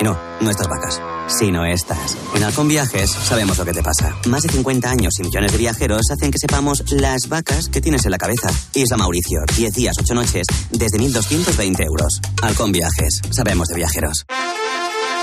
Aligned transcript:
Y 0.00 0.04
no, 0.04 0.18
no 0.40 0.50
estas 0.50 0.66
vacas, 0.66 1.00
sino 1.26 1.64
estas. 1.66 2.16
En 2.34 2.42
Halcón 2.42 2.68
Viajes 2.68 3.10
sabemos 3.10 3.58
lo 3.58 3.64
que 3.66 3.72
te 3.72 3.82
pasa. 3.82 4.16
Más 4.26 4.42
de 4.42 4.48
50 4.48 4.90
años 4.90 5.12
y 5.18 5.24
millones 5.24 5.52
de 5.52 5.58
viajeros 5.58 6.10
hacen 6.10 6.30
que 6.30 6.38
sepamos 6.38 6.90
las 6.90 7.28
vacas 7.28 7.68
que 7.68 7.82
tienes 7.82 8.04
en 8.06 8.12
la 8.12 8.18
cabeza. 8.18 8.48
Isla 8.72 8.96
Mauricio, 8.96 9.40
10 9.56 9.72
días, 9.74 9.94
8 10.00 10.14
noches, 10.14 10.46
desde 10.70 10.98
1.220 10.98 11.84
euros. 11.84 12.20
Halcón 12.42 12.72
Viajes, 12.72 13.20
sabemos 13.30 13.68
de 13.68 13.76
viajeros. 13.76 14.24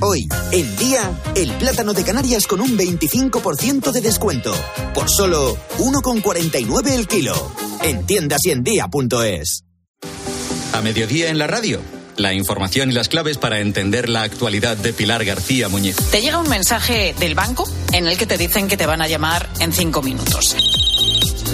Hoy, 0.00 0.28
el 0.50 0.76
día, 0.76 1.12
el 1.36 1.52
plátano 1.52 1.92
de 1.92 2.04
Canarias 2.04 2.46
con 2.46 2.60
un 2.60 2.76
25% 2.76 3.92
de 3.92 4.00
descuento. 4.00 4.54
Por 4.94 5.10
solo 5.10 5.58
1,49 5.78 6.90
el 6.92 7.06
kilo. 7.06 7.52
En 7.82 8.06
tiendas 8.06 8.44
y 8.44 8.50
en 8.50 8.64
día.es. 8.64 9.64
A 10.72 10.80
mediodía 10.80 11.28
en 11.28 11.38
la 11.38 11.46
radio. 11.46 11.80
La 12.16 12.32
información 12.32 12.90
y 12.90 12.94
las 12.94 13.08
claves 13.08 13.36
para 13.36 13.60
entender 13.60 14.08
la 14.08 14.22
actualidad 14.22 14.76
de 14.76 14.94
Pilar 14.94 15.24
García 15.24 15.68
Muñiz. 15.68 15.96
Te 16.10 16.22
llega 16.22 16.38
un 16.38 16.48
mensaje 16.48 17.14
del 17.18 17.34
banco 17.34 17.68
en 17.92 18.06
el 18.06 18.16
que 18.16 18.26
te 18.26 18.38
dicen 18.38 18.68
que 18.68 18.76
te 18.78 18.86
van 18.86 19.02
a 19.02 19.08
llamar 19.08 19.50
en 19.60 19.72
cinco 19.72 20.00
minutos. 20.00 20.56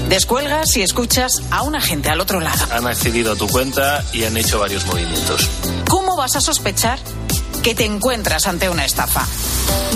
Descuelgas 0.09 0.77
y 0.77 0.83
escuchas 0.83 1.43
a 1.51 1.63
un 1.63 1.75
agente 1.75 2.11
al 2.11 2.21
otro 2.21 2.41
lado. 2.41 2.67
Han 2.73 2.87
accedido 2.87 3.33
a 3.33 3.37
tu 3.37 3.49
cuenta 3.49 4.05
y 4.13 4.25
han 4.25 4.37
hecho 4.37 4.59
varios 4.61 4.87
movimientos. 4.87 5.49
¿Cómo 5.89 6.17
vas 6.17 6.37
a 6.37 6.41
sospechar 6.41 6.99
que 7.63 7.75
te 7.75 7.85
encuentras 7.85 8.47
ante 8.47 8.69
una 8.69 8.85
estafa? 8.85 9.27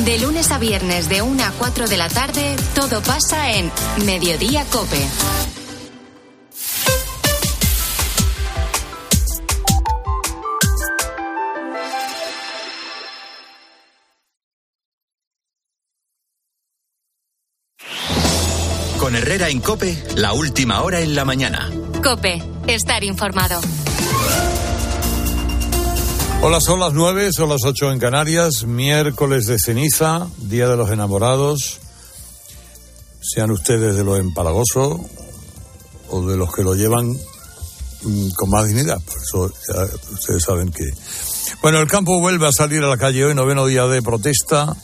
De 0.04 0.18
lunes 0.18 0.50
a 0.50 0.58
viernes 0.58 1.08
de 1.08 1.22
1 1.22 1.44
a 1.44 1.50
4 1.52 1.88
de 1.88 1.96
la 1.96 2.08
tarde, 2.08 2.56
todo 2.74 3.02
pasa 3.02 3.52
en 3.52 3.70
Mediodía 4.04 4.64
Cope. 4.70 5.06
Con 18.98 19.16
Herrera 19.16 19.48
en 19.48 19.60
Cope, 19.60 20.02
la 20.16 20.32
última 20.32 20.82
hora 20.82 21.00
en 21.00 21.14
la 21.14 21.24
mañana. 21.24 21.70
Cope, 22.02 22.42
estar 22.66 23.04
informado. 23.04 23.60
Hola, 26.46 26.60
son 26.60 26.78
las 26.78 26.92
nueve, 26.92 27.32
son 27.32 27.48
las 27.48 27.64
ocho 27.64 27.90
en 27.90 27.98
Canarias, 27.98 28.64
miércoles 28.64 29.46
de 29.46 29.56
ceniza, 29.58 30.28
Día 30.36 30.68
de 30.68 30.76
los 30.76 30.90
Enamorados. 30.90 31.80
Sean 33.22 33.50
ustedes 33.50 33.96
de 33.96 34.04
los 34.04 34.18
empalagosos 34.18 35.00
o 36.10 36.26
de 36.26 36.36
los 36.36 36.54
que 36.54 36.62
lo 36.62 36.74
llevan 36.74 37.08
mm, 38.02 38.28
con 38.36 38.50
más 38.50 38.66
dignidad. 38.66 39.00
Por 39.00 39.16
eso 39.22 39.54
ya 39.72 40.12
ustedes 40.12 40.42
saben 40.42 40.70
que. 40.70 40.84
Bueno, 41.62 41.78
el 41.78 41.86
campo 41.86 42.20
vuelve 42.20 42.46
a 42.46 42.52
salir 42.52 42.82
a 42.82 42.88
la 42.88 42.98
calle 42.98 43.24
hoy, 43.24 43.34
noveno 43.34 43.64
día 43.64 43.86
de 43.86 44.02
protesta. 44.02 44.76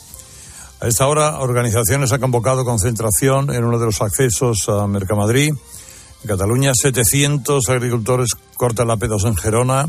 A 0.81 0.89
esta 0.89 1.07
hora, 1.09 1.41
organizaciones 1.41 2.11
han 2.11 2.23
convocado 2.23 2.65
concentración 2.65 3.55
en 3.55 3.65
uno 3.65 3.79
de 3.79 3.85
los 3.85 4.01
accesos 4.01 4.67
a 4.71 4.87
Mercamadrid. 4.87 5.51
En 5.51 6.27
Cataluña, 6.27 6.73
700 6.73 7.69
agricultores 7.69 8.31
cortan 8.57 8.89
la 8.89 8.97
P2 8.97 9.27
en 9.27 9.37
Gerona. 9.37 9.87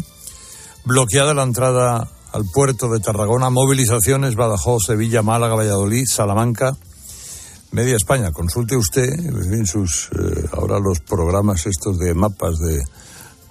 Bloqueada 0.84 1.36
la 1.36 1.44
entrada 1.44 2.08
al 2.34 2.44
puerto 2.52 2.90
de 2.90 3.00
Tarragona. 3.00 3.52
Movilizaciones 3.52 4.36
Badajoz, 4.36 4.86
Sevilla, 4.88 5.22
Málaga, 5.22 5.56
Valladolid, 5.56 6.06
Salamanca. 6.08 6.76
Media 7.72 7.96
España. 7.96 8.32
Consulte 8.32 8.76
usted 8.76 9.08
en 9.14 9.66
sus 9.68 10.10
eh, 10.12 10.46
ahora 10.54 10.80
los 10.80 11.00
programas 11.02 11.66
estos 11.68 11.98
de 12.00 12.14
mapas 12.14 12.58
de, 12.58 12.82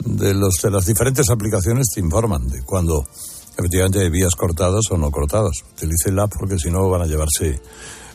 de, 0.05 0.35
los, 0.35 0.55
de 0.63 0.71
las 0.71 0.87
diferentes 0.87 1.31
aplicaciones 1.31 1.87
te 1.95 2.01
informan 2.01 2.47
de 2.49 2.63
cuando 2.65 3.07
efectivamente 3.57 4.01
hay 4.01 4.11
vías 4.11 4.35
cortadas 4.35 4.91
o 4.91 4.99
no 4.99 5.11
cortadas. 5.11 5.63
Utilice 5.73 6.11
la 6.11 6.27
porque 6.27 6.59
si 6.59 6.71
no 6.71 6.89
van 6.91 7.03
a 7.03 7.07
llevarse 7.07 7.61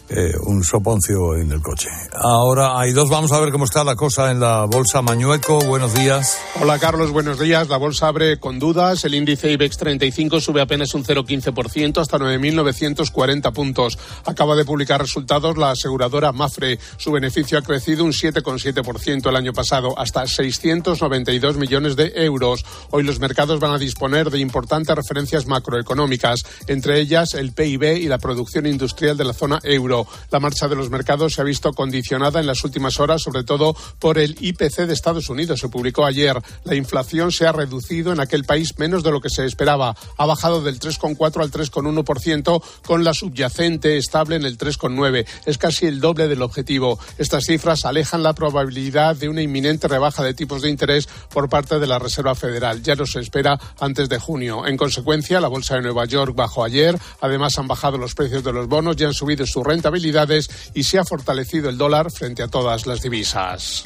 eh, 0.09 0.33
un 0.45 0.63
soponcio 0.63 1.35
en 1.35 1.51
el 1.51 1.61
coche. 1.61 1.89
Ahora 2.13 2.79
hay 2.79 2.91
dos, 2.91 3.09
vamos 3.09 3.31
a 3.31 3.39
ver 3.39 3.51
cómo 3.51 3.65
está 3.65 3.83
la 3.83 3.95
cosa 3.95 4.31
en 4.31 4.39
la 4.39 4.65
bolsa 4.65 5.01
Mañueco. 5.01 5.59
Buenos 5.59 5.93
días. 5.93 6.39
Hola 6.61 6.77
Carlos, 6.77 7.11
buenos 7.11 7.39
días. 7.39 7.69
La 7.69 7.77
bolsa 7.77 8.07
abre 8.07 8.39
con 8.39 8.59
dudas. 8.59 9.03
El 9.05 9.15
índice 9.15 9.51
IBEX 9.51 9.77
35 9.77 10.41
sube 10.41 10.61
apenas 10.61 10.93
un 10.93 11.03
0,15% 11.03 11.99
hasta 11.99 12.17
9.940 12.17 13.51
puntos. 13.51 13.97
Acaba 14.25 14.55
de 14.55 14.65
publicar 14.65 15.01
resultados 15.01 15.57
la 15.57 15.71
aseguradora 15.71 16.31
Mafre. 16.31 16.79
Su 16.97 17.11
beneficio 17.11 17.57
ha 17.57 17.61
crecido 17.61 18.03
un 18.03 18.11
7,7% 18.11 19.29
el 19.29 19.35
año 19.35 19.53
pasado 19.53 19.97
hasta 19.97 20.27
692 20.27 21.57
millones 21.57 21.95
de 21.95 22.11
euros. 22.15 22.65
Hoy 22.91 23.03
los 23.03 23.19
mercados 23.19 23.59
van 23.59 23.73
a 23.73 23.79
disponer 23.79 24.29
de 24.29 24.39
importantes 24.39 24.95
referencias 24.95 25.47
macroeconómicas, 25.47 26.41
entre 26.67 26.99
ellas 26.99 27.33
el 27.33 27.53
PIB 27.53 27.97
y 27.97 28.07
la 28.07 28.17
producción 28.17 28.65
industrial 28.65 29.17
de 29.17 29.23
la 29.23 29.33
zona 29.33 29.59
euro. 29.63 29.94
La 30.31 30.39
marcha 30.39 30.67
de 30.67 30.75
los 30.75 30.89
mercados 30.89 31.33
se 31.33 31.41
ha 31.41 31.43
visto 31.43 31.71
condicionada 31.73 32.39
en 32.39 32.47
las 32.47 32.63
últimas 32.63 32.99
horas, 32.99 33.21
sobre 33.21 33.43
todo 33.43 33.75
por 33.99 34.17
el 34.17 34.35
IPC 34.39 34.85
de 34.85 34.93
Estados 34.93 35.29
Unidos. 35.29 35.59
Se 35.59 35.69
publicó 35.69 36.05
ayer. 36.05 36.35
La 36.63 36.75
inflación 36.75 37.31
se 37.31 37.47
ha 37.47 37.51
reducido 37.51 38.11
en 38.11 38.19
aquel 38.19 38.43
país 38.43 38.77
menos 38.77 39.03
de 39.03 39.11
lo 39.11 39.21
que 39.21 39.29
se 39.29 39.45
esperaba. 39.45 39.95
Ha 40.17 40.25
bajado 40.25 40.61
del 40.61 40.79
3,4 40.79 41.41
al 41.41 41.51
3,1%, 41.51 42.63
con 42.85 43.03
la 43.03 43.13
subyacente 43.13 43.97
estable 43.97 44.35
en 44.35 44.45
el 44.45 44.57
3,9. 44.57 45.25
Es 45.45 45.57
casi 45.57 45.85
el 45.85 45.99
doble 45.99 46.27
del 46.27 46.41
objetivo. 46.41 46.99
Estas 47.17 47.45
cifras 47.45 47.85
alejan 47.85 48.23
la 48.23 48.33
probabilidad 48.33 49.15
de 49.15 49.29
una 49.29 49.41
inminente 49.41 49.87
rebaja 49.87 50.23
de 50.23 50.33
tipos 50.33 50.61
de 50.61 50.69
interés 50.69 51.07
por 51.31 51.49
parte 51.49 51.79
de 51.79 51.87
la 51.87 51.99
Reserva 51.99 52.35
Federal. 52.35 52.81
Ya 52.81 52.95
no 52.95 53.05
se 53.05 53.19
espera 53.19 53.59
antes 53.79 54.09
de 54.09 54.19
junio. 54.19 54.65
En 54.65 54.77
consecuencia, 54.77 55.39
la 55.39 55.47
bolsa 55.47 55.75
de 55.75 55.81
Nueva 55.81 56.05
York 56.05 56.35
bajó 56.35 56.63
ayer. 56.63 56.97
Además, 57.21 57.57
han 57.57 57.67
bajado 57.67 57.97
los 57.97 58.15
precios 58.15 58.43
de 58.43 58.53
los 58.53 58.67
bonos 58.67 58.95
y 58.99 59.03
han 59.03 59.13
subido 59.13 59.45
su 59.45 59.63
renta 59.63 59.84
rentabilidades 59.85 60.49
y 60.73 60.83
se 60.83 60.97
ha 60.97 61.05
fortalecido 61.05 61.69
el 61.69 61.77
dólar 61.77 62.11
frente 62.11 62.41
a 62.43 62.47
todas 62.47 62.87
las 62.87 63.01
divisas. 63.01 63.85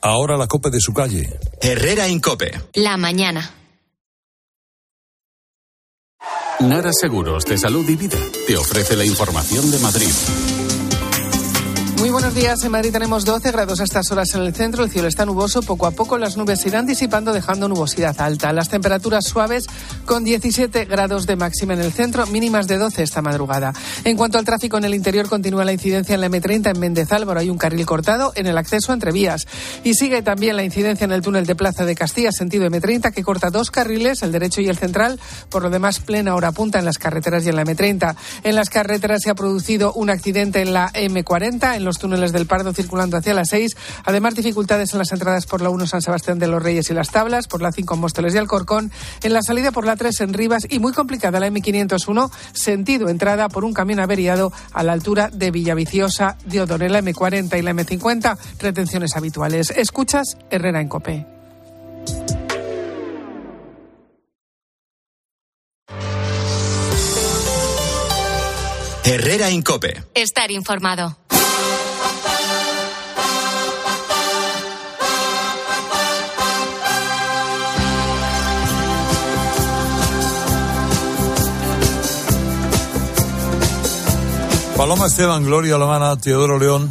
Ahora 0.00 0.36
la 0.36 0.46
copa 0.46 0.70
de 0.70 0.80
su 0.80 0.92
calle. 0.92 1.38
Herrera 1.60 2.06
en 2.06 2.20
Cope. 2.20 2.52
La 2.74 2.96
mañana. 2.96 3.54
Nara 6.60 6.92
Seguros 6.92 7.44
de 7.46 7.58
Salud 7.58 7.88
y 7.88 7.96
Vida 7.96 8.18
te 8.46 8.56
ofrece 8.56 8.96
la 8.96 9.04
información 9.04 9.70
de 9.70 9.78
Madrid. 9.78 10.12
Muy 12.00 12.08
buenos 12.08 12.34
días. 12.34 12.64
En 12.64 12.72
Madrid 12.72 12.92
tenemos 12.92 13.26
12 13.26 13.52
grados 13.52 13.78
a 13.78 13.84
estas 13.84 14.10
horas 14.10 14.34
en 14.34 14.40
el 14.40 14.54
centro. 14.54 14.82
El 14.82 14.90
cielo 14.90 15.06
está 15.06 15.26
nuboso. 15.26 15.60
Poco 15.60 15.86
a 15.86 15.90
poco 15.90 16.16
las 16.16 16.38
nubes 16.38 16.62
se 16.62 16.68
irán 16.68 16.86
disipando, 16.86 17.34
dejando 17.34 17.68
nubosidad 17.68 18.18
alta. 18.22 18.54
Las 18.54 18.70
temperaturas 18.70 19.26
suaves 19.26 19.66
con 20.06 20.24
17 20.24 20.86
grados 20.86 21.26
de 21.26 21.36
máxima 21.36 21.74
en 21.74 21.80
el 21.82 21.92
centro, 21.92 22.26
mínimas 22.26 22.66
de 22.68 22.78
12 22.78 23.02
esta 23.02 23.20
madrugada. 23.20 23.74
En 24.04 24.16
cuanto 24.16 24.38
al 24.38 24.46
tráfico 24.46 24.78
en 24.78 24.84
el 24.84 24.94
interior, 24.94 25.28
continúa 25.28 25.62
la 25.66 25.74
incidencia 25.74 26.14
en 26.14 26.22
la 26.22 26.28
M30 26.28 26.70
en 26.70 26.80
Méndez 26.80 27.12
Álvaro. 27.12 27.38
Hay 27.38 27.50
un 27.50 27.58
carril 27.58 27.84
cortado 27.84 28.32
en 28.34 28.46
el 28.46 28.56
acceso 28.56 28.94
entre 28.94 29.12
vías. 29.12 29.46
Y 29.84 29.92
sigue 29.92 30.22
también 30.22 30.56
la 30.56 30.64
incidencia 30.64 31.04
en 31.04 31.12
el 31.12 31.20
túnel 31.20 31.44
de 31.44 31.54
Plaza 31.54 31.84
de 31.84 31.94
Castilla, 31.94 32.32
sentido 32.32 32.66
M30, 32.66 33.12
que 33.12 33.22
corta 33.22 33.50
dos 33.50 33.70
carriles, 33.70 34.22
el 34.22 34.32
derecho 34.32 34.62
y 34.62 34.68
el 34.68 34.78
central. 34.78 35.20
Por 35.50 35.64
lo 35.64 35.68
demás, 35.68 36.00
plena 36.00 36.34
hora 36.34 36.50
punta 36.52 36.78
en 36.78 36.86
las 36.86 36.96
carreteras 36.96 37.44
y 37.44 37.50
en 37.50 37.56
la 37.56 37.64
M30. 37.66 38.16
En 38.42 38.54
las 38.54 38.70
carreteras 38.70 39.20
se 39.22 39.28
ha 39.28 39.34
producido 39.34 39.92
un 39.92 40.08
accidente 40.08 40.62
en 40.62 40.72
la 40.72 40.90
M40, 40.94 41.76
en 41.76 41.84
los 41.84 41.89
túneles 41.98 42.32
del 42.32 42.46
Pardo 42.46 42.72
circulando 42.72 43.16
hacia 43.16 43.34
las 43.34 43.48
6. 43.50 43.76
Además, 44.04 44.34
dificultades 44.34 44.92
en 44.92 44.98
las 44.98 45.12
entradas 45.12 45.46
por 45.46 45.60
la 45.60 45.70
1 45.70 45.86
San 45.86 46.02
Sebastián 46.02 46.38
de 46.38 46.46
los 46.46 46.62
Reyes 46.62 46.90
y 46.90 46.94
las 46.94 47.10
Tablas, 47.10 47.46
por 47.46 47.62
la 47.62 47.72
5 47.72 47.96
Móstoles 47.96 48.34
y 48.34 48.38
Alcorcón, 48.38 48.90
en 49.22 49.32
la 49.32 49.42
salida 49.42 49.72
por 49.72 49.86
la 49.86 49.96
3 49.96 50.20
en 50.20 50.34
Rivas 50.34 50.66
y 50.68 50.78
muy 50.78 50.92
complicada 50.92 51.40
la 51.40 51.48
M501, 51.48 52.30
sentido 52.52 53.08
entrada 53.08 53.48
por 53.48 53.64
un 53.64 53.72
camión 53.72 54.00
averiado 54.00 54.52
a 54.72 54.82
la 54.82 54.92
altura 54.92 55.30
de 55.32 55.50
Villaviciosa 55.50 56.36
de 56.44 56.62
Odonel, 56.62 56.92
la 56.92 57.02
M40 57.02 57.58
y 57.58 57.62
la 57.62 57.72
M50, 57.72 58.38
retenciones 58.58 59.16
habituales. 59.16 59.70
Escuchas 59.70 60.36
Herrera 60.50 60.80
en 60.80 60.88
Copé. 60.88 61.26
Herrera 69.04 69.48
en 69.48 69.62
Cope. 69.62 70.04
Estar 70.14 70.52
informado. 70.52 71.16
Paloma 84.80 85.08
Esteban, 85.08 85.44
Gloria 85.44 85.74
Alamana, 85.74 86.16
Teodoro 86.16 86.58
León. 86.58 86.90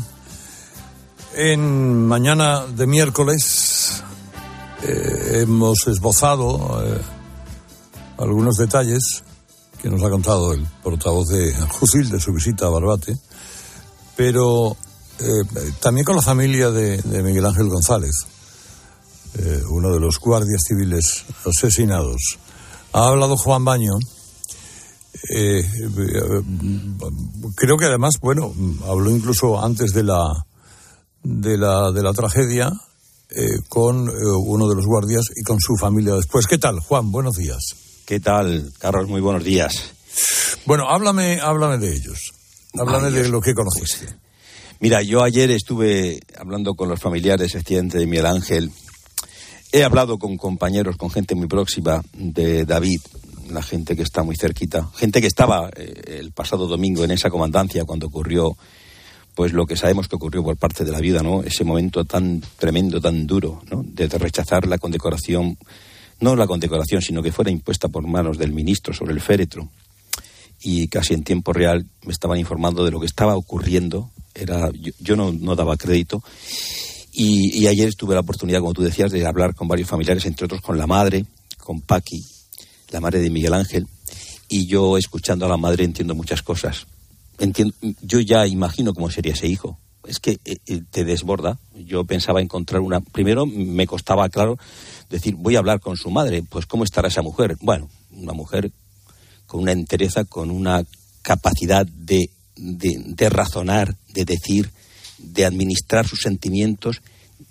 en 1.33 2.05
mañana 2.05 2.63
de 2.67 2.85
miércoles 2.85 4.03
eh, 4.83 5.39
hemos 5.41 5.87
esbozado 5.87 6.83
eh, 6.85 7.01
algunos 8.19 8.57
detalles 8.57 9.23
que 9.81 9.89
nos 9.89 10.03
ha 10.03 10.11
contado 10.11 10.53
el 10.53 10.67
portavoz 10.83 11.29
de 11.29 11.51
Jusil 11.79 12.11
de 12.11 12.19
su 12.19 12.31
visita 12.31 12.67
a 12.67 12.69
Barbate, 12.69 13.17
pero 14.15 14.77
eh, 15.17 15.71
también 15.79 16.05
con 16.05 16.15
la 16.15 16.21
familia 16.21 16.69
de, 16.69 17.01
Miguel 17.23 17.47
Ángel 17.47 17.69
González, 17.69 18.13
uno 19.71 19.91
de 19.91 19.99
los 19.99 20.19
guardias 20.19 20.61
civiles 20.67 21.25
asesinados. 21.43 22.37
Ha 22.93 23.07
hablado 23.07 23.35
Juan 23.35 23.65
Baño. 23.65 23.93
Creo 27.55 27.77
que 27.77 27.85
además, 27.85 28.15
bueno, 28.21 28.53
habló 28.87 29.11
incluso 29.11 29.63
antes 29.63 29.91
de 29.93 30.03
la 30.03 30.45
de 31.23 31.57
la, 31.57 31.91
de 31.91 32.03
la 32.03 32.13
tragedia 32.13 32.71
eh, 33.29 33.59
con 33.67 34.07
eh, 34.07 34.11
uno 34.45 34.67
de 34.67 34.75
los 34.75 34.85
guardias 34.85 35.25
y 35.35 35.43
con 35.43 35.59
su 35.59 35.75
familia 35.75 36.15
después. 36.15 36.47
¿Qué 36.47 36.57
tal, 36.57 36.79
Juan? 36.79 37.11
Buenos 37.11 37.35
días. 37.35 37.61
¿Qué 38.05 38.19
tal, 38.19 38.71
Carlos? 38.79 39.07
Muy 39.07 39.21
buenos 39.21 39.43
días. 39.43 39.93
Bueno, 40.65 40.89
háblame, 40.89 41.39
háblame 41.39 41.77
de 41.77 41.93
ellos. 41.93 42.33
Háblame 42.73 43.11
de 43.11 43.29
lo 43.29 43.41
que 43.41 43.53
conociste. 43.53 44.05
Pues, 44.05 44.17
mira, 44.79 45.01
yo 45.03 45.23
ayer 45.23 45.51
estuve 45.51 46.19
hablando 46.37 46.73
con 46.73 46.89
los 46.89 46.99
familiares 46.99 47.55
accidente 47.55 47.99
de 47.99 48.07
Miguel 48.07 48.25
Ángel. 48.25 48.71
He 49.71 49.83
hablado 49.83 50.17
con 50.17 50.37
compañeros, 50.37 50.97
con 50.97 51.11
gente 51.11 51.35
muy 51.35 51.47
próxima 51.47 52.01
de 52.13 52.65
David, 52.65 53.01
la 53.51 53.61
gente 53.61 53.95
que 53.95 54.03
está 54.03 54.23
muy 54.23 54.35
cerquita, 54.35 54.89
gente 54.95 55.21
que 55.21 55.27
estaba 55.27 55.69
eh, 55.75 56.17
el 56.19 56.31
pasado 56.31 56.67
domingo 56.67 57.03
en 57.03 57.11
esa 57.11 57.29
comandancia 57.29 57.85
cuando 57.85 58.07
ocurrió 58.07 58.57
pues 59.39 59.53
lo 59.53 59.65
que 59.65 59.77
sabemos 59.77 60.09
que 60.09 60.17
ocurrió 60.17 60.43
por 60.43 60.57
parte 60.57 60.83
de 60.83 60.91
la 60.91 60.99
vida, 60.99 61.23
¿no? 61.23 61.43
Ese 61.43 61.63
momento 61.63 62.03
tan 62.03 62.41
tremendo, 62.57 62.99
tan 62.99 63.25
duro, 63.25 63.61
¿no? 63.71 63.85
De 63.85 64.05
rechazar 64.09 64.67
la 64.67 64.77
condecoración, 64.77 65.57
no 66.19 66.35
la 66.35 66.45
condecoración, 66.45 67.01
sino 67.01 67.23
que 67.23 67.31
fuera 67.31 67.49
impuesta 67.49 67.87
por 67.87 68.05
manos 68.05 68.37
del 68.37 68.51
ministro 68.51 68.93
sobre 68.93 69.13
el 69.13 69.21
féretro. 69.21 69.69
Y 70.61 70.89
casi 70.89 71.13
en 71.13 71.23
tiempo 71.23 71.53
real 71.53 71.85
me 72.05 72.11
estaban 72.11 72.37
informando 72.37 72.83
de 72.83 72.91
lo 72.91 72.99
que 72.99 73.05
estaba 73.05 73.37
ocurriendo. 73.37 74.09
Era, 74.35 74.71
yo, 74.99 75.15
no, 75.15 75.55
daba 75.55 75.77
crédito. 75.77 76.21
Y, 77.13 77.61
y, 77.61 77.67
ayer 77.67 77.95
tuve 77.95 78.15
la 78.15 78.21
oportunidad, 78.21 78.59
como 78.59 78.73
tú 78.73 78.81
decías, 78.81 79.09
de 79.09 79.25
hablar 79.25 79.55
con 79.55 79.69
varios 79.69 79.87
familiares, 79.87 80.25
entre 80.25 80.47
otros 80.47 80.59
con 80.59 80.77
la 80.77 80.85
madre, 80.85 81.25
con 81.57 81.79
Paqui, 81.79 82.23
la 82.89 82.99
madre 82.99 83.19
de 83.19 83.29
Miguel 83.29 83.53
Ángel. 83.53 83.87
Y 84.47 84.65
yo, 84.65 84.97
escuchando 84.97 85.45
a 85.45 85.49
la 85.49 85.57
madre, 85.57 85.83
entiendo 85.83 86.15
muchas 86.15 86.41
cosas 86.41 86.87
entiendo, 87.39 87.73
yo 88.01 88.19
ya 88.19 88.45
imagino 88.45 88.93
cómo 88.93 89.09
sería 89.09 89.33
ese 89.33 89.47
hijo. 89.47 89.77
Es 90.05 90.19
que 90.19 90.39
eh, 90.45 90.57
eh, 90.67 90.81
te 90.89 91.03
desborda. 91.03 91.57
Yo 91.75 92.05
pensaba 92.05 92.41
encontrar 92.41 92.81
una. 92.81 93.01
Primero 93.01 93.45
me 93.45 93.85
costaba, 93.87 94.29
claro, 94.29 94.57
decir, 95.09 95.35
voy 95.35 95.55
a 95.55 95.59
hablar 95.59 95.79
con 95.79 95.97
su 95.97 96.09
madre. 96.09 96.43
Pues, 96.43 96.65
¿cómo 96.65 96.83
estará 96.83 97.07
esa 97.07 97.21
mujer? 97.21 97.57
Bueno, 97.61 97.89
una 98.11 98.33
mujer 98.33 98.71
con 99.45 99.61
una 99.61 99.71
entereza, 99.71 100.25
con 100.25 100.51
una 100.51 100.83
capacidad 101.21 101.85
de, 101.85 102.29
de, 102.55 103.29
razonar, 103.29 103.95
de 104.13 104.25
decir, 104.25 104.71
de 105.17 105.45
administrar 105.45 106.07
sus 106.07 106.21
sentimientos, 106.21 107.01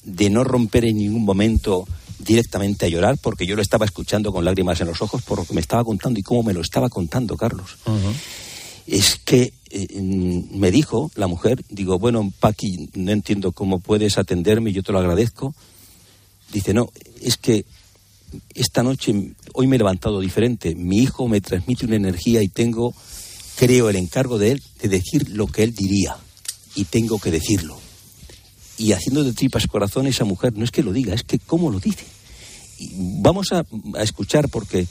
de 0.02 0.31
no 0.31 0.44
romper 0.44 0.85
en 0.85 0.99
ningún 0.99 1.25
momento 1.25 1.87
directamente 2.19 2.87
a 2.87 2.88
llorar, 2.88 3.19
porque 3.19 3.47
yo 3.47 3.56
lo 3.56 3.62
estaba 3.62 3.85
escuchando 3.85 4.32
con 4.32 4.44
lágrimas 4.44 4.81
en 4.81 4.88
los 4.88 5.00
ojos 5.03 5.23
por 5.23 5.38
lo 5.38 5.44
que 5.44 5.55
me 5.55 5.61
estaba 5.61 5.85
contando 5.85 6.19
y 6.19 6.23
cómo 6.23 6.43
me 6.43 6.53
lo 6.53 6.61
estaba 6.61 6.88
contando, 6.88 7.37
Carlos. 7.37 7.76
Es 8.87 9.17
que 9.17 9.53
eh, 9.70 10.00
me 10.00 10.70
dijo 10.70 11.11
la 11.15 11.26
mujer, 11.26 11.62
digo, 11.69 11.99
bueno, 11.99 12.32
Paqui, 12.41 12.91
no 12.94 13.12
entiendo 13.12 13.53
cómo 13.53 13.81
puedes 13.81 14.19
atenderme, 14.19 14.73
yo 14.73 14.82
te 14.82 14.93
lo 14.93 14.99
agradezco. 14.99 15.55
Dice, 16.53 16.73
no, 16.73 16.91
es 17.20 17.37
que 17.37 17.65
esta 18.55 18.82
noche, 18.82 19.35
hoy 19.55 19.67
me 19.67 19.76
he 19.76 19.79
levantado 19.79 20.21
diferente. 20.21 20.75
Mi 20.75 20.99
hijo 20.99 21.29
me 21.29 21.41
transmite 21.41 21.87
una 21.87 21.97
energía 21.97 22.43
y 22.43 22.49
tengo, 22.49 22.94
creo, 23.56 23.88
el 23.91 23.97
encargo 23.97 24.38
de 24.38 24.53
él 24.53 24.62
de 24.81 24.88
decir 24.88 25.31
lo 25.31 25.47
que 25.47 25.62
él 25.62 25.75
diría. 25.75 26.17
Y 26.75 26.85
tengo 26.85 27.19
que 27.19 27.31
decirlo. 27.31 27.77
Y 28.78 28.92
haciendo 28.92 29.25
de 29.25 29.32
tripas 29.32 29.66
corazón 29.66 30.06
esa 30.06 30.25
mujer, 30.25 30.56
no 30.56 30.64
es 30.64 30.70
que 30.70 30.82
lo 30.82 30.92
diga, 30.92 31.14
es 31.14 31.25
que 31.25 31.38
cómo 31.38 31.70
lo 31.70 31.80
dice. 31.80 32.04
Y 32.78 32.92
vamos 33.20 33.52
a, 33.52 33.64
a 33.96 34.02
escuchar 34.02 34.48
porque 34.48 34.86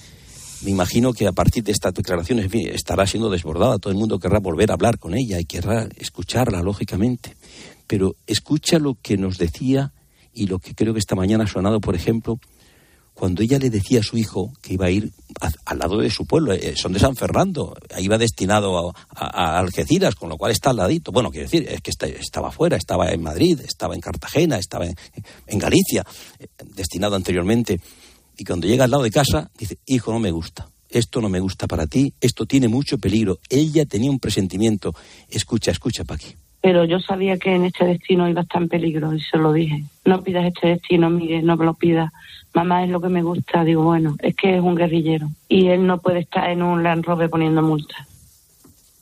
me 0.62 0.72
imagino 0.72 1.14
que 1.14 1.28
a 1.28 1.32
partir 1.32 1.64
de 1.64 1.72
estas 1.72 1.94
declaraciones 1.94 2.52
estará 2.54 3.06
siendo 3.06 3.30
desbordada. 3.30 3.78
Todo 3.78 3.92
el 3.92 4.00
mundo 4.00 4.20
querrá 4.20 4.40
volver 4.40 4.72
a 4.72 4.74
hablar 4.74 4.98
con 4.98 5.16
ella 5.16 5.40
y 5.40 5.46
querrá 5.46 5.88
escucharla, 5.98 6.62
lógicamente. 6.62 7.36
Pero 7.86 8.16
escucha 8.26 8.80
lo 8.80 8.98
que 9.02 9.18
nos 9.18 9.38
decía 9.38 9.94
y 10.34 10.48
lo 10.48 10.60
que 10.60 10.76
creo 10.76 10.94
que 10.94 11.00
esta 11.00 11.16
mañana 11.16 11.46
ha 11.46 11.48
sonado, 11.48 11.80
por 11.80 11.96
ejemplo, 11.96 12.40
cuando 13.18 13.42
ella 13.42 13.58
le 13.58 13.72
decía 13.72 14.02
a 14.02 14.04
su 14.04 14.16
hijo 14.16 14.54
que 14.62 14.74
iba 14.74 14.86
a 14.86 14.92
ir 14.92 15.12
al 15.66 15.80
lado 15.80 15.98
de 15.98 16.12
su 16.12 16.28
pueblo, 16.28 16.54
eh, 16.54 16.76
son 16.76 16.94
de 16.94 17.00
San 17.00 17.16
Fernando, 17.16 17.76
iba 17.98 18.18
destinado 18.18 18.94
a, 19.10 19.58
Algeciras, 19.58 20.14
con 20.14 20.30
lo 20.30 20.38
cual 20.38 20.52
está 20.52 20.70
al 20.70 20.78
ladito. 20.78 21.12
Bueno, 21.12 21.32
quiero 21.32 21.50
decir, 21.50 21.68
es 21.68 21.82
que 21.82 21.92
estaba 22.20 22.52
fuera, 22.52 22.78
estaba 22.78 23.10
en 23.12 23.24
Madrid, 23.24 23.60
estaba 23.62 23.96
en 23.96 24.02
Cartagena, 24.02 24.58
estaba 24.60 24.86
en 24.86 25.60
Galicia, 25.60 26.06
eh, 26.38 26.48
destinado 26.76 27.16
anteriormente. 27.16 27.82
Y 28.38 28.44
cuando 28.44 28.68
llega 28.68 28.84
al 28.84 28.92
lado 28.92 29.04
de 29.04 29.12
casa, 29.12 29.50
dice, 29.58 29.80
hijo, 29.88 30.12
no 30.12 30.20
me 30.20 30.30
gusta. 30.30 30.70
Esto 30.88 31.20
no 31.20 31.28
me 31.28 31.40
gusta 31.40 31.66
para 31.66 31.88
ti, 31.88 32.14
esto 32.22 32.46
tiene 32.46 32.68
mucho 32.68 33.00
peligro. 33.00 33.40
Ella 33.50 33.86
tenía 33.86 34.12
un 34.12 34.20
presentimiento. 34.20 34.94
Escucha, 35.28 35.72
escucha, 35.72 36.04
Paqui. 36.04 36.36
Pero 36.62 36.86
yo 36.86 37.00
sabía 37.00 37.38
que 37.38 37.56
en 37.56 37.66
este 37.66 37.86
destino 37.86 38.28
iba 38.28 38.42
a 38.42 38.44
estar 38.44 38.62
en 38.62 38.70
peligro 38.70 39.14
y 39.14 39.22
se 39.22 39.38
lo 39.38 39.54
dije. 39.54 39.84
No 40.06 40.24
pidas 40.24 40.46
este 40.46 40.68
destino, 40.70 41.10
Miguel, 41.10 41.46
no 41.46 41.56
me 41.56 41.66
lo 41.66 41.74
pidas. 41.74 42.12
Mamá 42.54 42.84
es 42.84 42.90
lo 42.90 43.00
que 43.00 43.10
me 43.10 43.22
gusta. 43.22 43.64
Digo, 43.64 43.84
bueno, 43.84 44.16
es 44.20 44.36
que 44.36 44.56
es 44.56 44.62
un 44.62 44.76
guerrillero 44.76 45.30
y 45.48 45.68
él 45.68 45.86
no 45.86 46.00
puede 46.00 46.20
estar 46.20 46.50
en 46.50 46.64
un 46.64 46.84
Land 46.84 47.06
Rover 47.06 47.30
poniendo 47.30 47.62
multas. 47.62 48.08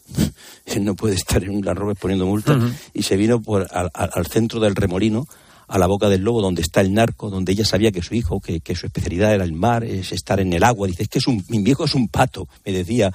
él 0.66 0.84
no 0.84 0.96
puede 0.96 1.16
estar 1.16 1.44
en 1.44 1.52
un 1.52 1.66
Land 1.66 1.78
Rover 1.78 1.96
poniendo 1.96 2.25
multas. 2.25 2.57
Y 2.94 3.04
se 3.04 3.16
vino 3.16 3.42
por, 3.42 3.68
al 3.72 4.25
centro 4.28 4.60
del 4.60 4.75
remolino 4.75 5.25
a 5.68 5.78
la 5.78 5.88
boca 5.88 6.10
del 6.10 6.22
lobo 6.22 6.42
donde 6.42 6.62
está 6.62 6.81
el 6.81 6.94
narco, 6.94 7.30
donde 7.30 7.52
ella 7.52 7.66
sabía 7.66 7.92
que 7.92 8.02
su 8.02 8.16
hijo, 8.16 8.40
que, 8.40 8.75
su 8.75 8.86
especialidad 8.86 9.34
era 9.34 9.44
el 9.44 9.54
mar, 9.54 9.84
es 9.84 10.12
estar 10.12 10.40
en 10.40 10.54
el 10.54 10.63
agua. 10.63 10.88
Dice, 10.88 11.04
es 11.04 11.10
que 11.10 11.19
es 11.19 11.28
un, 11.28 11.44
mi 11.50 11.63
viejo 11.63 11.86
es 11.86 11.96
un 11.96 12.07
pato, 12.07 12.48
me 12.66 12.72
decía. 12.72 13.12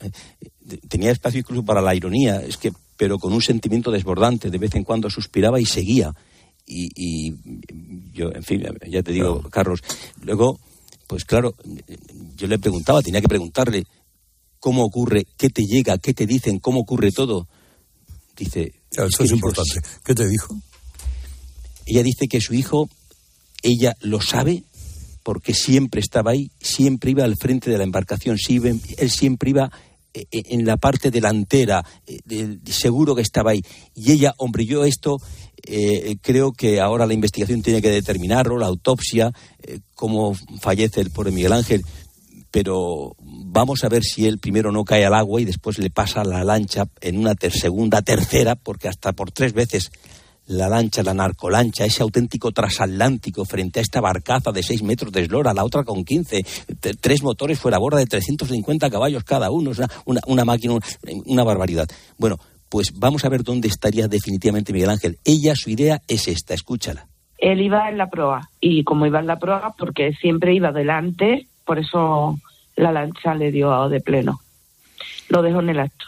Eh, 0.00 0.10
tenía 0.88 1.10
espacio 1.10 1.40
incluso 1.40 1.64
para 1.64 1.82
la 1.82 1.94
ironía, 1.94 2.40
es 2.40 2.56
que, 2.56 2.72
pero 2.98 3.18
con 3.18 3.32
un 3.32 3.40
sentimiento 3.40 3.92
desbordante, 3.92 4.50
de 4.50 4.58
vez 4.58 4.74
en 4.74 4.82
cuando 4.82 5.08
suspiraba 5.08 5.60
y 5.60 5.64
seguía. 5.64 6.12
Y, 6.66 7.32
yo, 8.12 8.30
en 8.34 8.42
fin, 8.42 8.62
ya 8.90 9.02
te 9.02 9.12
digo, 9.12 9.40
Carlos, 9.50 9.80
luego, 10.20 10.58
pues 11.06 11.24
claro, 11.24 11.54
yo 12.36 12.46
le 12.48 12.58
preguntaba, 12.58 13.00
tenía 13.00 13.22
que 13.22 13.28
preguntarle 13.28 13.86
cómo 14.58 14.84
ocurre, 14.84 15.26
qué 15.38 15.48
te 15.48 15.62
llega, 15.62 15.96
qué 15.96 16.12
te 16.12 16.26
dicen, 16.26 16.58
cómo 16.58 16.80
ocurre 16.80 17.12
todo. 17.12 17.48
Dice. 18.36 18.74
eso 18.90 19.22
es 19.22 19.30
importante. 19.30 19.80
¿Qué 20.04 20.14
te 20.14 20.28
dijo? 20.28 20.54
Ella 21.86 22.02
dice 22.02 22.26
que 22.28 22.40
su 22.40 22.52
hijo, 22.52 22.90
ella 23.62 23.94
lo 24.00 24.20
sabe 24.20 24.64
porque 25.22 25.54
siempre 25.54 26.00
estaba 26.00 26.32
ahí, 26.32 26.50
siempre 26.60 27.12
iba 27.12 27.24
al 27.24 27.36
frente 27.36 27.70
de 27.70 27.78
la 27.78 27.84
embarcación, 27.84 28.36
él 28.48 29.10
siempre 29.10 29.50
iba 29.50 29.70
en 30.12 30.66
la 30.66 30.76
parte 30.76 31.10
delantera, 31.10 31.84
eh, 32.06 32.58
seguro 32.66 33.14
que 33.14 33.22
estaba 33.22 33.52
ahí. 33.52 33.62
Y 33.94 34.12
ella, 34.12 34.34
hombre, 34.38 34.64
yo 34.64 34.84
esto 34.84 35.18
creo 36.22 36.52
que 36.52 36.80
ahora 36.80 37.04
la 37.04 37.12
investigación 37.12 37.60
tiene 37.60 37.82
que 37.82 37.90
determinarlo, 37.90 38.56
la 38.56 38.66
autopsia, 38.66 39.32
cómo 39.94 40.34
fallece 40.60 41.02
el 41.02 41.10
pobre 41.10 41.30
Miguel 41.30 41.52
Ángel, 41.52 41.82
pero 42.50 43.14
vamos 43.20 43.84
a 43.84 43.88
ver 43.88 44.02
si 44.02 44.26
él 44.26 44.38
primero 44.38 44.72
no 44.72 44.84
cae 44.84 45.04
al 45.04 45.14
agua 45.14 45.40
y 45.40 45.44
después 45.44 45.78
le 45.78 45.90
pasa 45.90 46.24
la 46.24 46.44
lancha 46.44 46.86
en 47.00 47.18
una 47.18 47.34
segunda, 47.52 48.02
tercera, 48.02 48.54
porque 48.54 48.88
hasta 48.88 49.12
por 49.12 49.30
tres 49.30 49.52
veces 49.52 49.90
la 50.48 50.68
lancha, 50.68 51.02
la 51.02 51.14
narcolancha, 51.14 51.84
ese 51.84 52.02
auténtico 52.02 52.52
transatlántico 52.52 53.44
frente 53.44 53.80
a 53.80 53.82
esta 53.82 54.00
barcaza 54.00 54.50
de 54.50 54.62
6 54.62 54.82
metros 54.82 55.12
de 55.12 55.22
eslora, 55.22 55.52
la 55.52 55.64
otra 55.64 55.84
con 55.84 56.04
15, 56.04 56.44
tres 57.00 57.22
motores 57.22 57.58
fuera 57.58 57.78
borda 57.78 57.98
de 57.98 58.06
350 58.06 58.90
caballos 58.90 59.24
cada 59.24 59.50
uno, 59.50 59.72
una, 60.06 60.20
una, 60.26 60.44
máquina, 60.44 60.74
una 61.26 61.44
barbaridad. 61.44 61.86
Bueno, 62.18 62.38
pues 62.70 62.92
vamos 62.98 63.24
a 63.24 63.28
ver 63.28 63.42
dónde 63.42 63.68
estaría 63.68 64.08
definitivamente 64.08 64.72
Miguel 64.72 64.90
Ángel. 64.90 65.18
Ella, 65.24 65.54
su 65.54 65.70
idea 65.70 66.00
es 66.08 66.28
esta, 66.28 66.54
escúchala. 66.54 67.06
Él 67.38 67.60
iba 67.60 67.88
en 67.88 67.98
la 67.98 68.08
proa 68.08 68.48
y 68.60 68.84
como 68.84 69.06
iba 69.06 69.20
en 69.20 69.26
la 69.26 69.38
proa, 69.38 69.74
porque 69.78 70.12
siempre 70.14 70.54
iba 70.54 70.72
delante, 70.72 71.46
por 71.64 71.78
eso 71.78 72.38
la 72.74 72.90
lancha 72.90 73.34
le 73.34 73.52
dio 73.52 73.88
de 73.88 74.00
pleno. 74.00 74.40
Lo 75.28 75.42
dejó 75.42 75.60
en 75.60 75.68
el 75.68 75.80
acto 75.80 76.06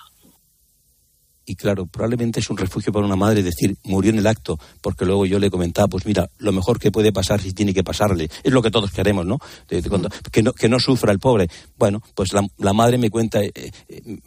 y 1.50 1.56
claro, 1.56 1.86
probablemente 1.86 2.38
es 2.38 2.48
un 2.48 2.56
refugio 2.56 2.92
para 2.92 3.04
una 3.04 3.16
madre 3.16 3.42
decir, 3.42 3.76
murió 3.82 4.12
en 4.12 4.18
el 4.18 4.28
acto, 4.28 4.56
porque 4.80 5.04
luego 5.04 5.26
yo 5.26 5.40
le 5.40 5.50
comentaba, 5.50 5.88
pues 5.88 6.06
mira, 6.06 6.30
lo 6.38 6.52
mejor 6.52 6.78
que 6.78 6.92
puede 6.92 7.12
pasar 7.12 7.42
si 7.42 7.52
tiene 7.52 7.74
que 7.74 7.82
pasarle, 7.82 8.30
es 8.44 8.52
lo 8.52 8.62
que 8.62 8.70
todos 8.70 8.92
queremos, 8.92 9.26
¿no? 9.26 9.40
que, 9.66 10.42
¿no? 10.44 10.52
que 10.52 10.68
no 10.68 10.78
sufra 10.78 11.10
el 11.10 11.18
pobre. 11.18 11.48
Bueno, 11.76 12.04
pues 12.14 12.30
la, 12.32 12.72
madre 12.72 12.98
me 12.98 13.10
cuenta, 13.10 13.42
eh, 13.42 13.50
eh, 13.56 13.72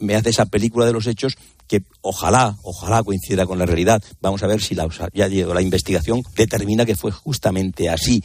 me 0.00 0.16
hace 0.16 0.28
esa 0.28 0.44
película 0.44 0.84
de 0.84 0.92
los 0.92 1.06
hechos 1.06 1.38
que 1.66 1.82
ojalá, 2.02 2.58
ojalá 2.62 3.02
coincida 3.02 3.46
con 3.46 3.58
la 3.58 3.64
realidad. 3.64 4.02
Vamos 4.20 4.42
a 4.42 4.46
ver 4.46 4.60
si 4.60 4.74
la, 4.74 4.86
ya 5.14 5.26
la 5.26 5.62
investigación 5.62 6.22
determina 6.36 6.84
que 6.84 6.94
fue 6.94 7.10
justamente 7.10 7.88
así. 7.88 8.22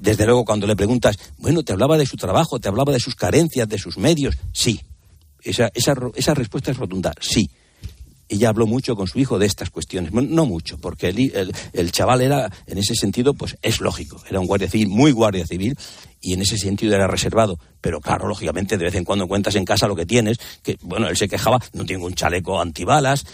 desde 0.00 0.26
luego, 0.26 0.44
cuando 0.44 0.66
le 0.66 0.74
preguntas, 0.74 1.16
bueno, 1.38 1.62
te 1.62 1.72
hablaba 1.72 1.96
de 1.96 2.06
su 2.06 2.16
trabajo, 2.16 2.58
te 2.58 2.66
hablaba 2.66 2.92
de 2.92 2.98
sus 2.98 3.14
carencias, 3.14 3.68
de 3.68 3.78
sus 3.78 3.96
medios, 3.96 4.34
sí, 4.52 4.80
esa, 5.44 5.70
esa, 5.74 5.94
esa 6.14 6.34
respuesta 6.34 6.70
es 6.70 6.76
rotunda, 6.76 7.12
sí. 7.20 7.50
Ella 8.28 8.48
habló 8.48 8.66
mucho 8.66 8.96
con 8.96 9.08
su 9.08 9.18
hijo 9.18 9.38
de 9.38 9.44
estas 9.44 9.68
cuestiones. 9.68 10.12
No 10.12 10.46
mucho, 10.46 10.78
porque 10.78 11.08
el, 11.08 11.52
el, 11.74 11.92
chaval 11.92 12.22
era, 12.22 12.50
en 12.66 12.78
ese 12.78 12.94
sentido, 12.94 13.34
pues 13.34 13.58
es 13.60 13.80
lógico. 13.82 14.22
Era 14.26 14.40
un 14.40 14.46
guardia 14.46 14.70
civil, 14.70 14.88
muy 14.88 15.12
guardia 15.12 15.46
civil, 15.46 15.76
y 16.22 16.32
en 16.32 16.42
ese 16.42 16.56
sentido 16.56 16.94
era 16.94 17.06
reservado. 17.06 17.58
Pero 17.80 18.00
claro, 18.00 18.28
lógicamente, 18.28 18.78
de 18.78 18.84
vez 18.84 18.94
en 18.94 19.04
cuando 19.04 19.26
cuentas 19.26 19.56
en 19.56 19.64
casa 19.64 19.88
lo 19.88 19.96
que 19.96 20.06
tienes, 20.06 20.38
que, 20.62 20.78
bueno, 20.82 21.08
él 21.08 21.16
se 21.16 21.28
quejaba, 21.28 21.58
no 21.72 21.84
tengo 21.84 22.06
un 22.06 22.14
chaleco 22.14 22.60
antibalas, 22.60 23.26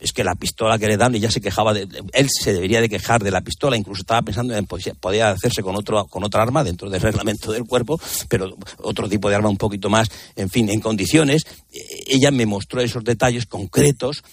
es 0.00 0.12
que 0.12 0.24
la 0.24 0.34
pistola 0.34 0.78
que 0.78 0.88
le 0.88 0.96
dan, 0.96 1.14
y 1.14 1.20
ya 1.20 1.30
se 1.30 1.42
quejaba, 1.42 1.74
de, 1.74 1.86
él 2.14 2.28
se 2.30 2.54
debería 2.54 2.80
de 2.80 2.88
quejar 2.88 3.22
de 3.22 3.30
la 3.30 3.42
pistola, 3.42 3.76
incluso 3.76 4.00
estaba 4.00 4.22
pensando 4.22 4.56
en, 4.56 4.66
pues, 4.66 4.90
podía 4.98 5.30
hacerse 5.30 5.62
con, 5.62 5.76
otro, 5.76 6.06
con 6.06 6.24
otra 6.24 6.42
arma 6.42 6.64
dentro 6.64 6.88
del 6.88 7.02
reglamento 7.02 7.52
del 7.52 7.66
cuerpo, 7.66 8.00
pero 8.28 8.56
otro 8.78 9.06
tipo 9.06 9.28
de 9.28 9.36
arma 9.36 9.50
un 9.50 9.58
poquito 9.58 9.90
más, 9.90 10.08
en 10.34 10.48
fin, 10.48 10.70
en 10.70 10.80
condiciones. 10.80 11.44
E, 11.70 12.14
ella 12.14 12.30
me 12.30 12.46
mostró 12.46 12.80
esos 12.80 13.04
detalles 13.04 13.44
concretos 13.44 14.24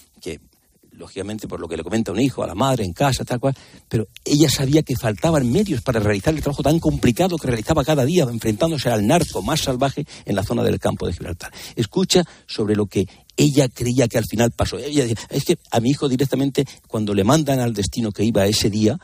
lógicamente 0.98 1.48
por 1.48 1.60
lo 1.60 1.68
que 1.68 1.78
le 1.78 1.84
comenta 1.84 2.12
un 2.12 2.20
hijo, 2.20 2.44
a 2.44 2.48
la 2.48 2.56
madre, 2.56 2.84
en 2.84 2.94
casa, 2.94 3.24
tal 3.24 3.40
cual, 3.40 3.56
pero 3.88 4.08
ella 4.26 4.50
sabía 4.50 4.82
que 4.82 4.96
faltaban 4.96 5.50
medios 5.52 5.82
para 5.82 6.00
realizar 6.00 6.34
el 6.34 6.42
trabajo 6.42 6.64
tan 6.64 6.80
complicado 6.80 7.38
que 7.38 7.48
realizaba 7.48 7.86
cada 7.86 8.04
día, 8.04 8.24
enfrentándose 8.24 8.90
al 8.90 9.06
narco 9.06 9.42
más 9.42 9.62
salvaje 9.62 10.06
en 10.26 10.36
la 10.36 10.44
zona 10.44 10.64
del 10.64 10.80
campo 10.80 11.08
de 11.08 11.14
Gibraltar. 11.14 11.52
Escucha 11.76 12.24
sobre 12.48 12.76
lo 12.76 12.88
que 12.88 13.08
ella 13.38 13.70
creía 13.70 14.08
que 14.08 14.18
al 14.18 14.26
final 14.26 14.52
pasó. 14.52 14.78
Ella 14.80 15.06
es 15.30 15.46
que 15.46 15.60
a 15.72 15.80
mi 15.80 15.92
hijo 15.92 16.10
directamente, 16.10 16.66
cuando 16.88 17.14
le 17.14 17.24
mandan 17.24 17.60
al 17.60 17.74
destino 17.74 18.12
que 18.12 18.24
iba 18.24 18.46
ese 18.48 18.70
día, 18.70 18.98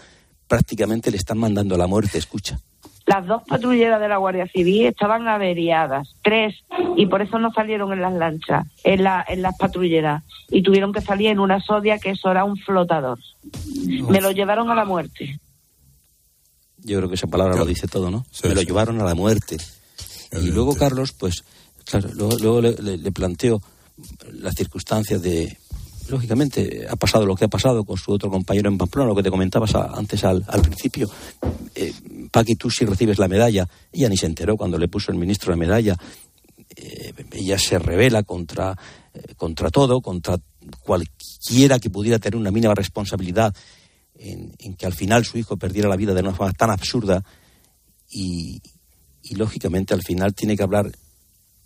prácticamente 0.48 1.12
le 1.12 1.18
están 1.18 1.38
mandando 1.38 1.76
a 1.76 1.78
la 1.78 1.88
muerte, 1.88 2.18
escucha. 2.18 2.60
Las 3.06 3.28
dos 3.28 3.44
patrulleras 3.44 4.00
de 4.00 4.08
la 4.08 4.18
Guardia 4.18 4.48
Civil 4.48 4.86
estaban 4.86 5.28
averiadas, 5.28 6.16
tres, 6.24 6.56
y 6.96 7.06
por 7.08 7.22
eso 7.22 7.38
no 7.38 7.52
salieron 7.52 7.92
en 7.92 8.02
las 8.02 8.14
lanchas, 8.14 8.66
en, 8.84 9.04
la, 9.04 9.26
en 9.28 9.42
las 9.42 9.58
patrulleras, 9.58 10.24
y 10.50 10.64
tuvieron 10.64 10.94
que 10.94 11.02
salir 11.02 11.28
en 11.28 11.40
una 11.40 11.60
sodia 11.60 12.00
que 12.00 12.12
eso 12.12 12.32
era 12.32 12.46
un 12.46 12.58
flotador. 12.58 13.20
Me 14.08 14.22
lo 14.22 14.32
llevaron 14.32 14.70
a 14.70 14.76
la 14.76 14.86
muerte. 14.86 15.40
Yo 16.78 16.98
creo 16.98 17.10
que 17.10 17.16
esa 17.16 17.28
palabra 17.28 17.58
lo 17.58 17.66
dice 17.66 17.88
todo, 17.88 18.10
¿no? 18.10 18.26
Me 18.44 18.56
lo 18.56 18.62
llevaron 18.62 19.02
a 19.02 19.04
la 19.04 19.16
muerte. 19.16 19.58
Y 20.42 20.52
luego 20.52 20.76
Carlos, 20.76 21.12
pues, 21.12 21.44
claro, 21.86 22.10
luego, 22.14 22.62
le, 22.62 22.74
le 22.74 23.12
planteo 23.12 23.62
las 24.32 24.56
circunstancias 24.56 25.22
de, 25.22 25.58
lógicamente 26.10 26.86
ha 26.90 26.96
pasado 26.96 27.26
lo 27.26 27.36
que 27.36 27.46
ha 27.46 27.50
pasado 27.50 27.84
con 27.84 27.98
su 27.98 28.12
otro 28.12 28.30
compañero 28.30 28.70
en 28.70 28.78
Pamplona, 28.78 29.10
lo 29.10 29.16
que 29.16 29.24
te 29.24 29.30
comentabas 29.30 29.76
antes 29.76 30.24
al, 30.24 30.44
principio. 30.62 31.10
Eh, 31.76 31.94
Paqui, 32.32 32.56
tú 32.56 32.70
sí 32.70 32.86
recibes 32.86 33.20
la 33.20 33.28
medalla. 33.28 33.68
Ella 33.92 34.10
ni 34.10 34.18
se 34.18 34.26
enteró 34.26 34.58
cuando 34.58 34.78
le 34.78 34.88
puso 34.88 35.12
el 35.12 35.18
ministro 35.18 35.52
la 35.52 35.58
medalla. 35.58 35.98
Eh, 36.76 37.14
ella 37.32 37.58
se 37.58 37.80
revela 37.80 38.24
contra, 38.24 38.78
eh, 39.14 39.36
contra 39.36 39.70
todo, 39.70 40.02
contra 40.02 40.38
cualquiera 40.82 41.80
que 41.80 41.90
pudiera 41.90 42.20
tener 42.20 42.38
una 42.38 42.52
mínima 42.52 42.74
responsabilidad 42.74 43.54
en, 44.16 44.76
que 44.76 44.86
al 44.86 44.94
final 44.94 45.26
su 45.26 45.38
hijo 45.38 45.58
perdiera 45.58 45.90
la 45.90 45.96
vida 45.96 46.14
de 46.14 46.22
una 46.22 46.34
forma 46.34 46.54
tan 46.54 46.72
absurda. 46.72 47.24
Y, 48.10 48.62
y 49.24 49.36
lógicamente 49.36 49.94
al 49.94 50.04
final 50.04 50.34
tiene 50.34 50.56
que 50.56 50.64
hablar 50.64 50.92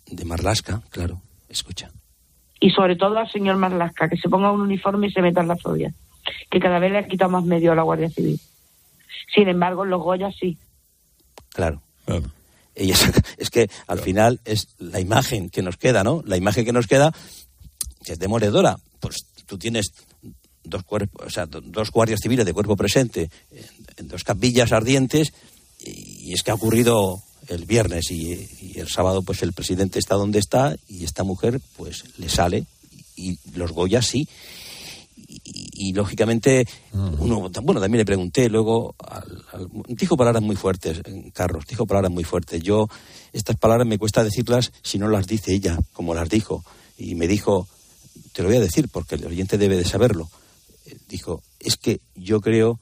de 0.06 0.24
Marlasca, 0.24 0.82
claro, 0.90 1.20
escucha 1.48 1.90
y 2.60 2.70
sobre 2.70 2.96
todo 2.96 3.18
al 3.18 3.30
señor 3.30 3.56
Marlasca, 3.56 4.08
que 4.08 4.16
se 4.16 4.28
ponga 4.28 4.52
un 4.52 4.60
uniforme 4.60 5.06
y 5.06 5.12
se 5.12 5.22
meta 5.22 5.40
en 5.40 5.48
la 5.48 5.56
fobia, 5.56 5.92
que 6.50 6.60
cada 6.60 6.78
vez 6.78 6.92
le 6.92 6.98
ha 6.98 7.06
quitado 7.06 7.30
más 7.30 7.44
medio 7.44 7.72
a 7.72 7.74
la 7.74 7.82
Guardia 7.82 8.10
Civil. 8.10 8.40
Sin 9.34 9.48
embargo, 9.48 9.84
los 9.84 10.02
Goya 10.02 10.30
sí. 10.32 10.56
Claro. 11.50 11.82
es 13.38 13.50
que 13.50 13.68
al 13.86 13.98
final 13.98 14.40
es 14.44 14.68
la 14.78 15.00
imagen 15.00 15.50
que 15.50 15.62
nos 15.62 15.76
queda, 15.76 16.04
¿no? 16.04 16.22
La 16.24 16.36
imagen 16.36 16.64
que 16.64 16.72
nos 16.72 16.86
queda, 16.86 17.12
que 18.04 18.12
es 18.12 18.18
demoledora. 18.18 18.76
Pues 19.00 19.26
tú 19.46 19.58
tienes 19.58 19.92
dos 20.64 20.84
cuerpos, 20.84 21.26
o 21.26 21.30
sea, 21.30 21.46
dos 21.46 21.90
guardias 21.90 22.20
civiles 22.22 22.46
de 22.46 22.52
cuerpo 22.52 22.76
presente 22.76 23.30
en, 23.96 24.08
dos 24.08 24.22
capillas 24.22 24.72
ardientes 24.72 25.32
y 25.80 26.32
es 26.32 26.42
que 26.42 26.50
ha 26.50 26.54
ocurrido 26.54 27.22
el 27.48 27.64
viernes 27.64 28.10
y, 28.10 28.48
el 28.74 28.88
sábado 28.88 29.22
pues 29.22 29.42
el 29.42 29.52
presidente 29.52 29.98
está 29.98 30.14
donde 30.14 30.38
está 30.38 30.76
y 30.88 31.04
esta 31.04 31.24
mujer 31.24 31.60
pues 31.76 32.04
le 32.18 32.28
sale 32.28 32.64
y, 33.16 33.38
los 33.54 33.72
Goya 33.72 34.02
sí. 34.02 34.28
Y, 35.44 35.92
lógicamente 35.92 36.66
uno 36.92 37.50
bueno 37.62 37.80
también 37.80 37.98
le 37.98 38.04
pregunté 38.04 38.48
luego 38.48 38.94
dijo 39.88 40.16
palabras 40.16 40.42
muy 40.42 40.56
fuertes 40.56 41.02
Carlos 41.34 41.64
dijo 41.68 41.86
palabras 41.86 42.12
muy 42.12 42.24
fuertes. 42.24 42.62
Yo 42.62 42.88
estas 43.32 43.56
palabras 43.56 43.86
me 43.86 43.98
cuesta 43.98 44.24
decirlas 44.24 44.72
si 44.82 44.98
no 44.98 45.08
las 45.08 45.26
dice 45.26 45.52
ella 45.52 45.78
como 45.92 46.14
las 46.14 46.28
dijo. 46.28 46.64
Y 46.96 47.14
me 47.14 47.26
dijo 47.26 47.68
te 48.32 48.42
lo 48.42 48.48
voy 48.48 48.58
a 48.58 48.62
decir 48.62 48.88
porque 48.88 49.16
el 49.16 49.26
oyente 49.26 49.58
debe 49.58 49.76
de 49.76 49.84
saberlo 49.84 50.30
dijo 51.08 51.42
es 51.60 51.76
que 51.76 52.00
yo 52.14 52.40
creo 52.40 52.78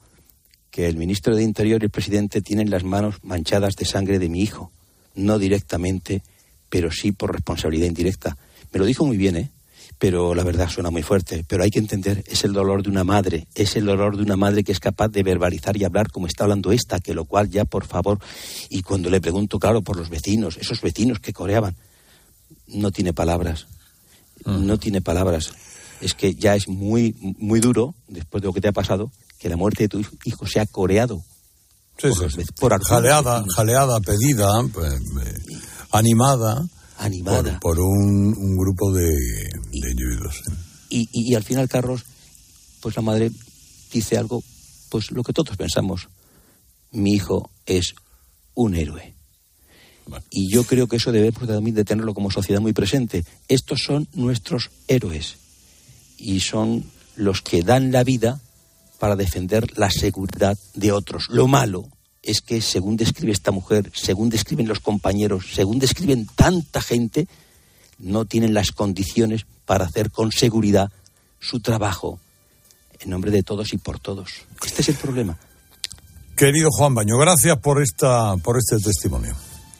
que 0.77 0.87
el 0.87 0.95
ministro 0.95 1.35
de 1.35 1.41
Interior 1.41 1.81
y 1.81 1.85
el 1.85 1.89
presidente 1.89 2.39
tienen 2.39 2.69
las 2.69 2.83
manos 2.83 3.15
manchadas 3.23 3.75
de 3.77 3.83
sangre 3.83 4.19
de 4.19 4.29
mi 4.29 4.43
hijo, 4.43 4.71
no 5.15 5.39
directamente, 5.39 6.21
pero 6.69 6.91
sí 6.91 7.11
por 7.11 7.33
responsabilidad 7.33 7.87
indirecta. 7.87 8.37
Me 8.71 8.77
lo 8.77 8.85
dijo 8.85 9.03
muy 9.03 9.17
bien, 9.17 9.37
¿eh? 9.37 9.49
Pero 9.97 10.35
la 10.35 10.43
verdad 10.43 10.69
suena 10.69 10.91
muy 10.91 11.01
fuerte. 11.01 11.43
Pero 11.47 11.63
hay 11.63 11.71
que 11.71 11.79
entender, 11.79 12.23
es 12.27 12.43
el 12.43 12.53
dolor 12.53 12.83
de 12.83 12.91
una 12.91 13.03
madre, 13.03 13.47
es 13.55 13.75
el 13.75 13.87
dolor 13.87 14.17
de 14.17 14.21
una 14.21 14.35
madre 14.35 14.63
que 14.63 14.71
es 14.71 14.79
capaz 14.79 15.07
de 15.07 15.23
verbalizar 15.23 15.75
y 15.77 15.83
hablar 15.83 16.11
como 16.11 16.27
está 16.27 16.43
hablando 16.43 16.71
esta, 16.71 16.99
que 16.99 17.15
lo 17.15 17.25
cual 17.25 17.49
ya, 17.49 17.65
por 17.65 17.87
favor, 17.87 18.19
y 18.69 18.83
cuando 18.83 19.09
le 19.09 19.19
pregunto, 19.19 19.57
claro, 19.57 19.81
por 19.81 19.97
los 19.97 20.11
vecinos, 20.11 20.57
esos 20.57 20.79
vecinos 20.81 21.19
que 21.19 21.33
coreaban, 21.33 21.75
no 22.67 22.91
tiene 22.91 23.13
palabras, 23.13 23.65
no 24.45 24.77
tiene 24.77 25.01
palabras. 25.01 25.53
Es 26.01 26.13
que 26.13 26.35
ya 26.35 26.53
es 26.53 26.67
muy, 26.67 27.15
muy 27.39 27.61
duro, 27.61 27.95
después 28.07 28.43
de 28.43 28.45
lo 28.49 28.53
que 28.53 28.61
te 28.61 28.67
ha 28.67 28.73
pasado, 28.73 29.11
que 29.39 29.49
la 29.49 29.57
muerte 29.57 29.83
de 29.83 29.89
tu 29.89 30.01
hijo 30.25 30.45
sea 30.47 30.65
coreado. 30.65 31.23
por, 32.59 32.83
jaleada, 32.83 33.43
jaleada, 33.55 33.99
pedida, 34.01 34.47
pues, 34.73 34.93
eh, 34.93 35.57
animada, 35.91 36.67
animada. 36.97 37.59
Por, 37.59 37.79
un, 37.79 38.33
grupo 38.55 38.93
de, 38.93 39.09
individuos. 39.71 40.41
Y, 40.89 41.07
y, 41.11 41.35
al 41.35 41.43
final, 41.43 41.67
Carlos, 41.67 42.03
pues 42.81 42.95
la 42.95 43.01
madre 43.01 43.31
dice 43.91 44.17
algo, 44.17 44.43
pues 44.89 45.11
lo 45.11 45.23
que 45.23 45.33
todos 45.33 45.57
pensamos. 45.57 46.07
Mi 46.91 47.13
hijo 47.13 47.49
es 47.65 47.93
un 48.53 48.75
héroe. 48.75 49.17
Y 50.29 50.51
yo 50.51 50.63
creo 50.63 50.87
que 50.87 50.97
eso 50.97 51.11
debemos 51.11 51.45
también 51.47 51.75
de 51.75 51.83
tenerlo 51.83 52.13
como 52.13 52.31
sociedad 52.31 52.61
muy 52.61 52.73
presente. 52.73 53.25
Estos 53.47 53.81
son 53.85 54.07
nuestros 54.13 54.69
héroes. 54.87 55.35
Y 56.17 56.39
son 56.39 56.85
los 57.15 57.41
que 57.41 57.61
dan 57.61 57.91
la 57.91 58.03
vida 58.03 58.39
para 58.99 59.15
defender 59.15 59.77
la 59.77 59.89
seguridad 59.89 60.57
de 60.73 60.91
otros. 60.91 61.27
Lo 61.29 61.47
malo 61.47 61.87
es 62.23 62.41
que, 62.41 62.61
según 62.61 62.97
describe 62.97 63.31
esta 63.31 63.51
mujer, 63.51 63.91
según 63.93 64.29
describen 64.29 64.67
los 64.67 64.79
compañeros, 64.79 65.45
según 65.53 65.79
describen 65.79 66.27
tanta 66.35 66.81
gente, 66.81 67.27
no 67.99 68.25
tienen 68.25 68.53
las 68.53 68.71
condiciones 68.71 69.45
para 69.65 69.85
hacer 69.85 70.11
con 70.11 70.31
seguridad 70.31 70.91
su 71.39 71.59
trabajo 71.59 72.19
en 72.99 73.09
nombre 73.09 73.31
de 73.31 73.43
todos 73.43 73.73
y 73.73 73.77
por 73.77 73.99
todos. 73.99 74.29
Este 74.65 74.81
es 74.81 74.89
el 74.89 74.95
problema. 74.95 75.37
Querido 76.35 76.69
Juan 76.71 76.93
Baño, 76.93 77.17
gracias 77.17 77.57
por 77.57 77.81
esta 77.81 78.35
por 78.37 78.57
este 78.57 78.77
testimonio. 78.79 79.35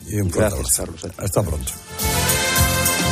Y 0.08 0.18
gracias, 0.30 0.74
Carlos. 0.74 1.06
Hasta 1.18 1.44
pronto. 1.44 1.72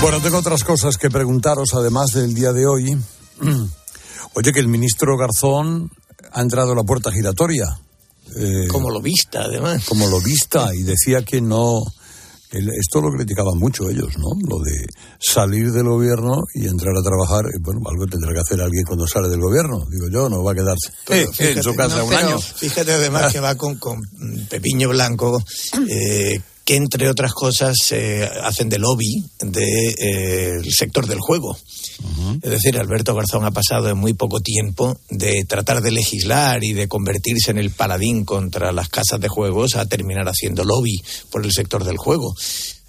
Bueno, 0.02 0.22
tengo 0.22 0.38
otras 0.38 0.64
cosas 0.64 0.98
que 0.98 1.10
preguntaros, 1.10 1.74
además 1.74 2.12
del 2.12 2.34
día 2.34 2.54
de 2.54 2.66
hoy. 2.66 2.98
Oye, 4.36 4.52
que 4.52 4.60
el 4.60 4.68
ministro 4.68 5.18
Garzón 5.18 5.90
ha 6.32 6.42
entrado 6.42 6.74
a 6.74 6.76
la 6.76 6.84
puerta 6.84 7.12
giratoria. 7.12 7.66
Eh, 8.36 8.68
como 8.68 8.90
lo 8.90 9.02
vista, 9.02 9.44
además. 9.44 9.86
Como 9.86 10.08
lo 10.08 10.20
vista, 10.20 10.76
y 10.76 10.84
decía 10.84 11.24
que 11.24 11.42
no. 11.42 11.82
Esto 12.52 13.02
lo 13.02 13.12
criticaban 13.12 13.58
mucho 13.58 13.90
ellos, 13.90 14.18
¿no? 14.18 14.30
Lo 14.48 14.64
de 14.64 14.86
salir 15.20 15.72
del 15.72 15.86
gobierno 15.86 16.42
y 16.54 16.68
entrar 16.68 16.94
a 16.96 17.02
trabajar. 17.02 17.46
Bueno, 17.60 17.82
algo 17.90 18.06
tendrá 18.08 18.32
que 18.34 18.40
hacer 18.40 18.62
alguien 18.62 18.84
cuando 18.86 19.08
sale 19.08 19.28
del 19.28 19.42
gobierno. 19.42 19.86
Digo 19.90 20.08
yo, 20.10 20.30
no 20.30 20.44
va 20.44 20.52
a 20.52 20.56
quedarse 20.56 20.92
en 21.10 21.64
su 21.64 21.76
casa 21.76 22.04
un 22.04 22.14
año. 22.14 22.40
Fíjate 22.40 22.94
además 22.94 23.34
que 23.34 23.42
va 23.42 23.56
con, 23.56 23.78
Pepiño 24.50 24.90
Blanco, 24.90 25.44
eh, 25.90 26.40
que 26.64 26.76
entre 26.76 27.10
otras 27.10 27.34
cosas 27.34 27.76
eh, 27.92 28.30
hacen 28.44 28.70
de 28.70 28.80
lobby 28.80 29.26
del 29.40 30.66
sector 30.72 31.08
del 31.08 31.20
juego. 31.20 31.58
Es 32.42 32.52
decir, 32.52 32.78
Alberto 32.78 33.16
Garzón 33.16 33.46
ha 33.46 33.52
pasado 33.52 33.90
en 33.90 33.98
muy 33.98 34.14
poco 34.14 34.40
tiempo 34.40 34.98
de 35.10 35.46
tratar 35.46 35.82
de 35.82 35.92
legislar 35.92 36.64
y 36.64 36.74
de 36.74 36.88
convertirse 36.88 37.52
en 37.52 37.58
el 37.58 37.72
paladín 37.72 38.26
contra 38.26 38.72
las 38.72 38.90
casas 38.90 39.20
de 39.20 39.28
juegos 39.28 39.76
a 39.76 39.86
terminar 39.86 40.28
haciendo 40.28 40.64
lobby 40.64 41.02
por 41.32 41.46
el 41.46 41.52
sector 41.52 41.84
del 41.84 41.98
juego 41.98 42.36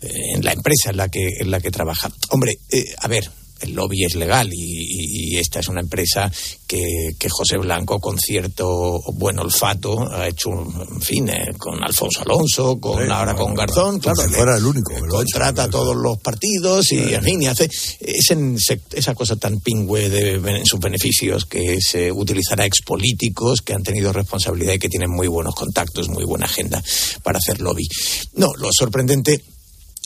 eh, 0.03 0.35
en 0.35 0.45
la 0.45 0.53
empresa 0.53 0.91
en 0.91 0.97
la 0.97 1.09
que 1.09 1.29
en 1.41 1.51
la 1.51 1.61
que 1.61 1.71
trabaja. 1.71 2.11
Hombre, 2.31 2.59
eh, 2.71 2.95
a 2.99 3.09
ver, 3.09 3.31
el 3.61 3.73
lobby 3.73 4.05
es 4.05 4.15
legal 4.15 4.49
y, 4.53 5.35
y, 5.35 5.39
esta 5.39 5.61
es 5.61 5.69
una 5.69 5.81
empresa 5.81 6.31
que, 6.67 7.15
que, 7.19 7.29
José 7.29 7.59
Blanco 7.59 7.99
con 8.01 8.19
cierto 8.19 9.01
buen 9.15 9.39
olfato 9.39 10.11
ha 10.11 10.29
hecho, 10.29 10.51
en 10.51 11.01
fin, 11.01 11.29
eh, 11.29 11.53
con 11.59 11.83
Alfonso 11.83 12.23
Alonso, 12.23 12.79
con 12.81 13.05
sí, 13.05 13.11
ahora 13.11 13.35
con 13.35 13.55
Garzón, 13.55 13.99
claro. 13.99 14.23
Si 14.23 14.35
fuera 14.35 14.57
el 14.57 14.65
único. 14.65 14.93
contrata 15.09 15.65
a 15.65 15.71
todos 15.71 15.97
los 15.97 16.19
partidos 16.19 16.93
y, 16.93 17.15
en 17.15 17.23
fin, 17.23 17.43
y 17.43 17.47
hace 17.47 17.69
ese, 18.01 18.81
esa 18.93 19.15
cosa 19.15 19.37
tan 19.37 19.61
pingüe 19.61 20.09
de 20.09 20.35
en 20.35 20.67
sus 20.67 20.81
beneficios 20.81 21.45
que 21.45 21.79
se 21.81 22.13
utilizará 22.13 22.65
expolíticos 22.65 23.63
que 23.63 23.75
han 23.75 23.83
tenido 23.83 24.13
responsabilidad 24.13 24.75
y 24.75 24.79
que 24.79 24.89
tienen 24.89 25.11
muy 25.11 25.29
buenos 25.29 25.55
contactos, 25.55 26.09
muy 26.09 26.25
buena 26.25 26.47
agenda 26.47 26.83
para 27.23 27.39
hacer 27.39 27.61
lobby. 27.61 27.87
No, 28.35 28.53
lo 28.57 28.69
sorprendente 28.73 29.43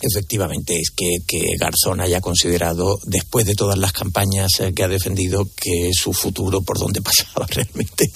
efectivamente 0.06 0.78
es 0.78 0.90
que, 0.90 1.18
Garzón 1.58 2.00
haya 2.00 2.20
considerado, 2.20 2.98
después 3.04 3.46
de 3.46 3.54
todas 3.54 3.78
las 3.78 3.92
campañas 3.92 4.50
que 4.74 4.84
ha 4.84 4.88
defendido, 4.88 5.46
que 5.56 5.90
su 5.92 6.12
futuro 6.12 6.62
por 6.62 6.78
donde 6.78 7.02
pasaba 7.02 7.46
realmente. 7.46 8.10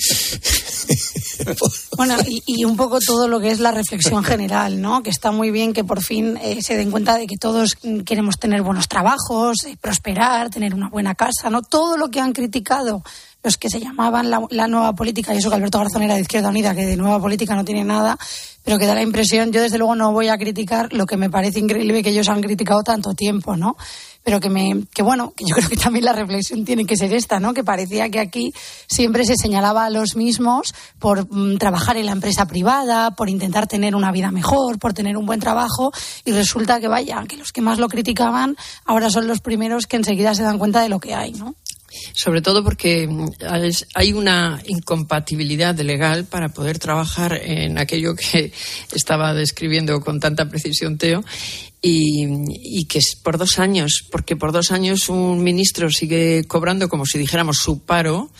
bueno, 1.97 2.17
y, 2.27 2.65
un 2.65 2.77
poco 2.77 2.99
todo 3.01 3.29
lo 3.29 3.41
que 3.41 3.51
es 3.51 3.61
la 3.61 3.71
reflexión 3.71 4.25
general, 4.25 4.81
¿no? 4.81 5.03
Que 5.03 5.11
está 5.11 5.31
muy 5.31 5.51
bien 5.51 5.73
que 5.73 5.85
por 5.85 6.03
fin 6.03 6.39
eh, 6.43 6.63
se 6.63 6.77
den 6.77 6.91
cuenta 6.91 7.17
de 7.17 7.27
que 7.27 7.37
todos 7.37 7.77
queremos 8.05 8.39
tener 8.39 8.63
buenos 8.63 8.89
trabajos, 8.89 9.65
eh, 9.67 9.77
prosperar, 9.81 10.51
tener 10.51 10.75
una 10.75 10.89
buena 10.89 11.15
casa, 11.15 11.51
¿no? 11.51 11.63
Todo 11.63 11.97
lo 11.97 12.11
que 12.11 12.21
han 12.21 12.33
criticado 12.33 13.03
los 13.43 13.59
que 13.59 13.69
se 13.69 13.79
llamaban 13.79 14.31
la, 14.31 14.47
la, 14.49 14.67
nueva 14.67 14.95
política, 14.95 15.35
y 15.35 15.39
eso 15.39 15.51
que 15.51 15.57
Alberto 15.57 15.79
Garzón 15.79 16.03
era 16.03 16.15
de 16.15 16.23
Izquierda 16.23 16.49
Unida, 16.49 16.75
que 16.75 16.87
de 16.87 16.97
nueva 16.97 17.21
política 17.21 17.55
no 17.55 17.63
tiene 17.63 17.85
nada, 17.85 18.19
pero 18.65 18.79
que 18.79 18.87
da 18.87 18.95
la 18.95 19.03
impresión, 19.03 19.53
yo 19.53 19.61
desde 19.61 19.79
luego 19.79 19.95
no 19.95 20.13
voy 20.13 20.29
a 20.29 20.39
criticar 20.39 20.93
lo 20.93 21.05
que 21.05 21.19
me 21.19 21.29
parece 21.29 21.61
increíble 21.61 22.03
que 22.03 22.11
ellos 22.11 22.29
han 22.29 22.41
criticado 22.41 22.83
tanto 22.83 23.13
tiempo, 23.13 23.57
¿no? 23.57 23.77
Pero 24.23 24.41
que 24.41 24.49
me, 24.49 24.87
que 24.95 25.03
bueno, 25.03 25.35
que 25.37 25.45
yo 25.47 25.55
creo 25.55 25.69
que 25.69 25.77
también 25.77 26.07
la 26.07 26.15
reflexión 26.15 26.65
tiene 26.65 26.87
que 26.87 26.97
ser 26.97 27.13
esta, 27.13 27.39
¿no? 27.39 27.53
Que 27.53 27.63
parecía 27.63 28.09
que 28.09 28.21
aquí 28.21 28.55
siempre 28.87 29.27
se 29.27 29.37
señalaba 29.37 29.85
a 29.85 29.91
los 29.91 30.17
mismos 30.17 30.75
por 30.99 31.29
mm, 31.31 31.59
trabajar 31.59 31.99
en 31.99 32.07
la 32.07 32.13
empresa 32.13 32.47
privada, 32.47 33.11
por 33.11 33.29
intentar 33.29 33.67
tener 33.67 33.95
una 33.95 34.13
vida 34.13 34.31
mejor, 34.31 34.79
por 34.79 34.95
tener 34.95 35.19
un 35.19 35.27
buen 35.27 35.41
trabajo, 35.41 35.93
y 36.25 36.33
resulta 36.33 36.81
que 36.81 36.89
vaya, 36.89 37.23
que 37.29 37.37
los 37.37 37.53
que 37.53 37.61
más 37.61 37.79
lo 37.79 37.89
criticaban 37.89 38.57
ahora 38.87 39.11
son 39.11 39.29
los 39.29 39.41
primeros 39.41 39.87
que 39.87 39.97
enseguida 39.97 40.35
se 40.35 40.43
dan 40.43 40.59
cuenta 40.59 40.81
de 40.81 40.89
lo 40.89 41.01
que 41.01 41.15
hay, 41.15 41.33
¿no? 41.33 41.55
Sobre 42.13 42.43
todo 42.43 42.65
porque 42.65 43.09
hay 43.95 44.13
una 44.13 44.61
incompatibilidad 44.67 45.79
legal 45.81 46.25
para 46.25 46.49
poder 46.49 46.79
trabajar 46.79 47.41
en 47.43 47.79
aquello 47.79 48.15
que 48.15 48.53
estaba 48.95 49.35
describiendo 49.35 50.01
con 50.01 50.21
tanta 50.21 50.49
precisión 50.49 50.99
Teo 50.99 51.25
y, 51.87 52.87
que 52.87 52.99
es 52.99 53.17
por 53.23 53.37
dos 53.37 53.59
años, 53.59 54.05
porque 54.11 54.37
por 54.37 54.53
dos 54.53 54.71
años 54.71 55.09
un 55.11 55.43
ministro 55.43 55.91
sigue 55.91 56.45
cobrando 56.45 56.89
como 56.89 57.05
si 57.05 57.19
dijéramos 57.19 57.59
su 57.59 57.81
paro. 57.81 58.31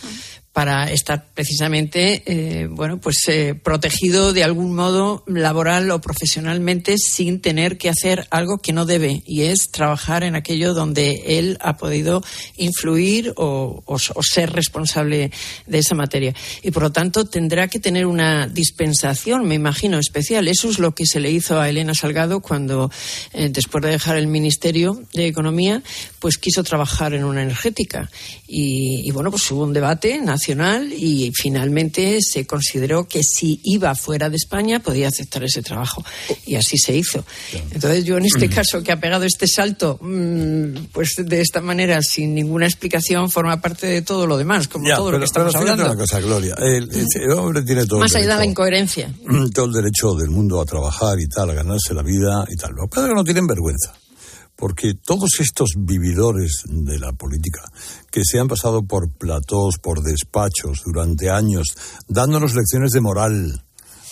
Para 0.55 0.89
estar 0.89 1.27
precisamente 1.33 2.23
eh, 2.25 2.67
bueno 2.67 2.97
pues 2.97 3.17
eh, 3.27 3.55
protegido 3.61 4.31
de 4.31 4.45
algún 4.45 4.73
modo 4.73 5.21
laboral 5.27 5.91
o 5.91 5.99
profesionalmente 5.99 6.95
sin 6.97 7.41
tener 7.41 7.77
que 7.77 7.89
hacer 7.89 8.25
algo 8.29 8.59
que 8.59 8.71
no 8.71 8.85
debe 8.85 9.21
y 9.25 9.41
es 9.41 9.69
trabajar 9.69 10.23
en 10.23 10.33
aquello 10.33 10.73
donde 10.73 11.37
él 11.37 11.57
ha 11.59 11.75
podido 11.75 12.23
influir 12.55 13.33
o, 13.35 13.83
o, 13.85 14.23
ser 14.23 14.53
responsable 14.53 15.29
de 15.67 15.77
esa 15.77 15.93
materia. 15.93 16.33
Y 16.63 16.71
por 16.71 16.83
lo 16.83 16.91
tanto 16.93 17.25
tendrá 17.25 17.67
que 17.67 17.81
tener 17.81 18.05
una 18.05 18.47
dispensación 18.47 19.45
me 19.45 19.55
imagino 19.55 19.99
especial. 19.99 20.47
Eso 20.47 20.69
es 20.69 20.79
lo 20.79 20.95
que 20.95 21.05
se 21.05 21.19
le 21.19 21.31
hizo 21.31 21.59
a 21.59 21.67
Elena 21.67 21.93
Salgado 21.93 22.39
cuando 22.39 22.89
eh, 23.33 23.49
después 23.51 23.83
de 23.83 23.89
dejar 23.89 24.15
el 24.15 24.27
ministerio 24.27 25.03
de 25.13 25.27
economía 25.27 25.83
pues 26.19 26.37
quiso 26.37 26.63
trabajar 26.63 27.13
en 27.13 27.25
una 27.25 27.43
energética. 27.43 28.09
Y, 28.47 29.01
y 29.05 29.11
bueno 29.11 29.31
pues 29.31 29.51
hubo 29.51 29.65
un 29.65 29.73
debate 29.73 30.21
y 30.53 31.31
finalmente 31.33 32.19
se 32.21 32.45
consideró 32.45 33.07
que 33.07 33.23
si 33.23 33.59
iba 33.63 33.95
fuera 33.95 34.29
de 34.29 34.35
España 34.35 34.79
podía 34.79 35.07
aceptar 35.07 35.43
ese 35.43 35.61
trabajo 35.61 36.03
y 36.45 36.55
así 36.55 36.77
se 36.77 36.95
hizo. 36.95 37.23
Entonces 37.71 38.05
yo 38.05 38.17
en 38.17 38.25
este 38.25 38.49
caso 38.49 38.83
que 38.83 38.91
ha 38.91 38.99
pegado 38.99 39.23
este 39.23 39.47
salto 39.47 39.97
mmm, 40.01 40.85
pues 40.91 41.15
de 41.17 41.41
esta 41.41 41.61
manera 41.61 42.01
sin 42.01 42.33
ninguna 42.35 42.65
explicación 42.65 43.29
forma 43.29 43.59
parte 43.59 43.87
de 43.87 44.01
todo 44.01 44.27
lo 44.27 44.37
demás, 44.37 44.67
como 44.67 44.87
ya, 44.87 44.97
todo 44.97 45.07
pero, 45.07 45.17
lo 45.17 45.21
que 45.21 45.25
estamos 45.25 45.53
pero 45.53 45.59
hablando. 45.59 45.85
Una 45.85 45.95
cosa, 45.95 46.19
Gloria, 46.19 46.55
el, 46.59 46.89
el, 46.91 47.31
hombre 47.31 47.63
tiene 47.63 47.85
todo 47.85 47.99
Más 47.99 48.11
el 48.11 48.23
allá 48.23 48.33
de 48.33 48.39
la 48.39 48.45
incoherencia. 48.45 49.11
todo 49.53 49.65
el 49.65 49.73
derecho 49.73 50.13
del 50.13 50.29
mundo 50.29 50.61
a 50.61 50.65
trabajar 50.65 51.19
y 51.19 51.27
tal, 51.27 51.49
a 51.49 51.53
ganarse 51.53 51.93
la 51.93 52.03
vida 52.03 52.45
y 52.49 52.55
tal. 52.55 52.73
Los 52.73 52.89
padres 52.89 53.13
no 53.15 53.23
tienen 53.23 53.47
vergüenza 53.47 53.93
porque 54.55 54.93
todos 54.93 55.39
estos 55.39 55.71
vividores 55.77 56.63
de 56.65 56.97
la 56.99 57.11
política 57.11 57.61
que 58.11 58.21
se 58.23 58.39
han 58.39 58.47
pasado 58.47 58.83
por 58.83 59.11
platós, 59.11 59.77
por 59.81 60.01
despachos 60.01 60.81
durante 60.85 61.29
años, 61.29 61.75
dándonos 62.07 62.55
lecciones 62.55 62.91
de 62.91 63.01
moral 63.01 63.63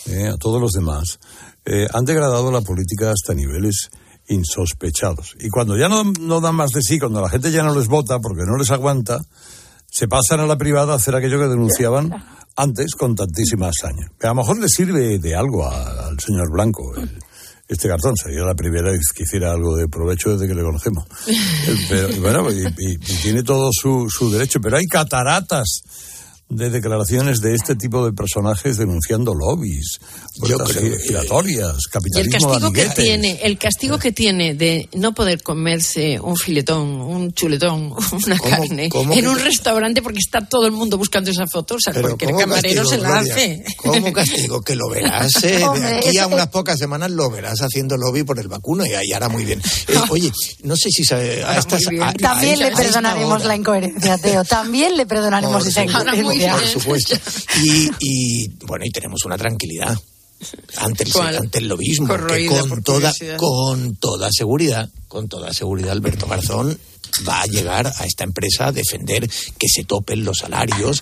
eh, 0.07 0.27
a 0.27 0.37
todos 0.37 0.59
los 0.61 0.71
demás, 0.71 1.19
eh, 1.65 1.87
han 1.93 2.05
degradado 2.05 2.51
la 2.51 2.61
política 2.61 3.11
hasta 3.11 3.33
niveles 3.33 3.89
insospechados. 4.27 5.35
Y 5.39 5.49
cuando 5.49 5.77
ya 5.77 5.87
no, 5.87 6.03
no, 6.03 6.41
dan 6.41 6.55
más 6.55 6.71
de 6.71 6.81
sí, 6.81 6.99
cuando 6.99 7.21
la 7.21 7.29
gente 7.29 7.51
ya 7.51 7.63
no 7.63 7.75
les 7.75 7.87
vota 7.87 8.19
porque 8.19 8.43
no 8.45 8.57
les 8.57 8.71
aguanta, 8.71 9.19
se 9.89 10.07
pasan 10.07 10.41
a 10.41 10.45
la 10.45 10.57
privada 10.57 10.93
a 10.93 10.95
hacer 10.97 11.15
aquello 11.15 11.39
que 11.39 11.47
denunciaban 11.47 12.11
antes 12.55 12.95
con 12.95 13.15
tantísima 13.15 13.69
hazaña. 13.69 14.11
A 14.21 14.27
lo 14.27 14.35
mejor 14.35 14.59
le 14.59 14.67
sirve 14.67 15.19
de 15.19 15.35
algo 15.35 15.65
a, 15.65 16.07
al 16.07 16.19
señor 16.19 16.51
Blanco. 16.51 16.95
El, 16.95 17.19
este 17.67 17.87
cartón. 17.87 18.15
Sería 18.15 18.43
la 18.43 18.55
primera 18.55 18.91
vez 18.91 19.11
que 19.15 19.23
hiciera 19.23 19.51
algo 19.51 19.75
de 19.75 19.87
provecho 19.87 20.31
desde 20.31 20.47
que 20.47 20.55
le 20.55 20.63
conocemos. 20.63 21.05
Pero, 21.89 22.09
bueno, 22.21 22.51
y, 22.51 22.63
y, 22.65 22.93
y 22.93 23.15
tiene 23.21 23.43
todo 23.43 23.69
su, 23.71 24.07
su, 24.09 24.31
derecho. 24.31 24.59
Pero 24.61 24.77
hay 24.77 24.85
cataratas 24.85 25.81
de 26.49 26.69
declaraciones 26.69 27.39
de 27.41 27.55
este 27.55 27.75
tipo 27.75 28.05
de 28.05 28.13
personajes 28.13 28.77
denunciando 28.77 29.33
lobbies, 29.33 29.99
giratorias, 31.05 31.87
capitalismo 31.89 32.53
y 32.53 32.55
el 32.55 32.61
castigo 32.61 32.69
de 32.71 32.83
que 32.83 32.89
tiene 33.01 33.39
el 33.43 33.57
castigo 33.57 33.97
que 33.99 34.11
tiene 34.11 34.53
de 34.53 34.89
no 34.93 35.13
poder 35.13 35.41
comerse 35.41 36.19
un 36.19 36.35
filetón 36.35 37.01
un 37.01 37.33
chuletón 37.33 37.93
una 38.25 38.37
¿Cómo, 38.37 38.49
carne 38.57 38.89
cómo 38.89 39.13
en 39.13 39.21
que- 39.21 39.27
un 39.27 39.39
restaurante 39.39 40.01
porque 40.01 40.19
está 40.19 40.45
todo 40.47 40.65
el 40.65 40.71
mundo 40.73 40.97
buscando 40.97 41.31
esa 41.31 41.47
foto 41.47 41.75
o 41.75 41.79
sea 41.79 41.93
Pero 41.93 42.09
cualquier 42.09 42.31
¿cómo 42.31 42.39
camarero 42.41 42.83
castigo, 42.83 42.89
se 42.89 42.97
la 42.97 43.09
Gloria? 43.21 43.33
hace 43.33 43.63
¿Cómo 43.77 44.13
castigo? 44.13 44.61
Que 44.61 44.75
lo 44.75 44.89
verás. 44.89 45.43
eh, 45.43 45.57
de 45.57 45.97
aquí 46.09 46.17
a 46.17 46.27
unas 46.27 46.47
pocas 46.49 46.77
semanas 46.77 47.11
lo 47.11 47.29
verás 47.29 47.59
haciendo 47.61 47.97
lobby 47.97 48.23
por 48.23 48.39
el 48.39 48.47
vacuno 48.47 48.85
y 48.85 48.93
ahí 48.93 49.11
hará 49.13 49.29
muy 49.29 49.45
bien. 49.45 49.59
Eh, 49.87 49.93
oye, 50.09 50.31
no 50.63 50.75
sé 50.75 50.89
si 50.91 51.03
sabe, 51.03 51.43
a 51.43 51.57
estas, 51.57 51.81
a- 51.99 52.09
a 52.09 52.13
También 52.13 52.59
le 52.59 52.65
a 52.65 52.67
esta 52.69 52.81
perdonaremos 52.83 53.45
la 53.45 53.55
incoherencia, 53.55 54.17
Teo. 54.17 54.43
También 54.43 54.95
le 54.97 55.05
perdonaremos 55.05 55.65
esa 55.65 55.83
incoherencia. 55.83 56.32
Por 56.39 56.67
supuesto. 56.67 57.15
Y, 57.63 57.89
y, 57.99 58.47
bueno, 58.65 58.85
y 58.85 58.89
tenemos 58.89 59.23
una 59.25 59.37
tranquilidad 59.37 59.97
ante 60.77 61.03
el, 61.03 61.37
ante 61.37 61.59
el 61.59 61.67
lobismo, 61.67 62.07
que 62.27 62.47
con 62.47 62.83
toda, 62.83 63.11
curiosidad. 63.11 63.37
con 63.37 63.95
toda 63.95 64.29
seguridad, 64.31 64.89
con 65.07 65.27
toda 65.29 65.53
seguridad 65.53 65.91
Alberto 65.91 66.27
Garzón 66.27 66.77
va 67.27 67.41
a 67.41 67.45
llegar 67.45 67.87
a 67.95 68.05
esta 68.05 68.23
empresa 68.23 68.67
a 68.67 68.71
defender 68.71 69.29
que 69.29 69.67
se 69.67 69.83
topen 69.83 70.25
los 70.25 70.37
salarios 70.39 71.01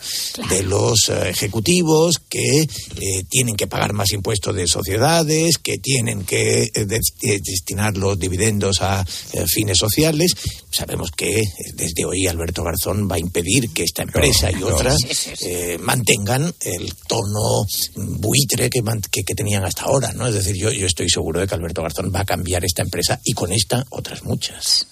de 0.49 0.63
los 0.63 1.09
eh, 1.09 1.29
ejecutivos, 1.29 2.15
que 2.29 2.61
eh, 2.61 3.23
tienen 3.29 3.55
que 3.55 3.67
pagar 3.67 3.93
más 3.93 4.11
impuestos 4.11 4.55
de 4.55 4.67
sociedades, 4.67 5.57
que 5.57 5.77
tienen 5.77 6.23
que 6.25 6.63
eh, 6.63 6.85
de- 6.85 6.99
destinar 7.43 7.95
los 7.97 8.19
dividendos 8.19 8.81
a 8.81 9.05
eh, 9.33 9.45
fines 9.47 9.77
sociales. 9.77 10.33
Sabemos 10.71 11.11
que 11.11 11.43
desde 11.75 12.05
hoy 12.05 12.27
Alberto 12.27 12.63
Garzón 12.63 13.07
va 13.09 13.15
a 13.15 13.19
impedir 13.19 13.69
que 13.71 13.83
esta 13.83 14.03
empresa 14.03 14.51
y 14.51 14.61
otras 14.63 14.97
Sí, 15.01 15.07
sí, 15.13 15.29
sí. 15.35 15.45
eh, 15.47 15.77
mantengan 15.79 16.53
el 16.61 16.93
tono 17.07 17.65
buitre 17.95 18.69
que, 18.69 18.81
man- 18.81 19.01
que, 19.11 19.23
que 19.23 19.33
tenían 19.33 19.63
hasta 19.63 19.83
ahora, 19.83 20.11
¿no? 20.13 20.27
Es 20.27 20.33
decir, 20.33 20.55
yo, 20.55 20.71
yo 20.71 20.85
estoy 20.87 21.09
seguro 21.09 21.39
de 21.39 21.47
que 21.47 21.55
Alberto 21.55 21.81
Garzón 21.81 22.11
va 22.13 22.21
a 22.21 22.25
cambiar 22.25 22.63
esta 22.65 22.81
empresa 22.81 23.19
y 23.23 23.33
con 23.33 23.51
esta 23.51 23.85
otras 23.91 24.23
muchas. 24.23 24.87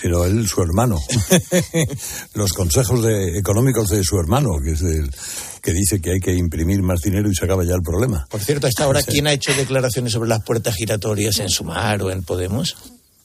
Sino 0.00 0.24
él, 0.24 0.46
su 0.46 0.62
hermano. 0.62 0.98
Los 2.34 2.52
consejos 2.52 3.02
de- 3.02 3.38
económicos 3.38 3.88
de 3.88 4.02
su 4.04 4.18
hermano, 4.18 4.58
que 4.62 4.72
es 4.72 4.82
el 4.82 5.10
que 5.62 5.72
dice 5.72 6.00
que 6.00 6.12
hay 6.12 6.20
que 6.20 6.34
imprimir 6.34 6.82
más 6.82 7.00
dinero 7.00 7.30
y 7.30 7.34
se 7.34 7.44
acaba 7.44 7.64
ya 7.64 7.74
el 7.74 7.82
problema. 7.82 8.26
Por 8.30 8.40
cierto, 8.40 8.66
hasta 8.66 8.84
ahora. 8.84 9.02
¿quién 9.06 9.26
ha 9.26 9.32
hecho 9.32 9.52
declaraciones 9.54 10.12
sobre 10.12 10.28
las 10.28 10.42
puertas 10.42 10.74
giratorias 10.74 11.38
en 11.38 11.48
Sumar 11.48 12.02
o 12.02 12.10
en 12.10 12.22
Podemos? 12.22 12.76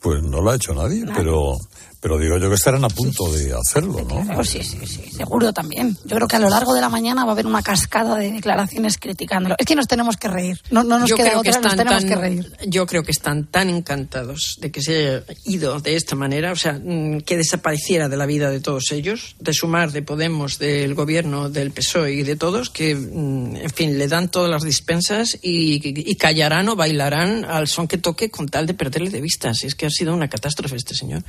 Pues 0.02 0.24
no 0.24 0.42
lo 0.42 0.52
ha 0.52 0.56
hecho 0.56 0.74
nadie, 0.74 1.04
pero, 1.14 1.58
Pero 2.02 2.18
digo 2.18 2.38
yo 2.38 2.48
que 2.48 2.56
estarán 2.56 2.86
a 2.86 2.90
punto 2.90 3.30
de 3.34 3.54
hacerlo, 3.54 4.06
¿no? 4.08 4.44
Sí, 4.46 4.64
sí, 4.64 4.80
sí, 4.86 5.12
seguro 5.12 5.52
también. 5.52 5.98
Yo 6.06 6.16
creo 6.16 6.28
que 6.30 6.38
a 6.38 6.40
lo 6.40 6.50
largo 6.50 6.74
de 6.74 6.80
la 6.80 6.88
mañana 6.88 7.26
va 7.26 7.32
a 7.32 7.34
haber 7.34 7.46
una 7.46 7.62
cascada 7.62 8.16
de 8.16 8.32
declaraciones 8.32 8.98
criticándolo. 8.98 9.56
Es 9.58 9.66
que 9.66 9.76
nos 9.76 9.88
tenemos 9.88 10.16
que 10.16 10.30
reír. 10.30 10.62
No, 10.72 10.84
no 10.84 11.00
nos 11.00 11.10
yo 11.10 11.18
queda 11.18 11.38
otra, 11.38 11.52
que 11.52 11.60
nos 11.60 11.76
tenemos 11.76 12.00
tan, 12.00 12.10
que 12.10 12.16
reír. 12.16 12.54
Yo 12.68 12.86
creo 12.86 13.04
que 13.04 13.12
están 13.12 13.48
tan 13.48 13.70
encantados 13.70 14.58
de 14.62 14.72
que 14.72 14.82
se 14.82 14.98
haya 14.98 15.24
ido 15.44 15.80
de 15.82 15.96
esta 15.96 16.16
manera, 16.16 16.54
o 16.54 16.56
sea, 16.56 16.74
mm, 16.74 17.22
que 17.22 17.36
desapareciera 17.36 18.08
de 18.08 18.16
la 18.16 18.26
vida 18.26 18.50
de 18.50 18.62
todos 18.62 18.92
ellos, 18.92 19.36
de 19.40 19.52
sumar 19.52 19.92
de 19.92 20.02
Podemos, 20.02 20.58
del 20.58 20.96
gobierno, 20.96 21.50
del 21.50 21.72
PSOE 21.72 22.14
y 22.14 22.24
de 22.24 22.38
todos, 22.38 22.70
que, 22.70 22.96
mm, 22.96 23.58
en 23.58 23.70
fin, 23.72 23.98
le 23.98 24.08
dan 24.08 24.32
todas 24.32 24.50
las 24.50 24.64
dispensas 24.64 25.38
y, 25.42 25.82
y 25.84 26.16
callarán 26.16 26.70
o 26.70 26.78
bailarán 26.78 27.44
al 27.44 27.68
son 27.68 27.90
que 27.90 27.98
toque 27.98 28.32
con 28.32 28.48
tal 28.48 28.66
de 28.66 28.74
perderle 28.74 29.10
de 29.10 29.20
vista. 29.20 29.54
Si 29.54 29.68
es 29.68 29.76
que 29.76 29.86
ha 29.86 29.90
sido 29.90 30.14
una 30.14 30.30
catástrofe 30.30 30.78
este 30.78 30.96
señor. 30.96 31.24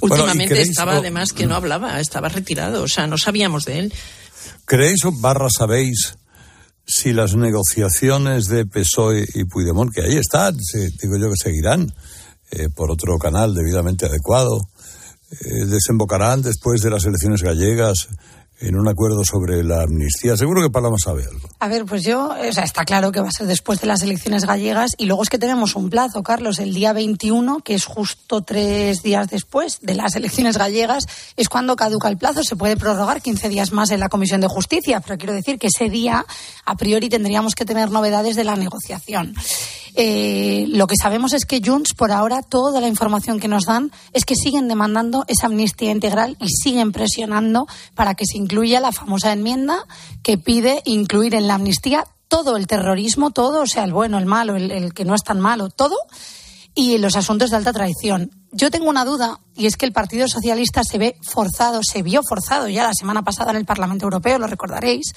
Bueno, 0.00 0.16
¿y 0.16 0.20
Últimamente 0.20 0.60
estaba 0.62 0.96
además 0.96 1.32
que 1.32 1.46
no 1.46 1.54
hablaba, 1.54 2.00
estaba 2.00 2.28
retirado, 2.28 2.82
o 2.82 2.88
sea, 2.88 3.06
no 3.06 3.18
sabíamos 3.18 3.64
de 3.64 3.78
él. 3.80 3.94
¿Creéis 4.64 5.04
o 5.04 5.12
barra 5.12 5.48
sabéis 5.50 6.14
si 6.86 7.12
las 7.12 7.34
negociaciones 7.36 8.46
de 8.46 8.66
PSOE 8.66 9.26
y 9.34 9.44
Puigdemont, 9.44 9.92
que 9.94 10.02
ahí 10.02 10.16
están, 10.16 10.56
se- 10.60 10.90
digo 11.02 11.16
yo 11.18 11.28
que 11.30 11.36
seguirán 11.42 11.92
eh, 12.50 12.68
por 12.74 12.90
otro 12.90 13.16
canal 13.18 13.54
debidamente 13.54 14.06
adecuado, 14.06 14.60
eh, 15.30 15.64
desembocarán 15.66 16.42
después 16.42 16.80
de 16.82 16.90
las 16.90 17.04
elecciones 17.04 17.42
gallegas 17.42 18.08
en 18.60 18.76
un 18.76 18.86
acuerdo 18.88 19.24
sobre 19.24 19.64
la 19.64 19.82
amnistía? 19.82 20.36
Seguro 20.36 20.62
que 20.62 20.70
Paloma 20.70 20.96
sabe 21.02 21.24
algo. 21.24 21.48
A 21.58 21.68
ver, 21.68 21.84
pues 21.84 22.02
yo, 22.02 22.28
o 22.28 22.52
sea, 22.52 22.64
está 22.64 22.84
claro 22.84 23.10
que 23.10 23.20
va 23.20 23.28
a 23.28 23.32
ser 23.32 23.46
después 23.46 23.80
de 23.80 23.86
las 23.86 24.02
elecciones 24.02 24.44
gallegas 24.44 24.92
y 24.98 25.06
luego 25.06 25.22
es 25.22 25.30
que 25.30 25.38
tenemos 25.38 25.76
un 25.76 25.90
plazo, 25.90 26.22
Carlos, 26.22 26.58
el 26.58 26.74
día 26.74 26.92
21, 26.92 27.60
que 27.60 27.74
es 27.74 27.84
justo 27.84 28.42
tres 28.42 29.02
días 29.02 29.28
después 29.28 29.80
de 29.80 29.94
las 29.94 30.14
elecciones 30.14 30.58
gallegas, 30.58 31.04
es 31.36 31.48
cuando 31.48 31.76
caduca 31.76 32.08
el 32.08 32.18
plazo. 32.18 32.44
Se 32.44 32.56
puede 32.56 32.76
prorrogar 32.76 33.22
15 33.22 33.48
días 33.48 33.72
más 33.72 33.90
en 33.90 34.00
la 34.00 34.08
Comisión 34.08 34.40
de 34.40 34.48
Justicia, 34.48 35.00
pero 35.00 35.18
quiero 35.18 35.32
decir 35.32 35.58
que 35.58 35.68
ese 35.68 35.88
día, 35.88 36.24
a 36.64 36.76
priori, 36.76 37.08
tendríamos 37.08 37.54
que 37.54 37.64
tener 37.64 37.90
novedades 37.90 38.36
de 38.36 38.44
la 38.44 38.56
negociación. 38.56 39.34
Eh, 39.94 40.66
lo 40.68 40.86
que 40.86 40.94
sabemos 41.00 41.32
es 41.32 41.44
que 41.44 41.60
Junts, 41.64 41.94
por 41.94 42.12
ahora, 42.12 42.42
toda 42.42 42.80
la 42.80 42.88
información 42.88 43.40
que 43.40 43.48
nos 43.48 43.64
dan 43.64 43.90
es 44.12 44.24
que 44.24 44.34
siguen 44.34 44.68
demandando 44.68 45.24
esa 45.28 45.46
amnistía 45.46 45.90
integral 45.90 46.36
y 46.40 46.48
siguen 46.48 46.92
presionando 46.92 47.66
para 47.94 48.14
que 48.14 48.24
se 48.24 48.38
incluya 48.50 48.80
la 48.80 48.90
famosa 48.90 49.32
enmienda 49.32 49.86
que 50.24 50.36
pide 50.36 50.82
incluir 50.84 51.36
en 51.36 51.46
la 51.46 51.54
amnistía 51.54 52.04
todo 52.26 52.56
el 52.56 52.66
terrorismo, 52.66 53.30
todo, 53.30 53.62
o 53.62 53.66
sea, 53.66 53.84
el 53.84 53.92
bueno, 53.92 54.18
el 54.18 54.26
malo, 54.26 54.56
el, 54.56 54.92
que 54.92 55.04
no 55.04 55.14
es 55.14 55.22
tan 55.22 55.38
malo, 55.38 55.68
todo, 55.68 55.96
y 56.74 56.98
los 56.98 57.14
asuntos 57.14 57.50
de 57.50 57.56
alta 57.56 57.72
traición. 57.72 58.32
Yo 58.50 58.72
tengo 58.72 58.88
una 58.88 59.04
duda 59.04 59.38
y 59.54 59.66
es 59.66 59.76
que 59.76 59.86
el 59.86 59.92
Partido 59.92 60.26
Socialista 60.26 60.82
se 60.82 60.98
ve 60.98 61.16
forzado, 61.22 61.82
se 61.84 62.02
vio 62.02 62.22
forzado 62.28 62.68
ya 62.68 62.82
la 62.82 62.92
semana 62.92 63.22
pasada 63.22 63.52
en 63.52 63.56
el 63.56 63.66
Parlamento 63.66 64.06
Europeo, 64.06 64.40
lo 64.40 64.48
recordaréis, 64.48 65.12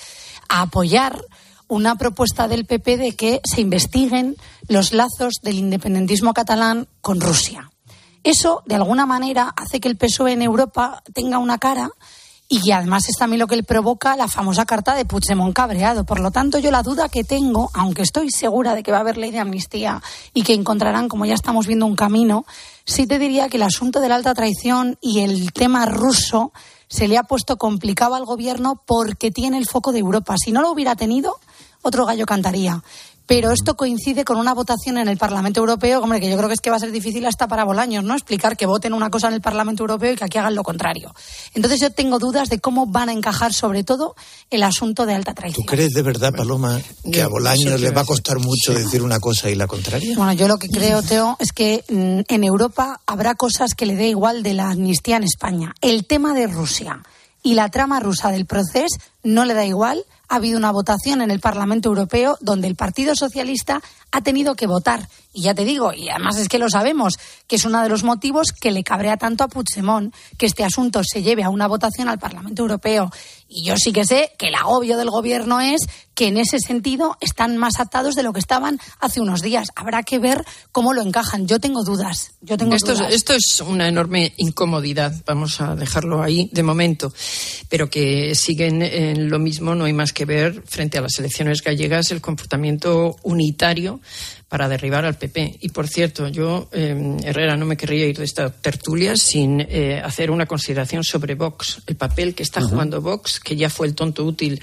a 0.47 0.61
apoyar 0.61 1.19
una 1.67 1.95
propuesta 1.95 2.47
del 2.47 2.65
PP 2.65 2.97
de 2.97 3.15
que 3.15 3.41
se 3.43 3.61
investiguen 3.61 4.35
los 4.67 4.93
lazos 4.93 5.35
del 5.41 5.57
independentismo 5.57 6.35
catalán 6.35 6.87
con 7.01 7.19
Rusia. 7.19 7.71
Eso, 8.23 8.61
de 8.67 8.75
alguna 8.75 9.07
manera, 9.07 9.51
hace 9.55 9.79
que 9.79 9.89
el 9.89 9.97
PSOE 9.97 10.33
en 10.33 10.43
Europa 10.43 11.01
tenga 11.13 11.39
una 11.39 11.57
cara 11.57 11.89
y 12.61 12.71
además 12.71 13.09
es 13.09 13.15
también 13.17 13.39
lo 13.39 13.47
que 13.47 13.55
le 13.55 13.63
provoca 13.63 14.15
la 14.15 14.27
famosa 14.27 14.65
carta 14.65 14.95
de 14.95 15.05
Puigdemont 15.05 15.55
cabreado. 15.55 16.03
Por 16.03 16.19
lo 16.19 16.29
tanto, 16.29 16.59
yo 16.59 16.69
la 16.71 16.83
duda 16.83 17.09
que 17.09 17.23
tengo, 17.23 17.71
aunque 17.73 18.03
estoy 18.03 18.29
segura 18.29 18.75
de 18.75 18.83
que 18.83 18.91
va 18.91 18.97
a 18.97 19.01
haber 19.01 19.17
ley 19.17 19.31
de 19.31 19.39
amnistía 19.39 20.01
y 20.33 20.43
que 20.43 20.53
encontrarán, 20.53 21.09
como 21.09 21.25
ya 21.25 21.33
estamos 21.33 21.65
viendo, 21.65 21.85
un 21.85 21.95
camino, 21.95 22.45
sí 22.85 23.07
te 23.07 23.17
diría 23.17 23.49
que 23.49 23.57
el 23.57 23.63
asunto 23.63 23.99
de 23.99 24.09
la 24.09 24.15
alta 24.15 24.33
traición 24.33 24.97
y 25.01 25.21
el 25.21 25.51
tema 25.51 25.85
ruso 25.85 26.51
se 26.87 27.07
le 27.07 27.17
ha 27.17 27.23
puesto 27.23 27.57
complicado 27.57 28.15
al 28.15 28.25
gobierno 28.25 28.81
porque 28.85 29.31
tiene 29.31 29.57
el 29.57 29.65
foco 29.65 29.91
de 29.91 29.99
Europa. 29.99 30.35
Si 30.37 30.51
no 30.51 30.61
lo 30.61 30.71
hubiera 30.71 30.95
tenido, 30.95 31.39
otro 31.81 32.05
gallo 32.05 32.25
cantaría. 32.25 32.83
Pero 33.25 33.51
esto 33.51 33.75
coincide 33.75 34.25
con 34.25 34.37
una 34.37 34.53
votación 34.53 34.97
en 34.97 35.07
el 35.07 35.17
Parlamento 35.17 35.59
Europeo, 35.61 36.01
hombre, 36.01 36.19
que 36.19 36.29
yo 36.29 36.35
creo 36.37 36.49
que 36.49 36.55
es 36.55 36.61
que 36.61 36.69
va 36.69 36.75
a 36.75 36.79
ser 36.79 36.91
difícil 36.91 37.25
hasta 37.25 37.47
para 37.47 37.63
Bolaños, 37.63 38.03
¿no? 38.03 38.13
Explicar 38.13 38.57
que 38.57 38.65
voten 38.65 38.93
una 38.93 39.09
cosa 39.09 39.29
en 39.29 39.35
el 39.35 39.41
Parlamento 39.41 39.83
Europeo 39.83 40.13
y 40.13 40.15
que 40.15 40.25
aquí 40.25 40.37
hagan 40.37 40.55
lo 40.55 40.63
contrario. 40.63 41.13
Entonces 41.53 41.79
yo 41.79 41.91
tengo 41.91 42.19
dudas 42.19 42.49
de 42.49 42.59
cómo 42.59 42.85
van 42.85 43.09
a 43.09 43.13
encajar 43.13 43.53
sobre 43.53 43.83
todo 43.83 44.15
el 44.49 44.63
asunto 44.63 45.05
de 45.05 45.13
alta 45.13 45.33
¿Tú 45.33 45.41
traición. 45.41 45.65
crees 45.65 45.93
de 45.93 46.01
verdad, 46.01 46.33
Paloma, 46.35 46.81
que 47.11 47.21
a 47.21 47.27
Bolaños 47.27 47.79
le 47.79 47.91
va 47.91 48.01
a 48.01 48.05
costar 48.05 48.39
mucho 48.39 48.73
decir 48.73 49.01
una 49.01 49.19
cosa 49.19 49.49
y 49.49 49.55
la 49.55 49.67
contraria? 49.67 50.15
Bueno, 50.17 50.33
yo 50.33 50.47
lo 50.47 50.57
que 50.57 50.67
creo, 50.67 51.01
Teo, 51.01 51.37
es 51.39 51.51
que 51.51 51.83
mm, 51.89 52.21
en 52.27 52.43
Europa 52.43 52.99
habrá 53.05 53.35
cosas 53.35 53.73
que 53.73 53.85
le 53.85 53.95
dé 53.95 54.09
igual 54.09 54.43
de 54.43 54.53
la 54.53 54.69
amnistía 54.69 55.17
en 55.17 55.23
España. 55.23 55.73
El 55.81 56.05
tema 56.05 56.33
de 56.33 56.47
Rusia 56.47 57.01
y 57.43 57.53
la 57.53 57.69
trama 57.69 57.99
rusa 57.99 58.31
del 58.31 58.45
proceso 58.45 58.97
no 59.21 59.45
le 59.45 59.53
da 59.53 59.65
igual. 59.65 60.03
Ha 60.29 60.37
habido 60.37 60.57
una 60.57 60.71
votación 60.71 61.21
en 61.21 61.29
el 61.29 61.39
Parlamento 61.39 61.89
Europeo 61.89 62.37
donde 62.41 62.67
el 62.67 62.75
Partido 62.75 63.13
Socialista 63.15 63.81
ha 64.11 64.21
tenido 64.21 64.55
que 64.55 64.65
votar. 64.65 65.07
Y 65.33 65.43
ya 65.43 65.53
te 65.53 65.65
digo, 65.65 65.93
y 65.93 66.09
además 66.09 66.37
es 66.37 66.47
que 66.47 66.59
lo 66.59 66.69
sabemos, 66.69 67.19
que 67.47 67.57
es 67.57 67.65
uno 67.65 67.81
de 67.81 67.89
los 67.89 68.03
motivos 68.03 68.51
que 68.51 68.71
le 68.71 68.83
cabrea 68.83 69.17
tanto 69.17 69.43
a 69.43 69.47
Puigdemont 69.47 70.13
que 70.37 70.45
este 70.45 70.63
asunto 70.63 71.01
se 71.03 71.21
lleve 71.21 71.43
a 71.43 71.49
una 71.49 71.67
votación 71.67 72.07
al 72.07 72.19
Parlamento 72.19 72.61
Europeo. 72.61 73.11
Y 73.55 73.63
yo 73.65 73.75
sí 73.77 73.91
que 73.93 74.05
sé 74.05 74.31
que 74.37 74.47
el 74.47 74.55
agobio 74.55 74.97
del 74.97 75.09
gobierno 75.09 75.61
es 75.61 75.81
que 76.15 76.27
en 76.27 76.37
ese 76.37 76.59
sentido 76.59 77.17
están 77.21 77.57
más 77.57 77.79
atados 77.79 78.15
de 78.15 78.23
lo 78.23 78.33
que 78.33 78.39
estaban 78.39 78.79
hace 78.99 79.19
unos 79.19 79.41
días. 79.41 79.69
Habrá 79.75 80.03
que 80.03 80.19
ver 80.19 80.43
cómo 80.71 80.93
lo 80.93 81.01
encajan. 81.01 81.47
Yo 81.47 81.59
tengo 81.59 81.83
dudas. 81.83 82.33
Yo 82.41 82.57
tengo 82.57 82.75
Esto, 82.75 82.91
es- 82.93 82.99
dudas. 82.99 83.13
esto 83.13 83.33
es 83.33 83.61
una 83.65 83.87
enorme 83.87 84.33
incomodidad, 84.37 85.13
vamos 85.25 85.59
a 85.61 85.75
dejarlo 85.75 86.21
ahí 86.21 86.49
de 86.51 86.63
momento, 86.63 87.13
pero 87.69 87.89
que 87.89 88.35
siguen 88.35 88.81
en 88.83 89.29
lo 89.29 89.39
mismo, 89.39 89.73
no 89.75 89.85
hay 89.85 89.93
más 89.93 90.13
que 90.13 90.25
ver 90.25 90.63
frente 90.67 90.97
a 90.97 91.01
las 91.01 91.17
elecciones 91.19 91.61
gallegas 91.63 92.11
el 92.11 92.21
comportamiento 92.21 93.15
unitario 93.23 93.99
para 94.53 94.69
derribar 94.69 95.03
al 95.03 95.15
PP. 95.15 95.57
Y 95.61 95.69
por 95.69 95.87
cierto, 95.87 96.27
yo, 96.27 96.69
eh, 96.73 97.17
Herrera, 97.23 97.57
no 97.57 97.65
me 97.65 97.75
querría 97.75 98.05
ir 98.05 98.19
de 98.19 98.23
esta 98.23 98.51
tertulia 98.51 99.17
sin 99.17 99.61
eh, 99.61 99.99
hacer 99.99 100.29
una 100.29 100.45
consideración 100.45 101.03
sobre 101.03 101.33
Vox, 101.33 101.81
el 101.87 101.95
papel 101.95 102.35
que 102.35 102.43
está 102.43 102.61
jugando 102.61 103.01
Vox, 103.01 103.39
que 103.39 103.55
ya 103.55 103.71
fue 103.71 103.87
el 103.87 103.95
tonto 103.95 104.23
útil 104.23 104.61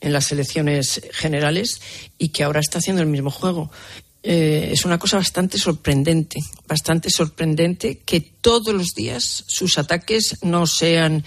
en 0.00 0.14
las 0.14 0.32
elecciones 0.32 1.02
generales 1.12 1.82
y 2.16 2.30
que 2.30 2.44
ahora 2.44 2.60
está 2.60 2.78
haciendo 2.78 3.02
el 3.02 3.08
mismo 3.08 3.30
juego. 3.30 3.70
Eh, 4.22 4.70
es 4.72 4.86
una 4.86 4.98
cosa 4.98 5.18
bastante 5.18 5.58
sorprendente, 5.58 6.40
bastante 6.66 7.10
sorprendente 7.10 7.98
que 8.06 8.22
todos 8.22 8.74
los 8.74 8.94
días 8.96 9.44
sus 9.46 9.76
ataques 9.76 10.38
no 10.40 10.66
sean 10.66 11.24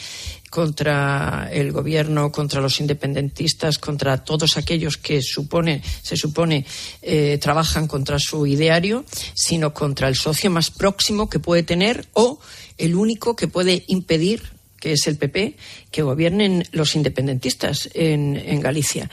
contra 0.49 1.49
el 1.51 1.71
gobierno, 1.71 2.31
contra 2.31 2.62
los 2.62 2.79
independentistas, 2.79 3.77
contra 3.77 4.23
todos 4.23 4.57
aquellos 4.57 4.97
que 4.97 5.21
supone, 5.21 5.81
se 6.01 6.17
supone 6.17 6.65
eh, 7.01 7.38
trabajan 7.41 7.88
contra 7.88 8.17
su 8.19 8.45
ideario, 8.47 9.05
sino 9.33 9.73
contra 9.73 10.07
el 10.07 10.15
socio 10.15 10.49
más 10.49 10.71
próximo 10.71 11.29
que 11.29 11.39
puede 11.39 11.63
tener 11.63 12.07
o 12.13 12.39
el 12.77 12.95
único 12.95 13.35
que 13.35 13.47
puede 13.47 13.83
impedir 13.88 14.58
que 14.79 14.93
es 14.93 15.07
el 15.07 15.17
PP, 15.17 15.55
que 15.91 16.01
gobiernen 16.01 16.63
los 16.71 16.95
independentistas 16.95 17.89
en, 17.93 18.35
en 18.35 18.59
Galicia. 18.59 19.09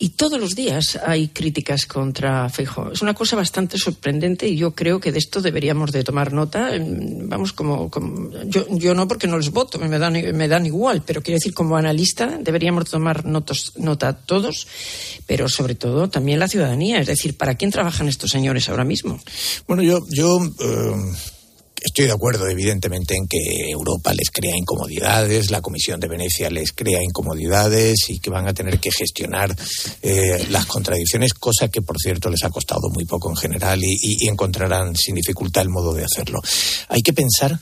Y 0.00 0.10
todos 0.10 0.38
los 0.38 0.54
días 0.54 0.96
hay 1.04 1.26
críticas 1.26 1.84
contra 1.84 2.48
Feijóo. 2.48 2.92
Es 2.92 3.02
una 3.02 3.14
cosa 3.14 3.34
bastante 3.34 3.78
sorprendente 3.78 4.46
y 4.46 4.56
yo 4.56 4.72
creo 4.72 5.00
que 5.00 5.10
de 5.10 5.18
esto 5.18 5.40
deberíamos 5.40 5.90
de 5.90 6.04
tomar 6.04 6.32
nota. 6.32 6.70
Mm, 6.78 7.28
Vamos, 7.28 7.52
como, 7.52 7.90
yo, 8.46 8.64
yo 8.70 8.94
no 8.94 9.08
porque 9.08 9.26
no 9.26 9.38
les 9.38 9.50
voto, 9.50 9.78
me 9.80 9.98
dan, 9.98 10.12
me 10.12 10.46
dan 10.46 10.66
igual, 10.66 11.02
pero 11.04 11.20
quiero 11.20 11.38
decir 11.38 11.52
como 11.52 11.76
analista 11.76 12.38
deberíamos 12.40 12.88
tomar 12.88 13.24
notos, 13.24 13.72
nota 13.76 14.12
todos, 14.12 14.68
pero 15.26 15.48
sobre 15.48 15.74
todo 15.74 16.08
también 16.08 16.38
la 16.38 16.48
ciudadanía. 16.48 17.00
Es 17.00 17.08
decir, 17.08 17.36
¿para 17.36 17.56
quién 17.56 17.72
trabajan 17.72 18.08
estos 18.08 18.30
señores 18.30 18.68
ahora 18.68 18.84
mismo? 18.84 19.20
Bueno, 19.66 19.82
yo, 19.82 20.00
yo 20.10 20.38
eh, 20.60 20.94
estoy 21.80 22.06
de 22.06 22.12
acuerdo, 22.12 22.48
evidentemente, 22.48 23.14
en 23.14 23.26
que 23.26 23.70
Europa 23.70 24.12
les 24.12 24.30
crea 24.30 24.56
incomodidades, 24.56 25.50
la 25.50 25.60
Comisión 25.60 26.00
de 26.00 26.08
Venecia 26.08 26.50
les 26.50 26.72
crea 26.72 27.02
incomodidades 27.02 27.96
y 28.08 28.18
que 28.20 28.30
van 28.30 28.48
a 28.48 28.54
tener 28.54 28.78
que 28.78 28.90
gestionar 28.90 29.54
eh, 30.02 30.46
las 30.50 30.66
contradicciones, 30.66 31.34
cosa 31.34 31.68
que, 31.68 31.82
por 31.82 31.96
cierto, 31.98 32.30
les 32.30 32.44
ha 32.44 32.50
costado 32.50 32.88
muy 32.92 33.04
poco 33.04 33.30
en 33.30 33.36
general 33.36 33.80
y, 33.82 34.28
encontrarán 34.28 34.94
sin 34.94 35.14
dificultad 35.14 35.62
el 35.62 35.70
modo 35.70 35.94
de 35.94 36.04
hacerlo. 36.04 36.40
Hay 36.88 37.00
que 37.00 37.12
pensar 37.12 37.58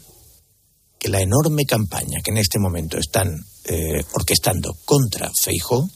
que 0.98 1.08
la 1.08 1.20
enorme 1.20 1.64
campaña 1.64 2.20
que 2.24 2.30
en 2.30 2.38
este 2.38 2.58
momento 2.58 2.98
están 2.98 3.28
eh, 3.64 4.02
orquestando 4.12 4.74
contra 4.84 5.30
Feijóo 5.42 5.88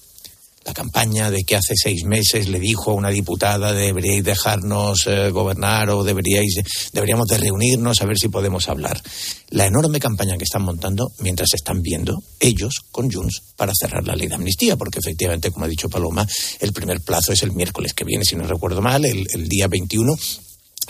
la 0.64 0.74
campaña 0.74 1.30
de 1.30 1.42
que 1.44 1.56
hace 1.56 1.74
seis 1.74 2.04
meses 2.04 2.48
le 2.48 2.60
dijo 2.60 2.90
a 2.90 2.94
una 2.94 3.08
diputada 3.08 3.72
deberíais 3.72 4.22
dejarnos 4.22 5.06
eh, 5.06 5.30
gobernar 5.30 5.88
o 5.90 6.04
deberíais 6.04 6.54
deberíamos 6.92 7.28
de 7.28 7.38
reunirnos 7.38 8.00
a 8.00 8.06
ver 8.06 8.18
si 8.18 8.28
podemos 8.28 8.68
hablar. 8.68 9.00
La 9.50 9.66
enorme 9.66 9.98
campaña 9.98 10.36
que 10.36 10.44
están 10.44 10.62
montando 10.62 11.12
mientras 11.20 11.54
están 11.54 11.80
viendo 11.80 12.22
ellos 12.38 12.80
con 12.90 13.10
Junts 13.10 13.42
para 13.56 13.72
cerrar 13.74 14.06
la 14.06 14.14
ley 14.14 14.28
de 14.28 14.34
amnistía, 14.34 14.76
porque 14.76 14.98
efectivamente, 14.98 15.50
como 15.50 15.64
ha 15.64 15.68
dicho 15.68 15.88
Paloma, 15.88 16.26
el 16.60 16.72
primer 16.72 17.00
plazo 17.00 17.32
es 17.32 17.42
el 17.42 17.52
miércoles 17.52 17.94
que 17.94 18.04
viene, 18.04 18.24
si 18.24 18.36
no 18.36 18.44
recuerdo 18.44 18.82
mal, 18.82 19.04
el, 19.04 19.26
el 19.32 19.48
día 19.48 19.66
21 19.66 20.14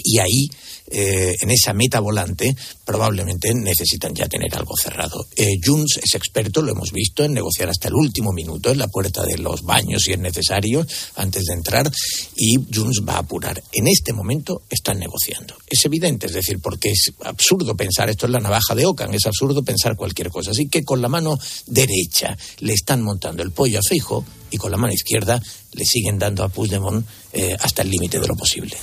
Y 0.05 0.19
ahí 0.19 0.49
eh, 0.91 1.35
en 1.41 1.51
esa 1.51 1.73
meta 1.73 2.01
volante, 2.01 2.55
probablemente 2.85 3.55
necesitan 3.55 4.15
ya 4.15 4.29
tener 4.29 4.55
algo 4.55 4.75
cerrado. 4.77 5.27
Eh, 5.37 5.59
es 6.03 6.15
experto, 6.15 6.63
lo 6.63 6.73
hemos 6.73 6.93
visto, 6.93 7.25
en 7.25 7.35
negociar 7.35 7.71
hasta 7.71 7.89
el 7.89 7.95
último 7.95 8.33
minuto 8.33 8.71
en 8.71 8.79
la 8.79 8.89
puerta 8.89 9.25
de 9.25 9.39
los 9.39 9.63
baños 9.63 10.03
si 10.03 10.13
es 10.13 10.19
necesario, 10.19 10.87
antes 11.17 11.45
de 11.45 11.55
entrar, 11.55 11.91
y 12.37 12.57
Junts 12.75 13.03
va 13.09 13.15
a 13.15 13.19
apurar. 13.19 13.63
En 13.73 13.87
este 13.87 14.13
momento 14.13 14.63
están 14.69 14.99
negociando. 14.99 15.57
Es 15.69 15.85
evidente, 15.85 16.27
es 16.27 16.33
decir, 16.33 16.59
porque 16.61 16.91
es 16.91 17.13
absurdo 17.25 17.77
pensar, 17.77 18.11
esto 18.11 18.27
es 18.27 18.33
la 18.33 18.41
navaja 18.41 18.75
de 18.75 18.87
Ocan, 18.87 19.15
es 19.15 19.27
absurdo 19.27 19.63
pensar 19.63 19.97
cualquier 19.97 20.31
cosa. 20.31 20.51
Así 20.51 20.69
que 20.69 20.85
con 20.85 21.01
la 21.01 21.09
mano 21.09 21.39
derecha 21.67 22.37
le 22.59 22.73
están 22.73 23.03
montando 23.03 23.43
el 23.43 23.53
pollo 23.53 23.79
a 23.79 23.83
Fijo 23.83 24.25
y 24.51 24.57
con 24.57 24.71
la 24.71 24.77
mano 24.77 24.93
izquierda 24.93 25.41
le 25.73 25.85
siguen 25.85 26.19
dando 26.19 26.43
a 26.43 26.49
Puigdemont 26.49 27.07
eh, 27.33 27.57
hasta 27.61 27.83
el 27.83 27.91
límite 27.91 28.19
de 28.19 28.27
lo 28.27 28.35
posible. 28.35 28.77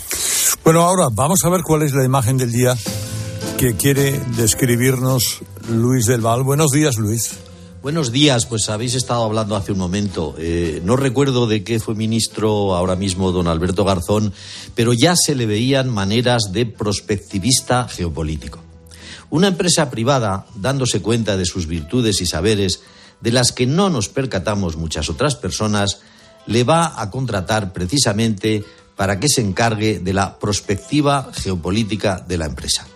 Bueno, 0.64 0.82
ahora 0.82 1.08
vamos 1.12 1.40
a 1.44 1.50
ver 1.50 1.62
cuál 1.62 1.84
es 1.84 1.94
la 1.94 2.06
imagen 2.06 2.38
del 2.38 2.52
día 2.52 2.78
que 3.58 3.76
quiere 3.76 4.20
describirnos 4.36 5.40
Luis 5.70 6.06
del 6.06 6.22
Val. 6.22 6.44
Buenos 6.44 6.72
días, 6.72 6.98
Luis. 6.98 7.32
Buenos 7.82 8.12
días, 8.12 8.46
pues 8.46 8.70
habéis 8.70 8.96
estado 8.96 9.24
hablando 9.24 9.56
hace 9.56 9.72
un 9.72 9.78
momento. 9.78 10.36
Eh, 10.38 10.82
no 10.84 10.96
recuerdo 10.96 11.48
de 11.48 11.64
qué 11.64 11.80
fue 11.80 11.96
ministro 11.96 12.76
ahora 12.76 12.96
mismo 12.96 13.32
don 13.32 13.48
Alberto 13.48 13.86
Garzón, 13.86 14.34
pero 14.76 14.94
ya 14.94 15.16
se 15.16 15.36
le 15.36 15.46
veían 15.46 15.90
maneras 15.90 16.52
de 16.52 16.66
prospectivista 16.66 17.88
geopolítico. 17.88 18.60
Una 19.30 19.48
empresa 19.48 19.90
privada, 19.90 20.48
dándose 20.56 21.02
cuenta 21.02 21.38
de 21.38 21.46
sus 21.46 21.68
virtudes 21.68 22.20
y 22.22 22.26
saberes, 22.26 22.82
de 23.22 23.32
las 23.32 23.52
que 23.52 23.66
no 23.66 23.90
nos 23.90 24.10
percatamos 24.10 24.76
muchas 24.76 25.10
otras 25.10 25.36
personas, 25.36 26.02
le 26.48 26.64
va 26.64 27.00
a 27.00 27.10
contratar 27.12 27.72
precisamente 27.74 28.64
para 28.96 29.20
que 29.20 29.30
se 29.30 29.42
encargue 29.42 30.00
de 30.00 30.14
la 30.14 30.40
prospectiva 30.40 31.30
geopolítica 31.34 32.24
de 32.28 32.38
la 32.38 32.48
empresa. 32.48 32.88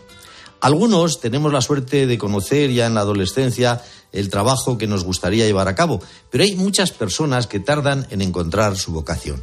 Algunos 0.62 1.20
tenemos 1.20 1.54
la 1.54 1.62
suerte 1.62 2.08
de 2.08 2.18
conocer 2.18 2.72
ya 2.72 2.86
en 2.88 2.96
la 2.96 3.02
adolescencia 3.02 3.82
el 4.12 4.30
trabajo 4.30 4.78
que 4.78 4.88
nos 4.88 5.04
gustaría 5.04 5.46
llevar 5.46 5.68
a 5.68 5.76
cabo, 5.76 6.02
pero 6.30 6.44
hay 6.44 6.56
muchas 6.56 6.92
personas 6.92 7.48
que 7.48 7.60
tardan 7.60 8.06
en 8.10 8.22
encontrar 8.22 8.78
su 8.78 8.92
vocación. 8.92 9.42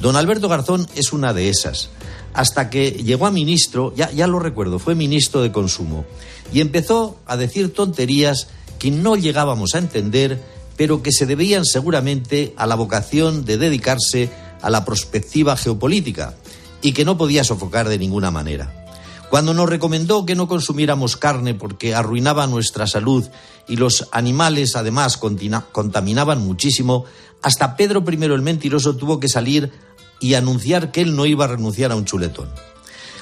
Don 0.00 0.16
Alberto 0.16 0.48
Garzón 0.48 0.88
es 0.94 1.12
una 1.12 1.34
de 1.34 1.50
esas. 1.50 1.90
Hasta 2.32 2.70
que 2.70 2.90
llegó 2.90 3.26
a 3.26 3.30
ministro, 3.30 3.92
ya, 3.94 4.10
ya 4.10 4.26
lo 4.26 4.38
recuerdo, 4.38 4.78
fue 4.78 4.94
ministro 4.94 5.42
de 5.42 5.52
Consumo, 5.52 6.04
y 6.52 6.60
empezó 6.60 7.18
a 7.26 7.36
decir 7.36 7.74
tonterías 7.74 8.48
que 8.78 8.90
no 8.90 9.16
llegábamos 9.16 9.74
a 9.74 9.78
entender, 9.78 10.42
pero 10.80 11.02
que 11.02 11.12
se 11.12 11.26
debían 11.26 11.66
seguramente 11.66 12.54
a 12.56 12.66
la 12.66 12.74
vocación 12.74 13.44
de 13.44 13.58
dedicarse 13.58 14.30
a 14.62 14.70
la 14.70 14.86
prospectiva 14.86 15.54
geopolítica 15.54 16.36
y 16.80 16.92
que 16.92 17.04
no 17.04 17.18
podía 17.18 17.44
sofocar 17.44 17.86
de 17.86 17.98
ninguna 17.98 18.30
manera. 18.30 18.86
Cuando 19.28 19.52
nos 19.52 19.68
recomendó 19.68 20.24
que 20.24 20.34
no 20.34 20.48
consumiéramos 20.48 21.18
carne 21.18 21.52
porque 21.52 21.94
arruinaba 21.94 22.46
nuestra 22.46 22.86
salud 22.86 23.28
y 23.68 23.76
los 23.76 24.08
animales 24.10 24.74
además 24.74 25.18
contaminaban 25.18 26.40
muchísimo, 26.40 27.04
hasta 27.42 27.76
Pedro 27.76 28.02
I 28.10 28.24
el 28.24 28.40
mentiroso 28.40 28.96
tuvo 28.96 29.20
que 29.20 29.28
salir 29.28 29.72
y 30.18 30.32
anunciar 30.32 30.92
que 30.92 31.02
él 31.02 31.14
no 31.14 31.26
iba 31.26 31.44
a 31.44 31.48
renunciar 31.48 31.92
a 31.92 31.96
un 31.96 32.06
chuletón. 32.06 32.48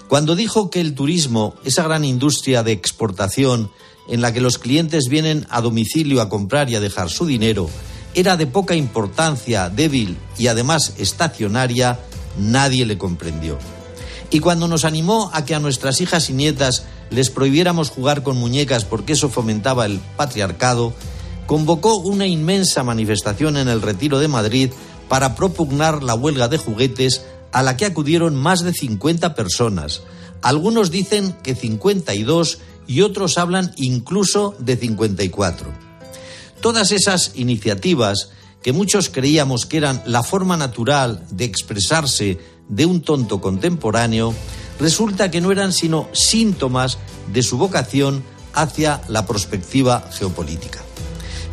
Cuando 0.07 0.37
dijo 0.37 0.71
que 0.71 0.81
el 0.81 0.95
turismo, 0.95 1.57
esa 1.65 1.83
gran 1.83 2.05
industria 2.05 2.63
de 2.63 2.71
exportación 2.71 3.73
en 4.09 4.21
la 4.21 4.33
que 4.33 4.41
los 4.41 4.59
clientes 4.59 5.09
vienen 5.09 5.47
a 5.51 5.61
domicilio 5.61 6.21
a 6.21 6.29
comprar 6.29 6.71
y 6.71 6.77
a 6.77 6.81
dejar 6.81 7.11
su 7.11 7.27
dinero, 7.27 7.69
era 8.15 8.37
de 8.37 8.47
poca 8.47 8.75
importancia, 8.75 9.69
débil 9.69 10.17
y 10.39 10.49
además 10.49 10.95
estacionaria, 10.99 12.01
nadie 12.39 12.87
le 12.87 12.99
comprendió. 12.99 13.59
Y 14.31 14.41
cuando 14.41 14.69
nos 14.69 14.85
animó 14.85 15.31
a 15.33 15.45
que 15.45 15.55
a 15.55 15.61
nuestras 15.61 16.01
hijas 16.01 16.29
y 16.29 16.35
nietas 16.35 16.85
les 17.11 17.31
prohibiéramos 17.31 17.91
jugar 17.91 18.23
con 18.23 18.37
muñecas 18.37 18.85
porque 18.85 19.15
eso 19.15 19.29
fomentaba 19.29 19.87
el 19.87 20.01
patriarcado, 20.17 20.93
convocó 21.47 21.97
una 21.97 22.27
inmensa 22.27 22.83
manifestación 22.83 23.57
en 23.57 23.69
el 23.69 23.81
Retiro 23.81 24.19
de 24.19 24.29
Madrid 24.29 24.71
para 25.09 25.35
propugnar 25.35 26.03
la 26.03 26.15
huelga 26.15 26.49
de 26.49 26.59
juguetes 26.59 27.25
a 27.53 27.63
la 27.63 27.77
que 27.77 27.87
acudieron 27.87 28.37
más 28.37 28.63
de 28.63 28.75
50 28.75 29.35
personas. 29.35 30.03
Algunos 30.43 30.91
dicen 30.91 31.35
que 31.43 31.55
52 31.55 32.59
y 32.89 33.03
otros 33.03 33.39
hablan 33.39 33.73
incluso 33.77 34.57
de 34.59 34.77
54. 34.77 35.73
Todas 36.61 36.91
esas 36.91 37.33
iniciativas 37.37 38.31
que 38.63 38.73
muchos 38.73 39.09
creíamos 39.09 39.67
que 39.67 39.77
eran 39.77 40.03
la 40.05 40.25
forma 40.25 40.57
natural 40.57 41.25
de 41.31 41.45
expresarse 41.45 42.39
de 42.69 42.87
un 42.87 43.03
tonto 43.03 43.41
contemporáneo, 43.41 44.35
resulta 44.81 45.31
que 45.31 45.41
no 45.41 45.53
eran 45.53 45.73
sino 45.73 46.09
síntomas 46.13 46.99
de 47.33 47.43
su 47.43 47.57
vocación 47.57 48.25
hacia 48.55 49.01
la 49.09 49.27
perspectiva 49.27 50.09
geopolítica. 50.13 50.81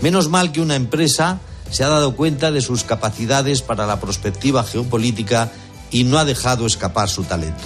Menos 0.01 0.29
mal 0.29 0.51
que 0.51 0.61
una 0.61 0.75
empresa 0.75 1.39
se 1.69 1.83
ha 1.83 1.89
dado 1.89 2.15
cuenta 2.15 2.51
de 2.51 2.61
sus 2.61 2.83
capacidades 2.83 3.61
para 3.61 3.85
la 3.85 3.99
perspectiva 3.99 4.63
geopolítica 4.63 5.51
y 5.91 6.03
no 6.03 6.17
ha 6.17 6.25
dejado 6.25 6.65
escapar 6.65 7.09
su 7.09 7.23
talento. 7.23 7.65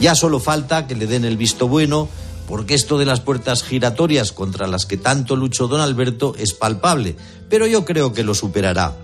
Ya 0.00 0.14
solo 0.14 0.38
falta 0.38 0.86
que 0.86 0.94
le 0.94 1.06
den 1.06 1.24
el 1.24 1.36
visto 1.36 1.66
bueno 1.66 2.08
porque 2.48 2.74
esto 2.74 2.96
de 2.96 3.04
las 3.04 3.20
puertas 3.20 3.62
giratorias 3.62 4.32
contra 4.32 4.66
las 4.66 4.86
que 4.86 4.96
tanto 4.96 5.36
luchó 5.36 5.68
don 5.68 5.82
Alberto 5.82 6.34
es 6.38 6.54
palpable, 6.54 7.14
pero 7.50 7.66
yo 7.66 7.84
creo 7.84 8.14
que 8.14 8.24
lo 8.24 8.34
superará. 8.34 8.96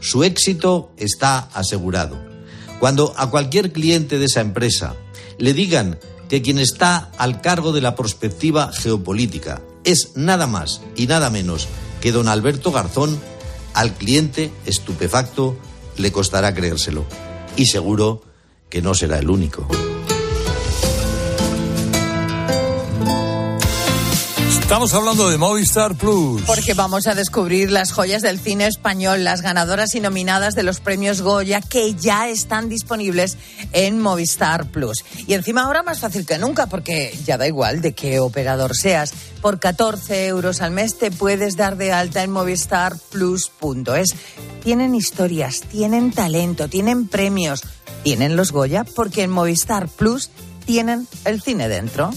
Su 0.00 0.24
éxito 0.24 0.90
está 0.96 1.38
asegurado. 1.54 2.18
Cuando 2.80 3.14
a 3.16 3.30
cualquier 3.30 3.72
cliente 3.72 4.18
de 4.18 4.24
esa 4.26 4.40
empresa 4.40 4.96
le 5.38 5.54
digan 5.54 5.98
que 6.28 6.42
quien 6.42 6.58
está 6.58 7.10
al 7.18 7.40
cargo 7.40 7.72
de 7.72 7.80
la 7.80 7.94
perspectiva 7.94 8.72
geopolítica 8.72 9.62
es 9.84 10.16
nada 10.16 10.48
más 10.48 10.82
y 10.96 11.06
nada 11.06 11.30
menos 11.30 11.68
que 12.00 12.12
don 12.12 12.28
Alberto 12.28 12.72
Garzón, 12.72 13.18
al 13.74 13.94
cliente 13.94 14.50
estupefacto 14.66 15.56
le 15.96 16.10
costará 16.10 16.52
creérselo. 16.52 17.04
Y 17.56 17.66
seguro 17.66 18.22
que 18.68 18.82
no 18.82 18.94
será 18.94 19.18
el 19.18 19.30
único. 19.30 19.68
Estamos 24.68 24.92
hablando 24.92 25.30
de 25.30 25.38
Movistar 25.38 25.94
Plus. 25.94 26.42
Porque 26.42 26.74
vamos 26.74 27.06
a 27.06 27.14
descubrir 27.14 27.70
las 27.72 27.90
joyas 27.90 28.20
del 28.20 28.38
cine 28.38 28.66
español, 28.66 29.24
las 29.24 29.40
ganadoras 29.40 29.94
y 29.94 30.00
nominadas 30.00 30.54
de 30.54 30.62
los 30.62 30.80
premios 30.80 31.22
Goya 31.22 31.62
que 31.62 31.94
ya 31.94 32.28
están 32.28 32.68
disponibles 32.68 33.38
en 33.72 33.98
Movistar 33.98 34.66
Plus. 34.70 35.06
Y 35.26 35.32
encima 35.32 35.62
ahora 35.62 35.82
más 35.82 36.00
fácil 36.00 36.26
que 36.26 36.36
nunca 36.36 36.66
porque 36.66 37.18
ya 37.24 37.38
da 37.38 37.46
igual 37.46 37.80
de 37.80 37.94
qué 37.94 38.20
operador 38.20 38.76
seas. 38.76 39.14
Por 39.40 39.58
14 39.58 40.26
euros 40.26 40.60
al 40.60 40.72
mes 40.72 40.98
te 40.98 41.10
puedes 41.10 41.56
dar 41.56 41.78
de 41.78 41.94
alta 41.94 42.22
en 42.22 42.30
movistarplus.es. 42.30 44.14
Tienen 44.62 44.94
historias, 44.94 45.62
tienen 45.62 46.12
talento, 46.12 46.68
tienen 46.68 47.08
premios, 47.08 47.62
tienen 48.02 48.36
los 48.36 48.52
Goya 48.52 48.84
porque 48.84 49.22
en 49.22 49.30
Movistar 49.30 49.88
Plus 49.88 50.28
tienen 50.66 51.08
el 51.24 51.40
cine 51.40 51.70
dentro. 51.70 52.10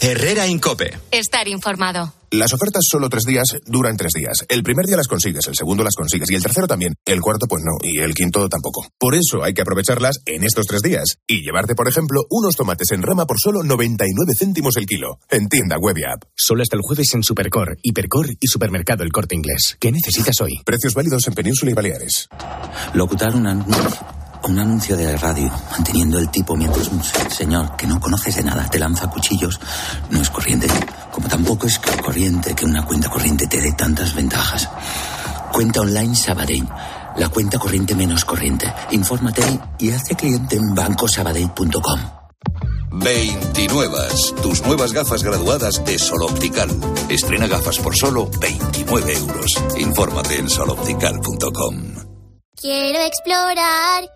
Herrera 0.00 0.46
Incope. 0.46 0.98
Estar 1.10 1.48
informado. 1.48 2.12
Las 2.30 2.52
ofertas 2.52 2.82
solo 2.90 3.08
tres 3.08 3.24
días 3.24 3.46
duran 3.66 3.96
tres 3.96 4.12
días. 4.12 4.44
El 4.48 4.62
primer 4.62 4.84
día 4.84 4.96
las 4.96 5.06
consigues, 5.06 5.46
el 5.46 5.54
segundo 5.54 5.84
las 5.84 5.94
consigues 5.94 6.30
y 6.30 6.34
el 6.34 6.42
tercero 6.42 6.66
también. 6.66 6.94
El 7.04 7.20
cuarto 7.20 7.46
pues 7.48 7.62
no 7.64 7.78
y 7.80 8.00
el 8.00 8.14
quinto 8.14 8.48
tampoco. 8.48 8.86
Por 8.98 9.14
eso 9.14 9.42
hay 9.42 9.54
que 9.54 9.62
aprovecharlas 9.62 10.18
en 10.26 10.44
estos 10.44 10.66
tres 10.66 10.82
días 10.82 11.18
y 11.26 11.42
llevarte, 11.42 11.74
por 11.74 11.88
ejemplo, 11.88 12.24
unos 12.30 12.56
tomates 12.56 12.90
en 12.90 13.02
rama 13.02 13.26
por 13.26 13.38
solo 13.40 13.62
99 13.62 14.34
céntimos 14.34 14.76
el 14.76 14.86
kilo. 14.86 15.18
En 15.30 15.48
tienda 15.48 15.78
web 15.78 15.96
y 15.98 16.04
app. 16.04 16.24
Solo 16.34 16.62
hasta 16.62 16.76
el 16.76 16.82
jueves 16.82 17.14
en 17.14 17.22
Supercor, 17.22 17.78
Hipercor 17.82 18.26
y 18.40 18.46
Supermercado 18.48 19.04
El 19.04 19.12
Corte 19.12 19.34
Inglés. 19.34 19.76
¿Qué 19.80 19.92
necesitas 19.92 20.40
hoy? 20.40 20.60
Precios 20.64 20.94
válidos 20.94 21.26
en 21.28 21.34
Península 21.34 21.70
y 21.70 21.74
Baleares. 21.74 22.28
Locutar 22.92 23.34
una 23.34 23.54
un 24.46 24.58
anuncio 24.58 24.96
de 24.96 25.16
radio, 25.16 25.50
manteniendo 25.70 26.18
el 26.18 26.30
tipo 26.30 26.56
mientras 26.56 26.88
un 26.88 27.02
señor 27.30 27.76
que 27.76 27.86
no 27.86 28.00
conoces 28.00 28.36
de 28.36 28.44
nada 28.44 28.68
te 28.68 28.78
lanza 28.78 29.08
cuchillos, 29.08 29.60
no 30.10 30.20
es 30.20 30.30
corriente. 30.30 30.68
Como 31.12 31.28
tampoco 31.28 31.66
es 31.66 31.78
corriente 31.78 32.54
que 32.54 32.64
una 32.64 32.84
cuenta 32.84 33.08
corriente 33.08 33.46
te 33.46 33.60
dé 33.60 33.72
tantas 33.72 34.14
ventajas. 34.14 34.68
Cuenta 35.52 35.80
online 35.80 36.14
Sabadell, 36.14 36.68
la 37.16 37.28
cuenta 37.28 37.58
corriente 37.58 37.94
menos 37.94 38.24
corriente. 38.24 38.72
Infórmate 38.90 39.42
y 39.78 39.90
hazte 39.90 40.14
cliente 40.14 40.56
en 40.56 40.74
bancosabadell.com. 40.74 42.00
29. 42.92 43.98
Tus 44.42 44.62
nuevas 44.62 44.92
gafas 44.92 45.22
graduadas 45.22 45.84
de 45.84 45.98
Sol 45.98 46.22
Optical. 46.22 46.70
Estrena 47.08 47.46
gafas 47.46 47.78
por 47.78 47.96
solo 47.96 48.30
29 48.40 49.12
euros. 49.12 49.52
Infórmate 49.78 50.38
en 50.38 50.48
soloptical.com. 50.48 51.96
Quiero 52.58 53.00
explorar 53.00 54.15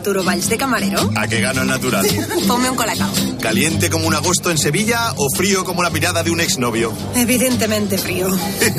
Arturo 0.00 0.24
Valls 0.24 0.48
de 0.48 0.56
camarero. 0.56 1.10
¿A 1.14 1.28
qué 1.28 1.42
gano 1.42 1.60
el 1.60 1.68
natural? 1.68 2.06
Ponme 2.48 2.70
un 2.70 2.76
colacao. 2.76 3.10
¿Caliente 3.38 3.90
como 3.90 4.06
un 4.06 4.14
agosto 4.14 4.50
en 4.50 4.56
Sevilla 4.56 5.12
o 5.18 5.28
frío 5.36 5.62
como 5.62 5.82
la 5.82 5.90
mirada 5.90 6.22
de 6.22 6.30
un 6.30 6.40
exnovio? 6.40 6.90
Evidentemente 7.14 7.98
frío. 7.98 8.28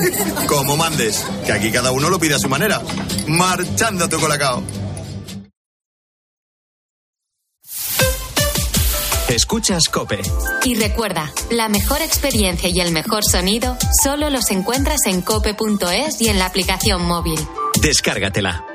como 0.48 0.78
mandes, 0.78 1.24
que 1.46 1.52
aquí 1.52 1.72
cada 1.72 1.92
uno 1.92 2.10
lo 2.10 2.18
pide 2.18 2.34
a 2.34 2.40
su 2.40 2.50
manera. 2.50 2.82
Marchando 3.28 4.10
tu 4.10 4.20
colacao. 4.20 4.64
Escuchas 9.30 9.84
Cope. 9.90 10.22
Y 10.64 10.74
recuerda, 10.74 11.32
la 11.52 11.70
mejor 11.70 12.02
experiencia 12.02 12.68
y 12.68 12.82
el 12.82 12.92
mejor 12.92 13.24
sonido 13.24 13.78
solo 14.04 14.32
los 14.32 14.50
encuentras 14.50 15.02
en 15.06 15.22
cope.es 15.22 16.20
y 16.20 16.30
en 16.30 16.40
la 16.40 16.48
aplicación 16.48 17.06
móvil. 17.06 17.40
Descárgatela. 17.80 18.71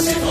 Flexicar 0.00 0.30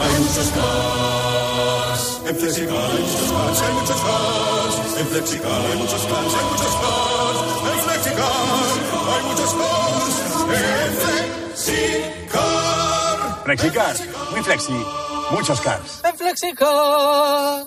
hay 0.00 0.14
muchos 0.20 0.48
cars. 0.54 2.02
En 2.28 2.36
Flexicar 2.36 2.90
hay 2.90 3.02
muchos 3.02 3.32
cars, 3.32 3.62
hay 3.62 3.72
muchos 3.74 4.00
cars. 4.00 4.74
En 4.98 5.06
Flexicar 5.08 5.60
hay 5.66 5.76
muchos 5.76 6.02
cars, 6.06 6.34
hay 6.34 6.44
muchos. 6.50 6.72
En 7.72 7.78
Flexicar 7.80 8.30
hay 9.08 9.22
muchos 9.24 9.52
cars. 9.54 10.14
En 10.54 10.92
Flexicar. 11.56 12.48
Flexicar, 13.44 13.96
muy 14.30 14.42
flexi, 14.42 14.78
muchos 15.30 15.60
cars. 15.60 16.00
En 16.04 16.16
Flexicar. 16.16 17.66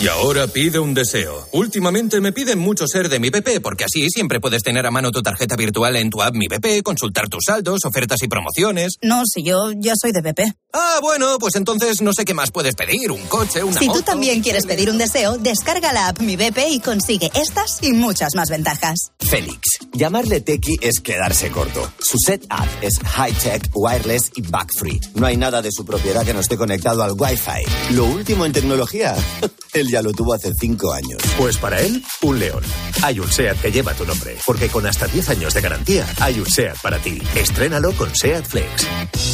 Y 0.00 0.08
ahora 0.08 0.46
pide 0.48 0.78
un 0.78 0.94
deseo. 0.94 1.46
Últimamente 1.52 2.20
me 2.20 2.32
piden 2.32 2.58
mucho 2.58 2.86
ser 2.86 3.08
de 3.08 3.20
mi 3.20 3.30
BP, 3.30 3.60
porque 3.62 3.84
así 3.84 4.08
siempre 4.10 4.40
puedes 4.40 4.62
tener 4.62 4.86
a 4.86 4.90
mano 4.90 5.10
tu 5.10 5.22
tarjeta 5.22 5.56
virtual 5.56 5.96
en 5.96 6.10
tu 6.10 6.22
app 6.22 6.34
Mi 6.34 6.46
BP, 6.48 6.82
consultar 6.82 7.28
tus 7.28 7.44
saldos, 7.46 7.84
ofertas 7.84 8.22
y 8.22 8.28
promociones. 8.28 8.96
No, 9.02 9.22
si 9.26 9.44
yo 9.44 9.70
ya 9.76 9.94
soy 9.96 10.12
de 10.12 10.22
BP. 10.22 10.61
Ah, 10.74 11.00
bueno, 11.02 11.36
pues 11.38 11.54
entonces 11.56 12.00
no 12.00 12.12
sé 12.14 12.24
qué 12.24 12.32
más 12.32 12.50
puedes 12.50 12.74
pedir. 12.74 13.10
Un 13.12 13.20
coche, 13.26 13.62
una 13.62 13.78
Si 13.78 13.86
moto. 13.88 13.98
tú 13.98 14.04
también 14.06 14.40
quieres 14.42 14.64
pedir 14.64 14.88
un 14.88 14.96
deseo, 14.96 15.36
descarga 15.36 15.92
la 15.92 16.08
app 16.08 16.20
Mi 16.20 16.36
BP 16.36 16.58
y 16.70 16.80
consigue 16.80 17.30
estas 17.34 17.82
y 17.82 17.92
muchas 17.92 18.34
más 18.34 18.48
ventajas. 18.48 19.10
Félix. 19.20 19.60
Llamarle 19.92 20.40
tequi 20.40 20.76
es 20.80 21.00
quedarse 21.00 21.50
corto. 21.50 21.92
Su 22.00 22.16
setup 22.18 22.66
es 22.80 22.98
high-tech, 23.04 23.70
wireless 23.74 24.30
y 24.34 24.40
bug-free. 24.42 24.98
No 25.14 25.26
hay 25.26 25.36
nada 25.36 25.60
de 25.60 25.70
su 25.70 25.84
propiedad 25.84 26.24
que 26.24 26.32
no 26.32 26.40
esté 26.40 26.56
conectado 26.56 27.02
al 27.02 27.12
Wi-Fi. 27.12 27.94
Lo 27.94 28.06
último 28.06 28.46
en 28.46 28.52
tecnología, 28.52 29.14
él 29.74 29.88
ya 29.90 30.00
lo 30.00 30.12
tuvo 30.12 30.32
hace 30.32 30.52
cinco 30.58 30.92
años. 30.94 31.20
Pues 31.36 31.58
para 31.58 31.82
él, 31.82 32.02
un 32.22 32.38
león. 32.38 32.62
Hay 33.02 33.20
un 33.20 33.30
SEAT 33.30 33.60
que 33.60 33.72
lleva 33.72 33.92
tu 33.92 34.06
nombre, 34.06 34.38
porque 34.46 34.68
con 34.70 34.86
hasta 34.86 35.06
10 35.06 35.28
años 35.30 35.52
de 35.52 35.60
garantía, 35.60 36.06
hay 36.20 36.40
un 36.40 36.46
SEAT 36.50 36.78
para 36.80 36.98
ti. 36.98 37.20
Estrénalo 37.34 37.92
con 37.92 38.14
SEAT 38.16 38.46
Flex. 38.46 38.86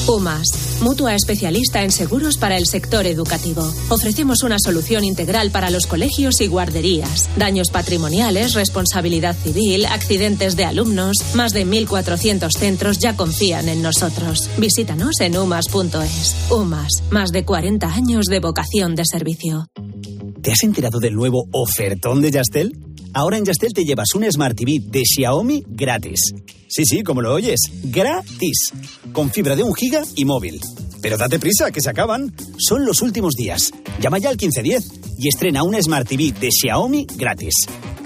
UMAS, 0.08 0.46
mutua 0.80 1.14
especialista 1.28 1.82
en 1.82 1.90
seguros 1.90 2.38
para 2.38 2.56
el 2.56 2.64
sector 2.64 3.06
educativo. 3.06 3.62
Ofrecemos 3.90 4.42
una 4.44 4.58
solución 4.58 5.04
integral 5.04 5.50
para 5.50 5.68
los 5.68 5.86
colegios 5.86 6.40
y 6.40 6.46
guarderías. 6.46 7.28
Daños 7.36 7.68
patrimoniales, 7.68 8.54
responsabilidad 8.54 9.36
civil, 9.36 9.84
accidentes 9.84 10.56
de 10.56 10.64
alumnos. 10.64 11.18
Más 11.34 11.52
de 11.52 11.66
1.400 11.66 12.50
centros 12.56 12.98
ya 12.98 13.14
confían 13.14 13.68
en 13.68 13.82
nosotros. 13.82 14.48
Visítanos 14.56 15.20
en 15.20 15.36
umas.es. 15.36 16.34
UMAS, 16.50 17.02
más 17.10 17.30
de 17.30 17.44
40 17.44 17.86
años 17.86 18.24
de 18.24 18.40
vocación 18.40 18.94
de 18.94 19.02
servicio. 19.04 19.66
¿Te 20.40 20.52
has 20.52 20.62
enterado 20.62 20.98
del 20.98 21.14
nuevo 21.14 21.44
ofertón 21.52 22.22
de 22.22 22.30
Yastel? 22.30 22.72
Ahora 23.12 23.36
en 23.36 23.44
Yastel 23.44 23.74
te 23.74 23.84
llevas 23.84 24.14
un 24.14 24.24
Smart 24.32 24.56
TV 24.56 24.80
de 24.82 25.02
Xiaomi 25.04 25.62
gratis. 25.68 26.20
Sí, 26.68 26.84
sí, 26.86 27.02
como 27.02 27.20
lo 27.20 27.34
oyes, 27.34 27.60
gratis. 27.82 28.72
Con 29.12 29.30
fibra 29.30 29.56
de 29.56 29.62
un 29.62 29.74
giga 29.74 30.04
y 30.16 30.24
móvil. 30.24 30.58
Pero 31.00 31.16
date 31.16 31.38
prisa, 31.38 31.70
que 31.70 31.80
se 31.80 31.90
acaban. 31.90 32.34
Son 32.58 32.84
los 32.84 33.02
últimos 33.02 33.34
días. 33.34 33.72
Llama 34.00 34.18
ya 34.18 34.30
al 34.30 34.36
1510 34.36 35.18
y 35.18 35.28
estrena 35.28 35.62
un 35.62 35.80
Smart 35.82 36.08
TV 36.08 36.32
de 36.32 36.50
Xiaomi 36.50 37.06
gratis. 37.16 37.54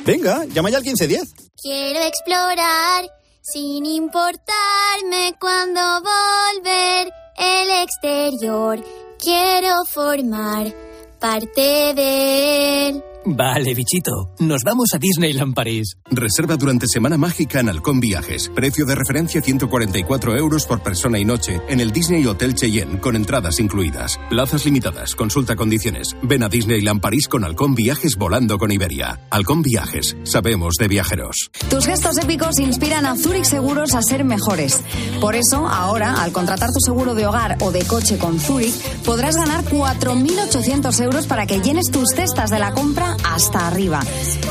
Venga, 0.05 0.45
llama 0.47 0.71
ya 0.71 0.79
al 0.79 0.85
1510. 0.85 1.35
Quiero 1.63 2.01
explorar 2.03 3.11
sin 3.43 3.85
importarme 3.87 5.35
cuando 5.41 5.81
volver 6.01 7.13
el 7.39 7.83
exterior. 7.83 8.85
Quiero 9.19 9.85
formar 9.85 10.75
parte 11.21 11.95
de 11.95 12.89
él. 12.89 13.05
Vale, 13.25 13.75
bichito. 13.75 14.33
Nos 14.41 14.63
vamos 14.65 14.89
a 14.95 14.99
Disneyland 14.99 15.55
París. 15.55 15.97
Reserva 16.11 16.57
durante 16.57 16.89
Semana 16.89 17.17
Mágica 17.17 17.61
en 17.61 17.69
Halcón 17.69 18.01
Viajes. 18.01 18.51
Precio 18.53 18.85
de 18.85 18.97
referencia 18.97 19.41
144 19.41 20.37
euros 20.37 20.67
por 20.67 20.83
persona 20.83 21.21
y 21.21 21.25
noche 21.25 21.61
en 21.69 21.79
el 21.79 21.93
Disney 21.93 22.27
Hotel 22.27 22.55
Cheyenne, 22.55 22.99
con 22.99 23.15
entradas 23.15 23.61
incluidas. 23.61 24.19
Plazas 24.29 24.65
limitadas. 24.65 25.15
Consulta 25.15 25.55
condiciones. 25.55 26.17
Ven 26.23 26.43
a 26.43 26.49
Disneyland 26.49 27.01
París 27.01 27.29
con 27.29 27.45
Halcón 27.45 27.77
Viajes 27.77 28.17
volando 28.17 28.59
con 28.59 28.73
Iberia. 28.73 29.21
Halcón 29.31 29.63
Viajes. 29.63 30.17
Sabemos 30.25 30.75
de 30.79 30.89
viajeros. 30.89 31.51
Tus 31.71 31.87
gestos 31.87 32.19
épicos 32.19 32.59
inspiran 32.59 33.07
a 33.07 33.15
Zurich 33.17 33.45
Seguros 33.45 33.95
a 33.95 34.03
ser 34.03 34.25
mejores. 34.25 34.83
Por 35.21 35.37
eso, 35.37 35.69
ahora, 35.69 36.15
al 36.23 36.33
contratar 36.33 36.71
tu 36.71 36.81
seguro 36.81 37.15
de 37.15 37.27
hogar 37.27 37.57
o 37.61 37.71
de 37.71 37.85
coche 37.85 38.19
con 38.19 38.41
Zurich, 38.41 38.75
podrás 39.05 39.37
ganar 39.37 39.65
4.800 39.65 41.01
euros 41.05 41.27
para 41.29 41.47
que 41.47 41.61
llenes 41.61 41.87
tus 41.93 42.09
cestas 42.17 42.51
de 42.51 42.59
la 42.59 42.73
compra 42.73 43.12
hasta 43.25 43.67
arriba. 43.67 44.01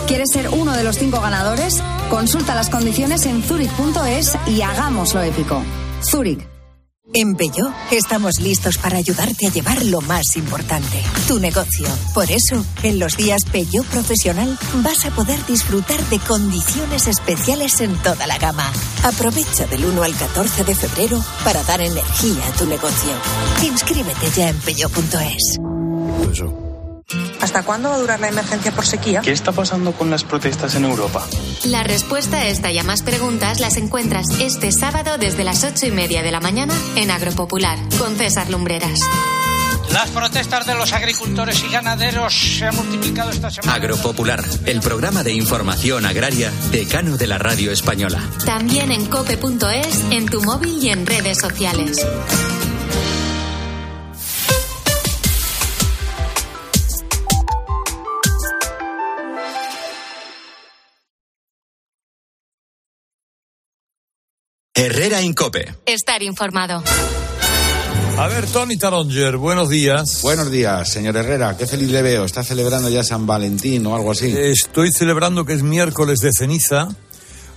¿Quieres 0.08 0.30
ser 0.32 0.50
uno 0.50 0.76
de 0.76 0.84
los 0.84 0.98
cinco 0.98 1.22
ganadores? 1.22 1.82
Consulta 2.10 2.56
las 2.56 2.70
condiciones 2.70 3.26
en 3.26 3.44
zurich.es 3.44 4.38
y 4.48 4.62
hagámoslo 4.62 5.22
épico. 5.22 5.64
Zurich. 6.02 6.52
En 7.14 7.36
Peugeot 7.36 7.74
estamos 7.92 8.40
listos 8.40 8.78
para 8.78 8.98
ayudarte 8.98 9.48
a 9.48 9.50
llevar 9.50 9.84
lo 9.86 10.00
más 10.02 10.38
importante, 10.38 11.02
tu 11.28 11.40
negocio. 11.40 11.86
Por 12.14 12.32
eso, 12.32 12.66
en 12.84 13.00
los 13.00 13.18
días 13.18 13.42
Peugeot 13.52 13.86
Profesional 13.88 14.58
vas 14.76 15.04
a 15.06 15.12
poder 15.12 15.46
disfrutar 15.46 16.02
de 16.06 16.20
condiciones 16.20 17.08
especiales 17.08 17.82
en 17.82 17.98
toda 17.98 18.28
la 18.28 18.38
gama. 18.38 18.72
Aprovecha 19.04 19.66
del 19.68 19.84
1 19.84 20.04
al 20.04 20.16
14 20.16 20.64
de 20.64 20.76
febrero 20.76 21.22
para 21.44 21.64
dar 21.64 21.82
energía 21.82 22.48
a 22.48 22.58
tu 22.58 22.66
negocio. 22.66 23.12
Inscríbete 23.62 24.30
ya 24.34 24.50
en 24.50 24.58
peugeot.es. 24.60 25.60
¿Hasta 27.42 27.64
cuándo 27.64 27.90
va 27.90 27.96
a 27.96 28.00
durar 28.00 28.20
la 28.20 28.28
emergencia 28.28 28.72
por 28.72 28.86
sequía? 28.86 29.22
¿Qué 29.22 29.32
está 29.32 29.52
pasando 29.52 29.94
con 29.94 30.10
las 30.10 30.24
protestas 30.24 30.76
en 30.76 30.86
Europa? 30.86 31.26
La 31.66 31.84
respuesta 31.84 32.38
a 32.38 32.48
esta 32.48 32.72
y 32.72 32.78
a 32.78 32.84
más 32.84 33.04
preguntas 33.04 33.60
las 33.60 33.78
encuentras 33.78 34.28
este 34.40 34.72
sábado 34.72 35.18
desde 35.18 35.44
las 35.44 35.64
ocho 35.64 35.86
y 35.86 35.92
media 35.92 36.24
de 36.24 36.32
la 36.32 36.40
mañana 36.40 36.74
en 36.96 37.12
Agropopular 37.12 37.78
con 37.98 38.16
César 38.16 38.50
Lumbreras. 38.50 39.00
Las 39.92 40.10
protestas 40.12 40.66
de 40.66 40.74
los 40.74 40.94
agricultores 40.94 41.62
y 41.64 41.72
ganaderos 41.72 42.34
se 42.34 42.66
han 42.66 42.76
multiplicado 42.76 43.30
esta 43.30 43.52
semana. 43.52 43.74
Agropopular, 43.74 44.42
el 44.66 44.80
programa 44.80 45.22
de 45.22 45.34
información 45.34 46.06
agraria 46.06 46.50
decano 46.72 47.18
de 47.18 47.28
la 47.28 47.38
radio 47.38 47.74
española. 47.74 48.22
También 48.46 48.92
en 48.92 49.06
cope.es, 49.08 50.06
en 50.12 50.28
tu 50.28 50.42
móvil 50.44 50.82
y 50.82 50.90
en 50.90 51.06
redes 51.06 51.40
sociales. 51.40 51.98
Herrera 64.82 65.22
Incope. 65.22 65.76
Estar 65.86 66.24
informado. 66.24 66.82
A 68.18 68.28
ver, 68.30 68.46
Tony 68.48 68.78
Taronger, 68.78 69.36
buenos 69.36 69.68
días. 69.70 70.22
Buenos 70.22 70.50
días, 70.50 70.90
señor 70.90 71.18
Herrera. 71.18 71.58
Qué 71.58 71.68
feliz 71.68 71.90
le 71.92 72.02
veo. 72.02 72.24
¿Está 72.24 72.42
celebrando 72.42 72.90
ya 72.90 73.04
San 73.04 73.28
Valentín 73.28 73.86
o 73.86 73.96
algo 73.96 74.12
así? 74.12 74.34
Estoy 74.34 74.90
celebrando 74.94 75.44
que 75.44 75.54
es 75.54 75.64
miércoles 75.64 76.20
de 76.20 76.32
ceniza. 76.32 76.88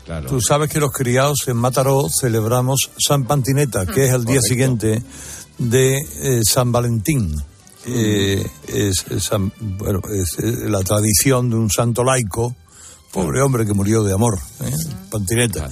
Claro. 0.05 0.29
Tú 0.29 0.41
sabes 0.41 0.69
que 0.69 0.81
los 0.81 0.91
criados 0.91 1.47
en 1.47 1.57
Mataró 1.57 2.09
celebramos 2.09 2.91
San 2.99 3.25
Pantineta, 3.27 3.87
que 3.87 4.07
es 4.07 4.13
el 4.13 4.25
día 4.25 4.41
Correcto. 4.41 4.49
siguiente 4.49 5.03
de 5.59 5.97
eh, 5.99 6.41
San 6.45 6.73
Valentín. 6.73 7.41
eh, 7.87 8.45
es, 8.67 9.05
es, 9.11 9.31
bueno, 9.61 10.01
es, 10.13 10.37
es 10.45 10.59
la 10.69 10.81
tradición 10.83 11.49
de 11.49 11.57
un 11.57 11.71
santo 11.71 12.03
laico 12.03 12.57
Pobre 13.15 13.41
hombre 13.43 13.65
que 13.65 13.73
murió 13.75 14.03
de 14.03 14.13
amor, 14.13 14.41
¿eh? 14.65 14.73
Pantineta. 15.09 15.71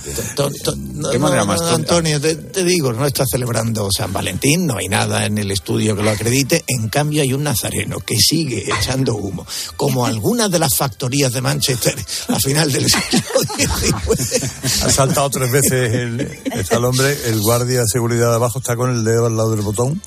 ¿Qué 1.11 1.19
manera 1.19 1.45
más 1.45 1.61
Antonio, 1.61 2.21
te, 2.21 2.37
te, 2.37 2.63
digo, 2.63 2.93
no 2.93 3.05
está 3.05 3.25
celebrando 3.27 3.89
San 3.91 4.13
Valentín, 4.13 4.65
no 4.65 4.77
hay 4.77 4.89
nada 4.89 5.27
en 5.27 5.39
el 5.39 5.51
estudio 5.51 5.97
que 5.97 6.05
lo 6.05 6.11
acredite. 6.11 6.63
En 6.69 6.89
cambio, 6.89 7.21
hay 7.21 7.33
un 7.33 7.43
nazareno 7.43 7.99
que 7.99 8.17
sigue 8.17 8.65
echando 8.73 9.17
humo, 9.17 9.45
como 9.77 10.07
algunas 10.07 10.53
de 10.53 10.61
las 10.61 10.77
factorías 10.77 11.33
de 11.33 11.41
Manchester 11.41 11.97
a 12.29 12.39
final 12.39 12.71
del 12.71 12.89
siglo 12.89 13.41
XIX. 13.57 14.85
Ha 14.85 14.91
saltado 14.93 15.29
tres 15.29 15.51
veces 15.51 15.95
el, 15.95 16.21
está 16.55 16.77
el 16.77 16.85
hombre, 16.85 17.19
el 17.27 17.41
guardia 17.41 17.81
de 17.81 17.89
seguridad 17.89 18.29
de 18.29 18.37
abajo 18.37 18.61
está 18.61 18.77
con 18.77 18.91
el 18.91 19.03
dedo 19.03 19.27
al 19.27 19.37
lado 19.37 19.51
del 19.51 19.63
botón. 19.63 20.01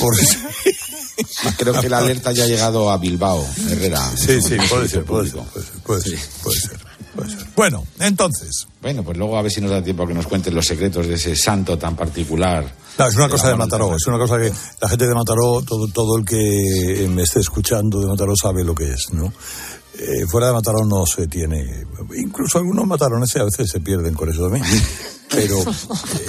Por... 0.00 0.16
Creo 1.56 1.80
que 1.80 1.88
la 1.88 1.98
alerta 1.98 2.32
ya 2.32 2.44
ha 2.44 2.46
llegado 2.46 2.90
a 2.90 2.96
Bilbao, 2.98 3.46
Herrera. 3.68 4.00
Sí, 4.16 4.40
sí, 4.40 4.56
puede 4.68 4.88
ser, 4.88 5.04
puede 5.04 5.30
ser, 5.30 5.40
puede 5.84 6.00
ser, 6.02 6.18
puede 6.42 6.60
ser, 6.60 6.71
puede 7.14 7.30
ser. 7.30 7.46
Bueno, 7.56 7.84
entonces. 8.00 8.66
Bueno, 8.80 9.02
pues 9.02 9.16
luego 9.16 9.36
a 9.36 9.42
ver 9.42 9.50
si 9.50 9.60
nos 9.60 9.70
da 9.70 9.82
tiempo 9.82 10.02
a 10.02 10.06
que 10.06 10.14
nos 10.14 10.26
cuenten 10.26 10.54
los 10.54 10.66
secretos 10.66 11.06
de 11.06 11.14
ese 11.14 11.36
santo 11.36 11.78
tan 11.78 11.96
particular. 11.96 12.64
No, 12.98 13.06
es 13.06 13.16
una 13.16 13.28
cosa 13.28 13.48
de 13.48 13.56
Mataró, 13.56 13.96
es 13.96 14.06
una 14.06 14.18
cosa 14.18 14.38
que 14.38 14.52
la 14.80 14.88
gente 14.88 15.06
de 15.06 15.14
Mataró, 15.14 15.62
todo, 15.62 15.88
todo 15.88 16.18
el 16.18 16.24
que 16.24 17.06
me 17.08 17.22
esté 17.22 17.40
escuchando 17.40 18.00
de 18.00 18.06
Mataró 18.06 18.34
sabe 18.36 18.64
lo 18.64 18.74
que 18.74 18.92
es, 18.92 19.08
¿no? 19.12 19.32
Eh, 19.98 20.26
fuera 20.26 20.46
de 20.46 20.54
Mataró 20.54 20.84
no 20.86 21.04
se 21.06 21.26
tiene, 21.26 21.84
incluso 22.16 22.58
algunos 22.58 22.86
matarones 22.86 23.36
a 23.36 23.44
veces 23.44 23.70
se 23.70 23.80
pierden 23.80 24.14
con 24.14 24.30
eso 24.30 24.42
también. 24.42 24.64
Pero, 25.34 25.62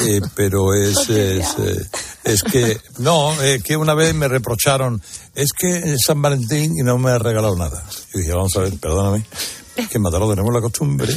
eh, 0.07 0.21
pero 0.33 0.73
es, 0.73 0.97
es, 1.09 1.55
eh, 1.59 1.85
es, 2.23 2.41
que, 2.41 2.79
no, 2.99 3.33
eh, 3.41 3.61
que 3.61 3.75
una 3.75 3.93
vez 3.93 4.15
me 4.15 4.29
reprocharon, 4.29 5.01
es 5.35 5.51
que 5.51 5.93
es 5.93 5.97
San 6.05 6.21
Valentín 6.21 6.71
y 6.79 6.83
no 6.83 6.97
me 6.97 7.11
ha 7.11 7.19
regalado 7.19 7.53
nada. 7.57 7.83
Yo 8.13 8.19
dije, 8.21 8.31
vamos 8.31 8.55
a 8.55 8.61
ver, 8.61 8.79
perdóname, 8.79 9.25
que 9.75 9.97
en 9.97 10.01
Mataró 10.01 10.29
tenemos 10.29 10.53
la 10.53 10.61
costumbre 10.61 11.13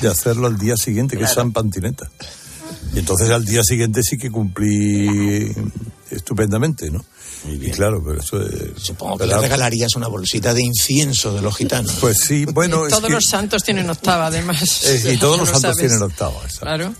de 0.00 0.08
hacerlo 0.08 0.46
al 0.46 0.58
día 0.58 0.76
siguiente, 0.76 1.16
que 1.16 1.24
es 1.24 1.30
San 1.30 1.52
Pantineta. 1.52 2.10
Y 2.94 3.00
entonces 3.00 3.30
al 3.30 3.44
día 3.44 3.62
siguiente 3.62 4.02
sí 4.02 4.16
que 4.16 4.30
cumplí 4.30 5.52
estupendamente, 6.10 6.90
¿no? 6.90 7.04
Y 7.46 7.70
claro, 7.70 8.02
pero 8.02 8.20
eso 8.20 8.40
es... 8.40 8.82
Supongo 8.82 9.18
que 9.18 9.26
le 9.26 9.36
regalarías 9.36 9.94
una 9.96 10.08
bolsita 10.08 10.54
de 10.54 10.62
incienso 10.62 11.34
de 11.34 11.42
los 11.42 11.54
gitanos. 11.56 11.92
Pues 12.00 12.18
sí, 12.26 12.46
bueno... 12.46 12.86
todos 12.88 13.10
los 13.10 13.24
santos 13.24 13.62
tienen 13.62 13.88
octava, 13.90 14.26
además. 14.26 14.84
Eh, 14.86 15.14
y 15.14 15.16
todos 15.18 15.38
los 15.38 15.48
santos 15.48 15.76
sabes. 15.76 15.76
tienen 15.76 16.02
octava. 16.02 16.40
Claro. 16.60 16.94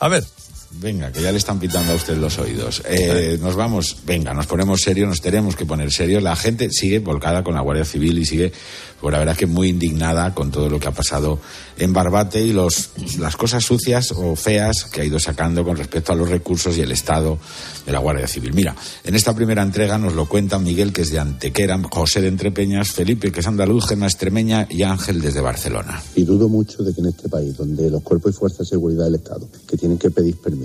A 0.00 0.08
ver. 0.08 0.26
Venga, 0.72 1.10
que 1.10 1.22
ya 1.22 1.32
le 1.32 1.38
están 1.38 1.58
pitando 1.58 1.92
a 1.92 1.94
usted 1.94 2.16
los 2.16 2.38
oídos. 2.38 2.82
Eh, 2.86 3.38
nos 3.40 3.54
vamos, 3.54 3.96
venga, 4.04 4.34
nos 4.34 4.46
ponemos 4.46 4.80
serios, 4.82 5.08
nos 5.08 5.20
tenemos 5.20 5.56
que 5.56 5.64
poner 5.64 5.90
serios. 5.92 6.22
La 6.22 6.36
gente 6.36 6.70
sigue 6.70 6.98
volcada 6.98 7.42
con 7.42 7.54
la 7.54 7.60
Guardia 7.60 7.84
Civil 7.84 8.18
y 8.18 8.26
sigue, 8.26 8.52
pues 9.00 9.12
la 9.12 9.18
verdad 9.18 9.32
es 9.32 9.38
que 9.38 9.46
muy 9.46 9.68
indignada 9.68 10.34
con 10.34 10.50
todo 10.50 10.68
lo 10.68 10.78
que 10.78 10.88
ha 10.88 10.92
pasado 10.92 11.38
en 11.78 11.92
Barbate 11.92 12.42
y 12.42 12.52
los, 12.52 12.90
las 13.18 13.36
cosas 13.36 13.64
sucias 13.64 14.12
o 14.12 14.34
feas 14.36 14.84
que 14.84 15.02
ha 15.02 15.04
ido 15.04 15.18
sacando 15.18 15.64
con 15.64 15.76
respecto 15.76 16.12
a 16.12 16.16
los 16.16 16.28
recursos 16.28 16.76
y 16.76 16.80
el 16.80 16.92
estado 16.92 17.38
de 17.86 17.92
la 17.92 17.98
Guardia 17.98 18.26
Civil. 18.26 18.52
Mira, 18.52 18.74
en 19.04 19.14
esta 19.14 19.34
primera 19.34 19.62
entrega 19.62 19.96
nos 19.98 20.14
lo 20.14 20.28
cuentan 20.28 20.64
Miguel, 20.64 20.92
que 20.92 21.02
es 21.02 21.10
de 21.10 21.20
Antequera, 21.20 21.80
José 21.90 22.20
de 22.20 22.28
Entrepeñas, 22.28 22.90
Felipe, 22.90 23.32
que 23.32 23.40
es 23.40 23.46
andaluz, 23.46 23.86
Gemma 23.86 24.06
Extremeña 24.06 24.66
y 24.68 24.82
Ángel 24.82 25.20
desde 25.20 25.40
Barcelona. 25.40 26.02
Y 26.14 26.24
dudo 26.24 26.48
mucho 26.48 26.82
de 26.82 26.92
que 26.92 27.00
en 27.00 27.06
este 27.08 27.28
país, 27.28 27.56
donde 27.56 27.88
los 27.88 28.02
cuerpos 28.02 28.34
y 28.34 28.38
fuerzas 28.38 28.58
de 28.58 28.66
seguridad 28.66 29.04
del 29.04 29.14
Estado, 29.14 29.48
que 29.66 29.76
tienen 29.76 29.98
que 29.98 30.10
pedir 30.10 30.36
permiso 30.36 30.55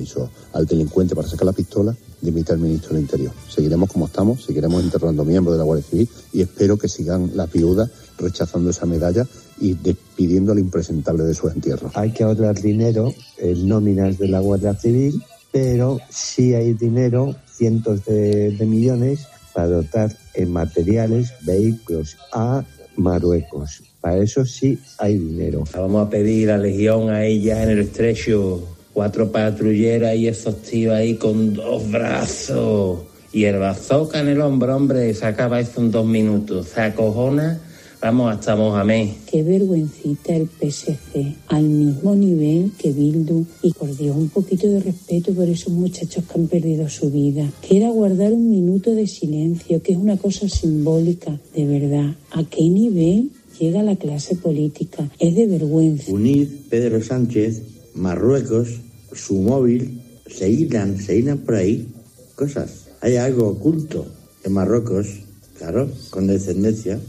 al 0.54 0.66
delincuente 0.66 1.16
para 1.16 1.28
sacar 1.28 1.46
la 1.46 1.54
pistola, 1.54 1.96
dimite 2.22 2.54
al 2.54 2.60
ministro 2.60 2.94
del 2.94 3.02
Interior. 3.02 3.32
Seguiremos 3.50 3.92
como 3.92 4.06
estamos, 4.06 4.44
seguiremos 4.44 4.84
enterrando 4.84 5.26
miembros 5.26 5.56
de 5.56 5.60
la 5.60 5.64
Guardia 5.66 5.86
Civil 5.88 6.10
y 6.34 6.42
espero 6.42 6.78
que 6.78 6.88
sigan 6.88 7.32
las 7.36 7.52
viudas 7.52 7.90
rechazando 8.18 8.70
esa 8.70 8.86
medalla 8.86 9.26
y 9.60 9.76
pidiendo 10.16 10.52
al 10.52 10.60
impresentable 10.60 11.24
de 11.24 11.34
su 11.34 11.48
entierro. 11.48 11.92
Hay 11.94 12.12
que 12.12 12.24
ahorrar 12.24 12.60
dinero 12.60 13.14
en 13.38 13.68
nóminas 13.68 14.18
de 14.18 14.28
la 14.28 14.40
Guardia 14.40 14.74
Civil, 14.76 15.24
pero 15.52 16.00
sí 16.10 16.54
hay 16.54 16.74
dinero, 16.74 17.36
cientos 17.54 18.06
de, 18.06 18.52
de 18.52 18.66
millones, 18.66 19.28
para 19.54 19.68
dotar 19.68 20.16
en 20.34 20.52
materiales, 20.52 21.34
vehículos 21.42 22.18
a 22.32 22.64
Marruecos. 22.96 23.84
Para 24.00 24.18
eso 24.18 24.46
sí 24.46 24.80
hay 24.98 25.18
dinero. 25.18 25.64
Vamos 25.76 26.08
a 26.08 26.10
pedir 26.10 26.52
a 26.52 26.58
Legión 26.58 27.10
a 27.10 27.24
ella 27.24 27.64
en 27.64 27.70
el 27.70 27.80
estrecho 27.80 28.62
cuatro 28.94 29.32
patrulleras 29.32 30.16
y 30.16 30.28
esos 30.28 30.62
tíos 30.62 30.94
ahí 30.94 31.16
con 31.16 31.54
dos 31.54 31.90
brazos. 31.90 33.00
Y 33.34 33.46
el 33.46 33.60
bazooka 33.60 34.20
en 34.20 34.28
el 34.28 34.42
hombro, 34.42 34.76
hombre, 34.76 35.14
se 35.14 35.26
acaba 35.26 35.60
eso 35.60 35.80
en 35.80 35.92
dos 35.92 36.06
minutos. 36.06 36.68
Se 36.68 36.82
acojona, 36.82 37.62
vamos 38.02 38.34
hasta 38.34 38.58
Mohamed. 38.58 39.10
Qué 39.26 39.42
vergüencita 39.42 40.36
el 40.36 40.50
PSC, 40.50 41.38
al 41.48 41.64
mismo 41.64 42.14
nivel 42.14 42.72
que 42.78 42.92
Bildu. 42.92 43.46
Y 43.62 43.72
por 43.72 43.96
Dios, 43.96 44.18
un 44.18 44.28
poquito 44.28 44.68
de 44.68 44.82
respeto 44.82 45.34
por 45.34 45.48
esos 45.48 45.72
muchachos 45.72 46.26
que 46.26 46.40
han 46.40 46.48
perdido 46.48 46.90
su 46.90 47.10
vida. 47.10 47.50
Que 47.62 47.78
era 47.78 47.90
guardar 47.90 48.34
un 48.34 48.50
minuto 48.50 48.94
de 48.94 49.08
silencio, 49.08 49.82
que 49.82 49.94
es 49.94 49.98
una 49.98 50.18
cosa 50.18 50.50
simbólica, 50.50 51.40
de 51.56 51.66
verdad. 51.66 52.14
¿A 52.32 52.44
qué 52.44 52.64
nivel 52.64 53.30
llega 53.58 53.82
la 53.82 53.96
clase 53.96 54.36
política? 54.36 55.10
Es 55.20 55.36
de 55.36 55.48
vergüenza. 55.48 56.12
Unir 56.12 56.50
Pedro 56.70 57.02
Sánchez 57.02 57.62
Marruecos, 57.96 58.70
su 59.14 59.36
móvil, 59.42 60.02
se 60.28 60.50
hilan, 60.50 60.98
se 60.98 61.18
hilan 61.18 61.40
por 61.40 61.56
ahí 61.56 61.88
cosas. 62.36 62.88
Hay 63.02 63.18
algo 63.18 63.50
oculto 63.50 64.06
en 64.44 64.54
Marruecos, 64.54 65.08
claro, 65.58 65.90
con 66.10 66.28
descendencia. 66.28 67.00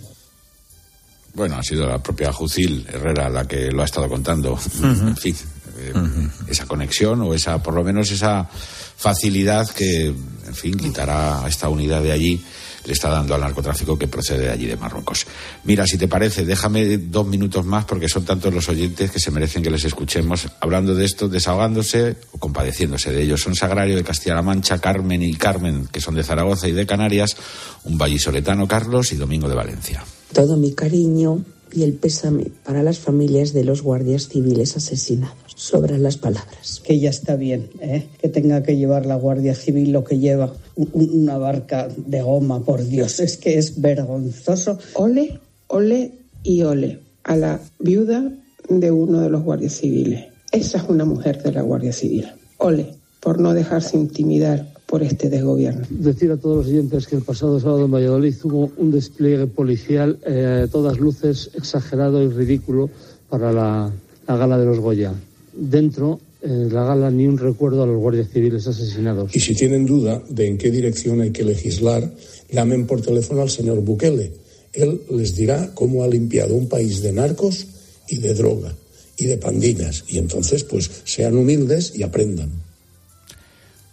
Bueno, 1.35 1.57
ha 1.57 1.63
sido 1.63 1.87
la 1.87 2.03
propia 2.03 2.33
Jucil 2.33 2.87
Herrera 2.93 3.29
la 3.29 3.47
que 3.47 3.71
lo 3.71 3.83
ha 3.83 3.87
estado 3.87 4.09
contando. 4.09 4.53
Uh 4.53 4.57
-huh. 4.57 5.09
En 5.09 5.17
fin, 5.17 5.37
eh, 5.79 5.93
uh 5.95 5.99
-huh. 5.99 6.31
esa 6.49 6.67
conexión 6.67 7.21
o 7.23 7.33
esa, 7.33 7.63
por 7.63 7.75
lo 7.75 7.83
menos 7.83 8.11
esa 8.11 8.49
facilidad 8.97 9.69
que, 9.71 10.07
en 10.07 10.55
fin, 10.55 10.77
quitará 10.77 11.45
a 11.45 11.49
esta 11.49 11.69
unidad 11.69 12.03
de 12.03 12.13
allí 12.13 12.45
le 12.85 12.93
está 12.93 13.09
dando 13.09 13.35
al 13.35 13.41
narcotráfico 13.41 13.99
que 13.99 14.09
procede 14.09 14.47
de 14.47 14.51
allí 14.51 14.67
de 14.67 14.77
Marruecos. 14.77 15.27
Mira, 15.65 15.87
si 15.87 15.99
te 15.99 16.09
parece, 16.09 16.45
déjame 16.45 16.99
dos 16.99 17.27
minutos 17.27 17.65
más 17.65 17.85
porque 17.85 18.09
son 18.09 18.25
tantos 18.25 18.53
los 18.53 18.69
oyentes 18.69 19.11
que 19.11 19.21
se 19.21 19.31
merecen 19.31 19.63
que 19.63 19.71
les 19.71 19.85
escuchemos 19.85 20.49
hablando 20.61 20.95
de 20.95 21.05
esto, 21.05 21.29
desahogándose 21.29 22.17
o 22.33 22.39
compadeciéndose 22.39 23.13
de 23.13 23.23
ellos. 23.23 23.41
Son 23.41 23.55
Sagrario 23.55 23.97
de 23.97 24.05
Castilla-La 24.05 24.43
Mancha, 24.43 24.79
Carmen 24.79 25.23
y 25.23 25.35
Carmen, 25.35 25.89
que 25.91 26.01
son 26.01 26.15
de 26.15 26.25
Zaragoza 26.25 26.69
y 26.69 26.73
de 26.73 26.87
Canarias, 26.87 27.37
un 27.85 27.99
vallisoletano 27.99 28.67
Carlos 28.67 29.13
y 29.13 29.17
Domingo 29.17 29.49
de 29.49 29.55
Valencia. 29.55 30.05
Todo 30.33 30.57
mi 30.57 30.73
cariño 30.73 31.45
y 31.73 31.83
el 31.83 31.95
pésame 31.95 32.47
para 32.65 32.83
las 32.83 32.99
familias 32.99 33.53
de 33.53 33.65
los 33.65 33.83
guardias 33.83 34.29
civiles 34.29 34.77
asesinados. 34.77 35.52
Sobran 35.63 36.03
las 36.03 36.17
palabras. 36.17 36.83
Que 36.85 36.99
ya 36.99 37.11
está 37.11 37.37
bien, 37.37 37.71
¿eh? 37.79 38.09
que 38.21 38.29
tenga 38.29 38.65
que 38.65 38.77
llevar 38.77 39.07
la 39.07 39.15
Guardia 39.15 39.55
Civil 39.55 39.93
lo 39.93 40.03
que 40.03 40.19
lleva 40.19 40.53
una 40.75 41.39
barca 41.39 41.87
de 41.97 42.21
goma, 42.21 42.65
por 42.65 42.85
Dios, 42.85 43.21
es 43.21 43.37
que 43.37 43.59
es 43.59 43.81
vergonzoso. 43.81 44.81
Ole, 44.95 45.39
ole 45.69 46.15
y 46.43 46.63
ole 46.63 46.99
a 47.23 47.37
la 47.37 47.61
viuda 47.79 48.29
de 48.69 48.91
uno 48.91 49.21
de 49.21 49.31
los 49.31 49.45
guardias 49.45 49.75
civiles. 49.75 50.25
Esa 50.51 50.79
es 50.79 50.85
una 50.89 51.05
mujer 51.05 51.41
de 51.45 51.53
la 51.53 51.63
Guardia 51.63 51.93
Civil. 51.93 52.27
Ole, 52.59 52.97
por 53.21 53.39
no 53.39 53.55
dejarse 53.55 53.97
intimidar 53.97 54.67
por 54.87 55.05
este 55.05 55.31
desgobierno. 55.31 55.87
Decir 55.91 56.33
a 56.33 56.39
todos 56.39 56.57
los 56.57 56.67
oyentes 56.67 57.07
que 57.07 57.15
el 57.15 57.23
pasado 57.23 57.61
sábado 57.61 57.85
en 57.85 57.93
Valladolid 57.93 58.35
hubo 58.43 58.73
un 58.79 58.91
despliegue 58.91 59.47
policial 59.47 60.19
eh, 60.27 60.65
a 60.65 60.69
todas 60.69 60.99
luces 60.99 61.53
exagerado 61.55 62.21
y 62.21 62.31
ridículo 62.31 62.91
para 63.31 63.53
la, 63.53 63.93
la 64.27 64.37
gala 64.37 64.59
de 64.59 64.67
los 64.67 64.81
Goya. 64.81 65.15
Dentro 65.55 66.21
en 66.43 66.73
la 66.75 66.85
gala 66.85 67.11
ni 67.11 67.27
un 67.27 67.39
recuerdo 67.39 67.83
a 67.83 67.87
los 67.87 68.01
guardias 68.01 68.29
civiles 68.31 68.67
asesinados. 68.67 69.35
Y 69.35 69.41
si 69.41 69.55
tienen 69.55 69.87
duda 69.87 70.23
de 70.29 70.49
en 70.49 70.59
qué 70.59 70.71
dirección 70.71 71.21
hay 71.21 71.31
que 71.31 71.45
legislar, 71.45 72.13
llamen 72.51 72.87
por 72.87 73.01
teléfono 73.01 73.43
al 73.43 73.51
señor 73.51 73.81
Bukele. 73.81 74.33
Él 74.73 75.03
les 75.11 75.37
dirá 75.37 75.73
cómo 75.75 76.03
ha 76.03 76.09
limpiado 76.09 76.55
un 76.55 76.69
país 76.69 77.03
de 77.03 77.13
narcos 77.13 77.67
y 78.09 78.19
de 78.19 78.35
droga 78.35 78.75
y 79.17 79.27
de 79.27 79.37
pandinas. 79.37 80.05
Y 80.09 80.19
entonces, 80.19 80.65
pues, 80.65 80.91
sean 81.05 81.37
humildes 81.37 81.93
y 81.95 82.03
aprendan. 82.03 82.51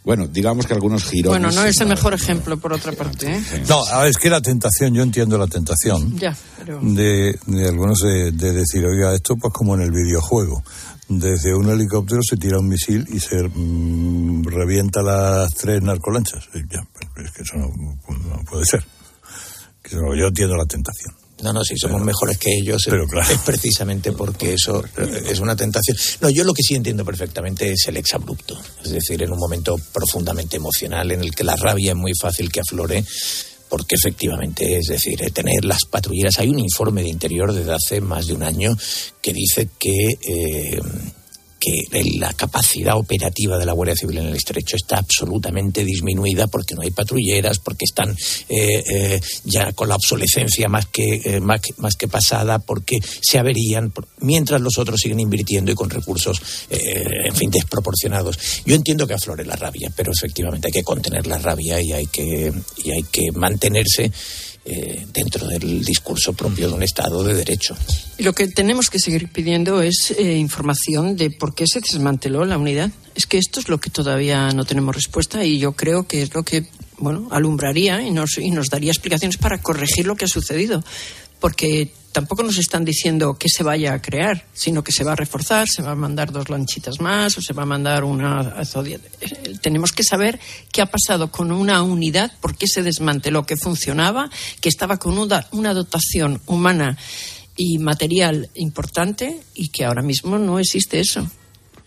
Bueno, 0.04 0.28
digamos 0.28 0.66
que 0.66 0.74
algunos 0.74 1.04
girones... 1.04 1.42
Bueno, 1.42 1.52
no 1.52 1.68
es 1.68 1.80
el 1.82 1.88
mejor 1.88 2.14
ejemplo, 2.14 2.58
por 2.58 2.74
otra 2.74 2.94
parte. 2.94 3.36
¿eh? 3.36 3.44
No, 3.68 4.04
es 4.06 4.18
que 4.18 4.30
la 4.30 4.42
tentación, 4.42 4.94
yo 4.94 5.04
entiendo 5.04 5.38
la 5.38 5.48
tentación 5.48 6.18
ya, 6.18 6.36
pero... 6.58 6.80
de, 6.82 7.38
de, 7.46 7.68
algunos 7.68 8.00
de, 8.00 8.32
de, 8.32 8.54
decir, 8.54 8.86
oiga, 8.86 9.14
esto 9.14 9.36
pues 9.36 9.54
como 9.54 9.76
en 9.76 9.82
el 9.82 9.92
videojuego. 9.92 10.64
Desde 11.10 11.54
un 11.54 11.70
helicóptero 11.70 12.22
se 12.24 12.38
tira 12.38 12.60
un 12.60 12.70
misil 12.70 13.06
y 13.12 13.20
se 13.20 13.44
mmm, 13.44 14.44
revienta 14.46 15.02
las 15.02 15.54
tres 15.54 15.82
narcolanchas. 15.82 16.48
Ya, 16.54 16.88
es 17.24 17.32
que 17.32 17.42
eso 17.42 17.58
no, 17.58 17.68
no 17.68 18.44
puede 18.50 18.66
ser. 18.66 18.86
Yo 19.92 20.28
entiendo 20.28 20.56
la 20.56 20.66
tentación. 20.66 21.19
No, 21.42 21.54
no, 21.54 21.64
si 21.64 21.78
somos 21.78 21.96
pero, 21.96 22.06
mejores 22.06 22.38
que 22.38 22.52
ellos 22.54 22.84
pero, 22.90 23.08
claro. 23.08 23.32
es 23.32 23.40
precisamente 23.40 24.12
porque 24.12 24.54
eso 24.54 24.84
es 25.26 25.40
una 25.40 25.56
tentación. 25.56 25.96
No, 26.22 26.30
yo 26.30 26.44
lo 26.44 26.54
que 26.54 26.64
sí 26.64 26.76
entiendo 26.76 27.06
perfectamente 27.06 27.72
es 27.72 27.88
el 27.88 27.98
exabrupto. 27.98 28.60
Es 28.84 28.92
decir, 28.92 29.22
en 29.24 29.32
un 29.32 29.40
momento 29.40 29.76
profundamente 29.94 30.58
emocional 30.58 31.12
en 31.12 31.22
el 31.22 31.34
que 31.34 31.44
la 31.44 31.56
rabia 31.56 31.92
es 31.92 31.98
muy 31.98 32.14
fácil 32.20 32.52
que 32.52 32.60
aflore, 32.60 33.04
porque 33.70 33.96
efectivamente, 33.96 34.78
es 34.78 34.88
decir, 34.88 35.22
eh, 35.22 35.30
tener 35.30 35.64
las 35.64 35.86
patrulleras. 35.86 36.40
Hay 36.40 36.50
un 36.50 36.60
informe 36.60 37.04
de 37.04 37.10
interior 37.10 37.54
desde 37.54 37.74
hace 37.74 38.02
más 38.02 38.28
de 38.28 38.34
un 38.34 38.44
año 38.44 38.76
que 39.22 39.32
dice 39.32 39.70
que 39.78 40.18
eh, 40.22 40.80
que 41.60 41.86
la 42.18 42.34
capacidad 42.34 42.98
operativa 42.98 43.58
de 43.58 43.66
la 43.66 43.74
Guardia 43.74 43.96
Civil 43.96 44.20
en 44.20 44.28
el 44.28 44.36
estrecho 44.36 44.76
está 44.76 44.98
absolutamente 44.98 45.84
disminuida 45.84 46.48
porque 46.48 46.76
no 46.76 46.82
hay 46.82 46.92
patrulleras, 46.92 47.60
porque 47.60 47.86
están 47.86 48.16
eh, 48.48 48.84
eh, 48.90 49.22
ya 49.44 49.74
con 49.74 49.90
la 49.90 49.96
obsolescencia 49.96 50.70
más 50.70 50.86
que, 50.88 51.22
eh, 51.24 51.40
más, 51.42 51.62
que 51.98 52.08
pasada, 52.08 52.60
porque 52.60 53.00
se 53.04 53.38
averían, 53.38 53.92
mientras 54.22 54.62
los 54.62 54.78
otros 54.78 55.00
siguen 55.02 55.20
invirtiendo 55.20 55.72
y 55.72 55.76
con 55.76 55.90
recursos, 55.90 56.42
en 56.70 57.36
fin, 57.36 57.52
desproporcionados. 57.52 58.38
Yo 58.66 58.76
entiendo 58.76 59.06
que 59.06 59.14
aflore 59.14 59.46
la 59.46 59.56
rabia, 59.56 59.92
pero 59.96 60.12
efectivamente 60.12 60.68
hay 60.68 60.72
que 60.72 60.84
contener 60.84 61.28
la 61.28 61.38
rabia 61.38 61.82
y 61.82 61.92
hay 61.92 62.08
que, 62.08 62.54
y 62.84 62.92
hay 62.92 63.04
que 63.04 63.32
mantenerse 63.34 64.12
eh, 64.66 65.06
dentro 65.14 65.48
del 65.48 65.84
discurso 65.84 66.34
propio 66.34 66.68
de 66.68 66.74
un 66.74 66.84
Estado 66.84 67.24
de 67.24 67.34
Derecho. 67.34 67.76
Lo 68.18 68.34
que 68.34 68.48
tenemos 68.48 68.90
que 68.90 69.00
seguir 69.00 69.30
pidiendo 69.30 69.82
es 69.82 70.12
eh, 70.12 70.38
información 70.38 71.16
de 71.16 71.32
por 71.32 71.56
qué 71.56 71.66
se 71.66 71.80
desmanteló 71.80 72.46
la 72.46 72.58
unidad. 72.58 72.92
Es 73.16 73.26
que 73.26 73.38
esto 73.38 73.60
es 73.60 73.70
lo 73.70 73.80
que 73.80 73.90
todavía 73.90 74.52
no 74.52 74.66
tenemos 74.66 74.96
respuesta 74.96 75.44
y 75.46 75.60
yo 75.60 75.72
creo 75.74 76.08
que 76.08 76.22
es 76.22 76.34
lo 76.34 76.44
que 76.44 76.68
bueno 76.98 77.30
alumbraría 77.32 78.02
y 78.02 78.12
nos, 78.12 78.38
y 78.38 78.52
nos 78.52 78.68
daría 78.68 78.92
explicaciones 78.92 79.38
para 79.38 79.62
corregir 79.62 80.06
lo 80.06 80.16
que 80.16 80.26
ha 80.26 80.30
sucedido. 80.30 80.84
Porque 81.40 81.94
tampoco 82.12 82.44
nos 82.44 82.58
están 82.58 82.86
diciendo 82.86 83.38
que 83.38 83.50
se 83.50 83.64
vaya 83.64 83.94
a 83.94 84.02
crear, 84.02 84.46
sino 84.54 84.84
que 84.84 84.92
se 84.92 85.04
va 85.04 85.14
a 85.14 85.16
reforzar, 85.16 85.68
se 85.68 85.82
va 85.82 85.92
a 85.92 85.96
mandar 85.96 86.32
dos 86.32 86.50
lanchitas 86.50 87.00
más 87.00 87.38
o 87.38 87.42
se 87.42 87.54
va 87.54 87.64
a 87.64 87.66
mandar 87.66 88.04
una. 88.04 88.56
Tenemos 89.62 89.92
que 89.92 90.04
saber 90.04 90.40
qué 90.72 90.82
ha 90.82 90.88
pasado 90.88 91.32
con 91.32 91.52
una 91.52 91.84
unidad, 91.84 92.32
por 92.42 92.56
qué 92.56 92.68
se 92.68 92.84
desmanteló, 92.84 93.46
que 93.46 93.58
funcionaba, 93.58 94.30
que 94.62 94.70
estaba 94.70 94.98
con 94.98 95.18
una, 95.18 95.48
una 95.52 95.74
dotación 95.74 96.42
humana 96.46 96.98
y 97.56 97.78
material 97.78 98.50
importante 98.56 99.42
y 99.54 99.70
que 99.70 99.86
ahora 99.86 100.02
mismo 100.02 100.38
no 100.38 100.60
existe 100.60 101.00
eso. 101.00 101.30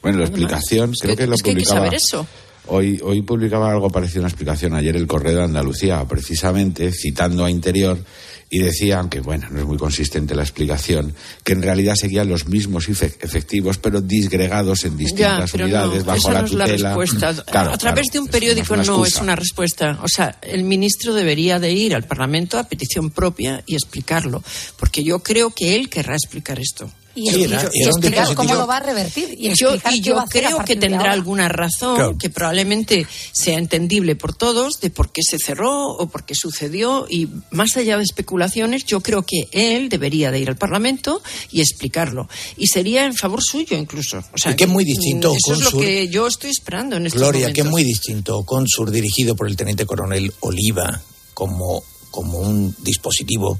Bueno, 0.02 0.18
la 0.18 0.24
explicación, 0.24 0.92
creo 1.00 1.16
que, 1.16 1.26
lo 1.26 1.34
es 1.34 1.42
que 1.42 1.50
hay 1.50 1.56
que 1.56 1.64
saber 1.64 1.94
eso. 1.94 2.26
Hoy, 2.66 3.00
hoy 3.02 3.22
publicaba 3.22 3.72
algo 3.72 3.90
parecido 3.90 4.20
a 4.20 4.22
una 4.22 4.28
explicación 4.28 4.74
ayer 4.74 4.96
el 4.96 5.06
Correo 5.06 5.38
de 5.38 5.44
Andalucía, 5.44 6.04
precisamente 6.06 6.92
citando 6.92 7.44
a 7.44 7.50
Interior 7.50 7.98
y 8.54 8.58
decía, 8.58 8.98
aunque 8.98 9.20
bueno, 9.20 9.48
no 9.50 9.60
es 9.60 9.64
muy 9.64 9.78
consistente 9.78 10.34
la 10.34 10.42
explicación, 10.42 11.14
que 11.42 11.54
en 11.54 11.62
realidad 11.62 11.94
seguían 11.96 12.28
los 12.28 12.48
mismos 12.48 12.86
efectivos, 12.86 13.78
pero 13.78 14.02
disgregados 14.02 14.84
en 14.84 14.98
distintas 14.98 15.54
unidades 15.54 16.04
bajo 16.04 16.30
la 16.30 16.44
tutela. 16.44 16.94
a 17.72 17.78
través 17.78 18.08
de 18.12 18.18
un 18.18 18.28
periódico 18.28 18.76
no 18.76 19.06
es 19.06 19.16
una 19.16 19.36
respuesta. 19.36 19.98
O 20.02 20.06
sea, 20.06 20.38
el 20.42 20.64
ministro 20.64 21.14
debería 21.14 21.58
de 21.58 21.72
ir 21.72 21.94
al 21.94 22.02
Parlamento 22.02 22.58
a 22.58 22.64
petición 22.64 23.10
propia 23.10 23.62
y 23.64 23.74
explicarlo, 23.74 24.44
porque 24.78 25.02
yo 25.02 25.20
creo 25.20 25.48
que 25.48 25.74
él 25.74 25.88
querrá 25.88 26.14
explicar 26.14 26.60
esto. 26.60 26.92
Y, 27.14 27.28
explicar 27.44 28.34
cómo 28.34 28.54
lo 28.54 28.66
va 28.66 28.78
a 28.78 28.80
revertir. 28.80 29.36
Y, 29.38 29.54
yo, 29.54 29.76
creo 30.28 30.64
que 30.64 30.76
tendrá 30.76 31.12
alguna 31.12 31.48
razón 31.48 32.16
que 32.18 32.30
probablemente 32.30 33.06
sea 33.32 33.58
entendible 33.58 34.16
por 34.16 34.34
todos 34.34 34.80
de 34.80 34.90
por 34.90 35.10
qué 35.12 35.22
se 35.22 35.38
cerró 35.38 35.88
o 35.88 36.08
por 36.08 36.24
qué 36.24 36.34
sucedió. 36.34 37.06
Y 37.08 37.28
más 37.50 37.76
allá 37.76 37.96
de 37.96 38.04
especulaciones, 38.04 38.84
yo 38.84 39.00
creo 39.00 39.22
que 39.22 39.48
él 39.52 39.88
debería 39.88 40.30
de 40.30 40.40
ir 40.40 40.48
al 40.48 40.56
Parlamento 40.56 41.22
y 41.50 41.60
explicarlo. 41.60 42.28
Y 42.56 42.68
sería 42.68 43.04
en 43.04 43.14
favor 43.14 43.42
suyo 43.42 43.76
incluso. 43.76 44.22
O 44.32 44.38
sea, 44.38 44.56
que 44.56 44.64
es 44.64 44.70
muy 44.70 44.84
distinto. 44.84 45.34
Eso 45.34 45.54
es 45.54 45.72
lo 45.72 45.78
que 45.78 46.08
yo 46.08 46.26
estoy 46.26 46.50
esperando 46.50 46.96
en 46.96 47.06
este 47.06 47.18
Gloria, 47.18 47.52
que 47.52 47.60
es 47.60 47.66
muy 47.66 47.84
distinto. 47.84 48.44
Consur 48.44 48.90
dirigido 48.90 49.36
por 49.36 49.48
el 49.48 49.56
teniente 49.56 49.86
coronel 49.86 50.32
Oliva 50.40 51.00
como, 51.34 51.82
como 52.10 52.38
un 52.38 52.74
dispositivo 52.80 53.58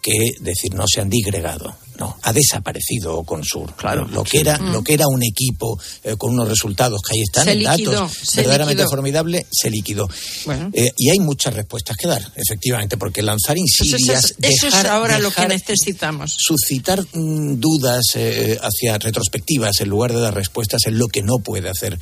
que 0.00 0.12
decir 0.40 0.74
no 0.74 0.84
se 0.86 1.00
han 1.00 1.10
digregado 1.10 1.74
no, 2.00 2.16
ha 2.22 2.32
desaparecido 2.32 3.22
Consur. 3.22 3.74
Claro, 3.76 4.08
lo 4.08 4.24
que 4.24 4.40
era, 4.40 4.58
lo 4.58 4.82
que 4.82 4.94
era 4.94 5.04
un 5.06 5.22
equipo 5.22 5.78
eh, 6.02 6.16
con 6.16 6.32
unos 6.32 6.48
resultados 6.48 7.00
que 7.02 7.14
ahí 7.14 7.22
están 7.22 7.46
en 7.48 7.62
datos 7.62 8.34
verdaderamente 8.34 8.84
formidable, 8.86 9.46
se 9.50 9.70
liquidó. 9.70 10.08
Eh, 10.72 10.90
y 10.96 11.10
hay 11.10 11.20
muchas 11.20 11.54
respuestas 11.54 11.96
que 11.96 12.08
dar, 12.08 12.22
efectivamente, 12.34 12.96
porque 12.96 13.22
lanzar 13.22 13.56
pues 13.56 13.80
insidias, 13.80 14.34
eso, 14.40 14.68
es 14.68 14.74
ahora 14.86 15.18
lo 15.18 15.30
que 15.30 15.46
necesitamos. 15.46 16.34
Suscitar 16.38 17.00
mm, 17.00 17.60
dudas 17.60 18.02
eh, 18.14 18.58
hacia 18.60 18.98
retrospectivas 18.98 19.80
en 19.80 19.90
lugar 19.90 20.12
de 20.12 20.20
dar 20.20 20.34
respuestas 20.34 20.80
es 20.86 20.94
lo 20.94 21.08
que 21.08 21.22
no 21.22 21.38
puede 21.38 21.68
hacer 21.68 21.98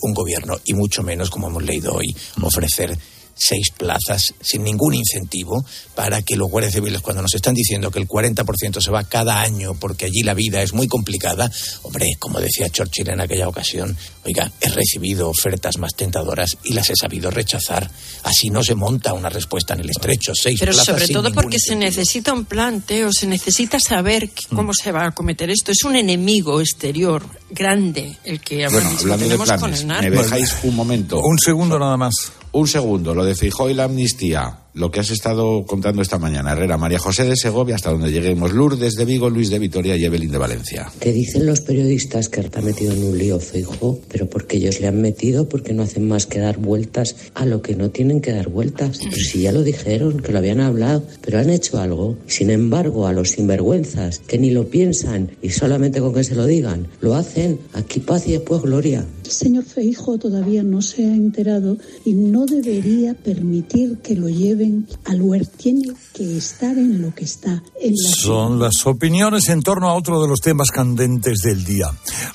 un 0.00 0.14
gobierno 0.14 0.58
y 0.64 0.72
mucho 0.72 1.02
menos, 1.02 1.28
como 1.28 1.48
hemos 1.48 1.62
leído 1.62 1.92
hoy, 1.92 2.16
ofrecer 2.40 2.96
seis 3.34 3.70
plazas 3.76 4.34
sin 4.40 4.62
ningún 4.62 4.94
incentivo 4.94 5.64
para 5.94 6.22
que 6.22 6.36
los 6.36 6.50
guardias 6.50 6.74
civiles, 6.74 7.00
cuando 7.00 7.22
nos 7.22 7.34
están 7.34 7.54
diciendo 7.54 7.90
que 7.90 7.98
el 7.98 8.08
40% 8.08 8.80
se 8.80 8.90
va 8.90 9.04
cada 9.04 9.40
año 9.40 9.74
porque 9.74 10.06
allí 10.06 10.22
la 10.22 10.34
vida 10.34 10.62
es 10.62 10.72
muy 10.72 10.88
complicada, 10.88 11.50
hombre, 11.82 12.06
como 12.18 12.40
decía 12.40 12.68
Churchill 12.68 13.10
en 13.10 13.20
aquella 13.20 13.48
ocasión, 13.48 13.96
oiga, 14.24 14.50
he 14.60 14.68
recibido 14.68 15.28
ofertas 15.28 15.78
más 15.78 15.94
tentadoras 15.94 16.56
y 16.64 16.74
las 16.74 16.90
he 16.90 16.96
sabido 16.96 17.30
rechazar. 17.30 17.90
Así 18.22 18.50
no 18.50 18.62
se 18.62 18.74
monta 18.74 19.12
una 19.12 19.28
respuesta 19.28 19.74
en 19.74 19.80
el 19.80 19.90
estrecho. 19.90 20.32
Seis 20.34 20.60
Pero 20.60 20.72
sobre 20.72 21.08
todo 21.08 21.32
porque 21.32 21.58
se 21.58 21.76
necesita 21.76 22.32
un 22.32 22.44
plan, 22.44 22.80
Teo, 22.82 23.12
se 23.12 23.26
necesita 23.26 23.78
saber 23.80 24.30
cómo 24.54 24.72
se 24.74 24.92
va 24.92 25.06
a 25.06 25.10
cometer 25.12 25.50
esto. 25.50 25.72
Es 25.72 25.84
un 25.84 25.96
enemigo 25.96 26.60
exterior 26.60 27.24
grande 27.52 28.16
el 28.24 28.40
que 28.40 28.64
ahora 28.64 28.88
mismo 28.90 29.16
tenemos 29.16 29.52
con 29.52 29.72
el 29.72 29.86
narco. 29.86 30.02
¿Me 30.02 30.10
dejáis 30.10 30.56
un 30.64 30.74
momento? 30.74 31.20
Un 31.20 31.38
segundo 31.38 31.78
nada 31.78 31.96
más. 31.96 32.14
Un 32.52 32.66
segundo, 32.66 33.14
lo 33.14 33.24
de 33.24 33.34
Fijó 33.34 33.70
y 33.70 33.74
la 33.74 33.84
amnistía 33.84 34.61
lo 34.74 34.90
que 34.90 35.00
has 35.00 35.10
estado 35.10 35.64
contando 35.66 36.02
esta 36.02 36.18
mañana, 36.18 36.52
Herrera, 36.52 36.78
María 36.78 36.98
José 36.98 37.24
de 37.24 37.36
Segovia, 37.36 37.74
hasta 37.74 37.90
donde 37.90 38.10
lleguemos, 38.10 38.52
Lourdes 38.52 38.94
de 38.94 39.04
Vigo, 39.04 39.28
Luis 39.28 39.50
de 39.50 39.58
Vitoria 39.58 39.96
y 39.96 40.04
Evelyn 40.04 40.30
de 40.30 40.38
Valencia. 40.38 40.90
Te 40.98 41.12
dicen 41.12 41.46
los 41.46 41.60
periodistas 41.60 42.28
que 42.28 42.40
está 42.40 42.60
metido 42.60 42.92
en 42.92 43.04
un 43.04 43.18
lío 43.18 43.38
Feijo, 43.38 43.98
pero 44.08 44.28
porque 44.28 44.56
ellos 44.56 44.80
le 44.80 44.88
han 44.88 45.00
metido, 45.00 45.48
porque 45.48 45.72
no 45.72 45.82
hacen 45.82 46.08
más 46.08 46.26
que 46.26 46.38
dar 46.38 46.58
vueltas 46.58 47.16
a 47.34 47.44
lo 47.44 47.62
que 47.62 47.74
no 47.74 47.90
tienen 47.90 48.20
que 48.20 48.32
dar 48.32 48.48
vueltas. 48.48 49.00
Pero 49.12 49.16
si 49.16 49.42
ya 49.42 49.52
lo 49.52 49.62
dijeron, 49.62 50.20
que 50.20 50.32
lo 50.32 50.38
habían 50.38 50.60
hablado, 50.60 51.04
pero 51.20 51.38
han 51.38 51.50
hecho 51.50 51.78
algo. 51.78 52.16
Sin 52.26 52.50
embargo, 52.50 53.06
a 53.06 53.12
los 53.12 53.30
sinvergüenzas 53.30 54.20
que 54.20 54.38
ni 54.38 54.50
lo 54.50 54.68
piensan 54.68 55.30
y 55.42 55.50
solamente 55.50 56.00
con 56.00 56.14
que 56.14 56.24
se 56.24 56.34
lo 56.34 56.46
digan, 56.46 56.88
lo 57.00 57.14
hacen, 57.14 57.58
aquí 57.72 58.00
paz 58.00 58.26
y 58.26 58.32
después 58.32 58.62
gloria. 58.62 59.04
El 59.32 59.38
señor 59.38 59.64
Feijo 59.64 60.18
todavía 60.18 60.62
no 60.62 60.82
se 60.82 61.06
ha 61.06 61.14
enterado 61.14 61.78
y 62.04 62.12
no 62.12 62.44
debería 62.44 63.14
permitir 63.14 63.96
que 64.02 64.14
lo 64.14 64.28
lleve 64.28 64.70
al 65.06 65.16
lugar. 65.16 65.46
Tiene 65.46 65.94
que 66.12 66.36
estar 66.36 66.76
en 66.76 67.00
lo 67.00 67.14
que 67.14 67.24
está. 67.24 67.62
En 67.80 67.94
la 67.94 68.10
son 68.10 68.58
las 68.58 68.86
opiniones 68.86 69.48
en 69.48 69.62
torno 69.62 69.88
a 69.88 69.94
otro 69.94 70.20
de 70.20 70.28
los 70.28 70.40
temas 70.40 70.70
candentes 70.70 71.38
del 71.38 71.64
día. 71.64 71.86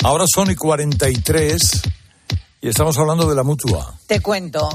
Ahora 0.04 0.26
son 0.28 0.50
y 0.50 0.56
43. 0.56 1.84
Y 2.60 2.70
estamos 2.70 2.98
hablando 2.98 3.30
de 3.30 3.36
la 3.36 3.44
mutua. 3.44 3.94
Te 4.08 4.20
cuento, 4.20 4.68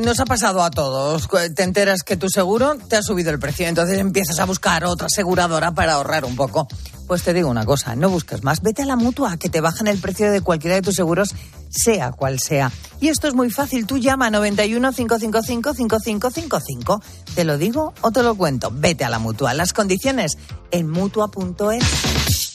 nos 0.00 0.20
ha 0.20 0.26
pasado 0.26 0.62
a 0.62 0.70
todos. 0.70 1.28
Te 1.54 1.62
enteras 1.62 2.02
que 2.02 2.18
tu 2.18 2.28
seguro 2.28 2.76
te 2.88 2.96
ha 2.96 3.02
subido 3.02 3.30
el 3.30 3.38
precio, 3.38 3.66
entonces 3.66 3.98
empiezas 3.98 4.38
a 4.38 4.44
buscar 4.44 4.84
otra 4.84 5.06
aseguradora 5.06 5.72
para 5.72 5.94
ahorrar 5.94 6.26
un 6.26 6.36
poco. 6.36 6.68
Pues 7.06 7.22
te 7.22 7.32
digo 7.32 7.48
una 7.48 7.64
cosa, 7.64 7.96
no 7.96 8.10
busques 8.10 8.42
más, 8.42 8.60
vete 8.60 8.82
a 8.82 8.86
la 8.86 8.96
mutua, 8.96 9.38
que 9.38 9.48
te 9.48 9.62
bajan 9.62 9.86
el 9.86 9.98
precio 9.98 10.30
de 10.30 10.42
cualquiera 10.42 10.76
de 10.76 10.82
tus 10.82 10.94
seguros, 10.94 11.34
sea 11.70 12.12
cual 12.12 12.38
sea. 12.38 12.70
Y 13.00 13.08
esto 13.08 13.28
es 13.28 13.34
muy 13.34 13.50
fácil, 13.50 13.86
tú 13.86 13.96
llama 13.96 14.26
a 14.26 14.30
91 14.30 14.92
555 14.92 15.74
5555. 15.74 17.02
Te 17.34 17.44
lo 17.44 17.56
digo 17.56 17.94
o 18.02 18.10
te 18.12 18.22
lo 18.22 18.34
cuento, 18.34 18.70
vete 18.74 19.04
a 19.04 19.10
la 19.10 19.18
mutua. 19.18 19.54
Las 19.54 19.72
condiciones 19.72 20.36
en 20.70 20.90
mutua.es. 20.90 22.51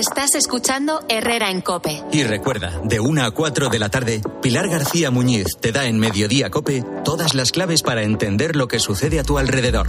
Estás 0.00 0.34
escuchando 0.34 1.04
Herrera 1.10 1.50
en 1.50 1.60
Cope. 1.60 2.02
Y 2.10 2.22
recuerda, 2.22 2.80
de 2.84 3.00
1 3.00 3.22
a 3.22 3.32
4 3.32 3.68
de 3.68 3.78
la 3.78 3.90
tarde, 3.90 4.22
Pilar 4.40 4.66
García 4.66 5.10
Muñiz 5.10 5.58
te 5.60 5.72
da 5.72 5.84
en 5.84 5.98
Mediodía 5.98 6.48
Cope 6.48 6.82
todas 7.04 7.34
las 7.34 7.52
claves 7.52 7.82
para 7.82 8.02
entender 8.02 8.56
lo 8.56 8.66
que 8.66 8.78
sucede 8.78 9.20
a 9.20 9.24
tu 9.24 9.36
alrededor. 9.36 9.88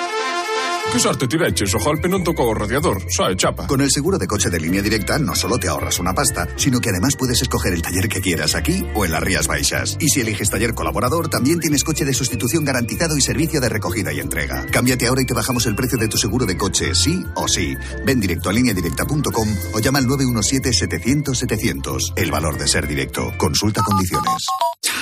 Che 0.89 0.97
sorte 0.99 1.27
ti 1.27 1.37
vecchis, 1.37 1.73
ojalpe 1.73 2.09
non 2.09 2.21
tocó 2.21 2.43
o 2.43 2.53
radiador, 2.53 3.01
sai, 3.07 3.37
chapa. 3.37 3.65
Con 3.65 3.79
el 3.79 3.89
seguro 3.89 4.17
de 4.17 4.27
coche 4.27 4.49
de 4.49 4.59
línea 4.59 4.81
directa 4.81 5.17
no 5.17 5.33
solo 5.35 5.57
te 5.57 5.69
ahorras 5.69 5.99
una 5.99 6.13
pasta, 6.13 6.49
sino 6.57 6.81
que 6.81 6.89
además 6.89 7.15
puedes 7.15 7.41
escoger 7.41 7.71
el 7.71 7.81
taller 7.81 8.09
que 8.09 8.19
quieras 8.19 8.55
aquí 8.55 8.85
o 8.93 9.05
en 9.05 9.11
las 9.11 9.23
Rías 9.23 9.47
Baixas. 9.47 9.95
Y 10.01 10.09
si 10.09 10.19
eliges 10.19 10.49
taller 10.49 10.73
colaborador, 10.73 11.29
también 11.29 11.61
tienes 11.61 11.85
coche 11.85 12.03
de 12.03 12.13
sustitución 12.13 12.65
garantizado 12.65 13.15
y 13.15 13.21
servicio 13.21 13.61
de 13.61 13.69
recogida 13.69 14.11
y 14.11 14.19
entrega. 14.19 14.65
Cámbiate 14.65 15.07
ahora 15.07 15.21
y 15.21 15.25
te 15.25 15.33
bajamos 15.33 15.65
el 15.65 15.75
precio 15.75 15.97
de 15.97 16.09
tu 16.09 16.17
seguro 16.17 16.45
de 16.45 16.57
coche, 16.57 16.93
sí 16.93 17.23
o 17.35 17.47
sí. 17.47 17.73
Ven 18.05 18.19
directo 18.19 18.49
a 18.49 18.53
lineadirecta.com 18.53 19.47
o 19.73 19.79
llama 19.79 19.99
al 19.99 20.07
917-700-700. 20.07 22.15
El 22.17 22.31
valor 22.31 22.57
de 22.57 22.67
ser 22.67 22.85
directo. 22.85 23.31
Consulta 23.37 23.81
condiciones. 23.81 24.43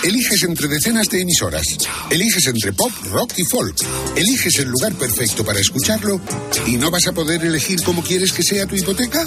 Eliges 0.04 0.44
entre 0.44 0.68
decenas 0.68 1.10
de 1.10 1.22
emisoras. 1.22 1.66
Eliges 2.10 2.46
entre 2.48 2.74
pop, 2.74 2.92
rock 3.12 3.34
y 3.38 3.44
folk. 3.44 3.76
Eliges 4.16 4.60
el 4.60 4.70
lugar 4.70 4.94
perfecto 4.94 5.44
para 5.44 5.60
escucharlo 5.70 6.20
y 6.66 6.78
no 6.78 6.90
vas 6.90 7.08
a 7.08 7.12
poder 7.12 7.46
elegir 7.46 7.80
cómo 7.86 8.02
quieres 8.02 8.34
que 8.34 8.44
sea 8.44 8.66
tu 8.66 8.76
hipoteca. 8.76 9.24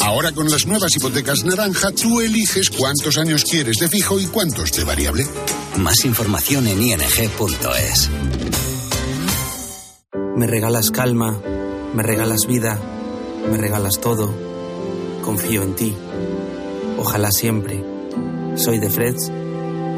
Ahora 0.00 0.32
con 0.32 0.50
las 0.50 0.66
nuevas 0.66 0.96
hipotecas 0.96 1.44
naranja, 1.44 1.92
tú 1.92 2.20
eliges 2.20 2.70
cuántos 2.70 3.18
años 3.18 3.44
quieres 3.44 3.76
de 3.76 3.88
fijo 3.88 4.18
y 4.18 4.26
cuántos 4.26 4.72
de 4.72 4.84
variable. 4.84 5.26
Más 5.76 6.04
información 6.04 6.66
en 6.66 6.82
ing.es. 6.82 8.10
Me 10.36 10.46
regalas 10.46 10.90
calma, 10.90 11.38
me 11.94 12.02
regalas 12.02 12.46
vida, 12.46 12.80
me 13.50 13.58
regalas 13.58 14.00
todo. 14.00 14.34
Confío 15.22 15.62
en 15.62 15.76
ti. 15.76 15.94
Ojalá 16.98 17.30
siempre. 17.30 17.84
Soy 18.56 18.78
de 18.78 18.90
Freds, 18.90 19.30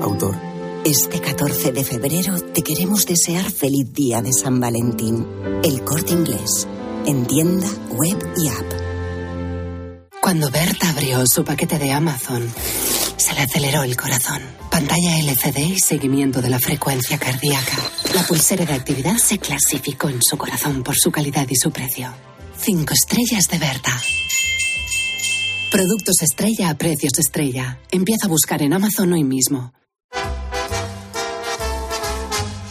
autor. 0.03 0.54
Este 0.85 1.19
14 1.19 1.73
de 1.73 1.83
febrero 1.83 2.39
te 2.53 2.61
queremos 2.61 3.07
desear 3.07 3.51
feliz 3.51 3.91
día 3.95 4.21
de 4.21 4.35
San 4.35 4.61
Valentín. 4.61 5.27
El 5.63 5.83
corte 5.83 6.13
inglés. 6.13 6.69
En 7.07 7.25
tienda, 7.27 7.67
web 7.93 8.19
y 8.37 8.49
app. 8.49 10.11
Cuando 10.21 10.51
Berta 10.51 10.91
abrió 10.91 11.25
su 11.27 11.43
paquete 11.43 11.79
de 11.79 11.91
Amazon, 11.91 12.47
se 13.17 13.33
le 13.33 13.41
aceleró 13.41 13.83
el 13.83 13.97
corazón. 13.97 14.43
Pantalla 14.71 15.19
LCD 15.21 15.59
y 15.75 15.79
seguimiento 15.79 16.43
de 16.43 16.51
la 16.51 16.59
frecuencia 16.59 17.17
cardíaca. 17.17 17.79
La 18.15 18.23
pulsera 18.23 18.67
de 18.67 18.75
actividad 18.75 19.17
se 19.17 19.39
clasificó 19.39 20.11
en 20.11 20.21
su 20.23 20.37
corazón 20.37 20.83
por 20.83 20.97
su 20.97 21.11
calidad 21.11 21.47
y 21.49 21.57
su 21.57 21.71
precio. 21.71 22.13
Cinco 22.59 22.93
estrellas 22.93 23.49
de 23.49 23.59
Berta. 23.59 24.03
Productos 25.71 26.17
estrella 26.21 26.69
a 26.69 26.77
precios 26.77 27.19
estrella. 27.19 27.81
Empieza 27.91 28.27
a 28.27 28.29
buscar 28.29 28.61
en 28.61 28.75
Amazon 28.75 29.15
hoy 29.15 29.25
mismo. 29.25 29.73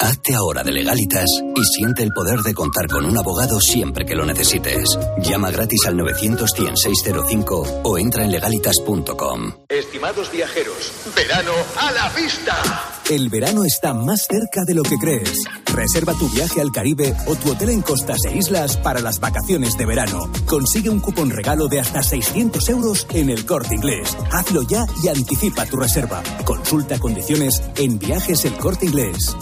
Hazte 0.00 0.32
ahora 0.32 0.62
de 0.62 0.70
legalitas 0.70 1.26
y 1.56 1.64
siente 1.64 2.04
el 2.04 2.12
poder 2.12 2.38
de 2.40 2.54
contar 2.54 2.86
con 2.86 3.04
un 3.04 3.18
abogado 3.18 3.58
siempre 3.60 4.06
que 4.06 4.14
lo 4.14 4.24
necesites. 4.24 4.96
Llama 5.18 5.50
gratis 5.50 5.86
al 5.86 5.96
900 5.96 6.48
605 6.50 7.80
o 7.82 7.98
entra 7.98 8.22
en 8.22 8.30
legalitas.com. 8.30 9.54
Estimados 9.68 10.30
viajeros, 10.30 10.92
verano 11.16 11.52
a 11.76 11.90
la 11.90 12.08
vista. 12.10 12.97
El 13.10 13.30
verano 13.30 13.64
está 13.64 13.94
más 13.94 14.26
cerca 14.28 14.66
de 14.66 14.74
lo 14.74 14.82
que 14.82 14.98
crees. 14.98 15.44
Reserva 15.64 16.12
tu 16.12 16.28
viaje 16.28 16.60
al 16.60 16.70
Caribe 16.70 17.14
o 17.26 17.34
tu 17.36 17.52
hotel 17.52 17.70
en 17.70 17.80
costas 17.80 18.18
e 18.26 18.36
islas 18.36 18.76
para 18.76 19.00
las 19.00 19.18
vacaciones 19.18 19.78
de 19.78 19.86
verano. 19.86 20.30
Consigue 20.44 20.90
un 20.90 21.00
cupón 21.00 21.30
regalo 21.30 21.68
de 21.68 21.80
hasta 21.80 22.02
600 22.02 22.68
euros 22.68 23.06
en 23.14 23.30
el 23.30 23.46
corte 23.46 23.76
inglés. 23.76 24.14
Hazlo 24.30 24.60
ya 24.68 24.84
y 25.02 25.08
anticipa 25.08 25.64
tu 25.64 25.78
reserva. 25.78 26.22
Consulta 26.44 26.98
condiciones 26.98 27.62
en 27.76 27.98
viajes 27.98 28.44
el 28.44 28.54
corte 28.58 28.84
inglés. 28.84 29.34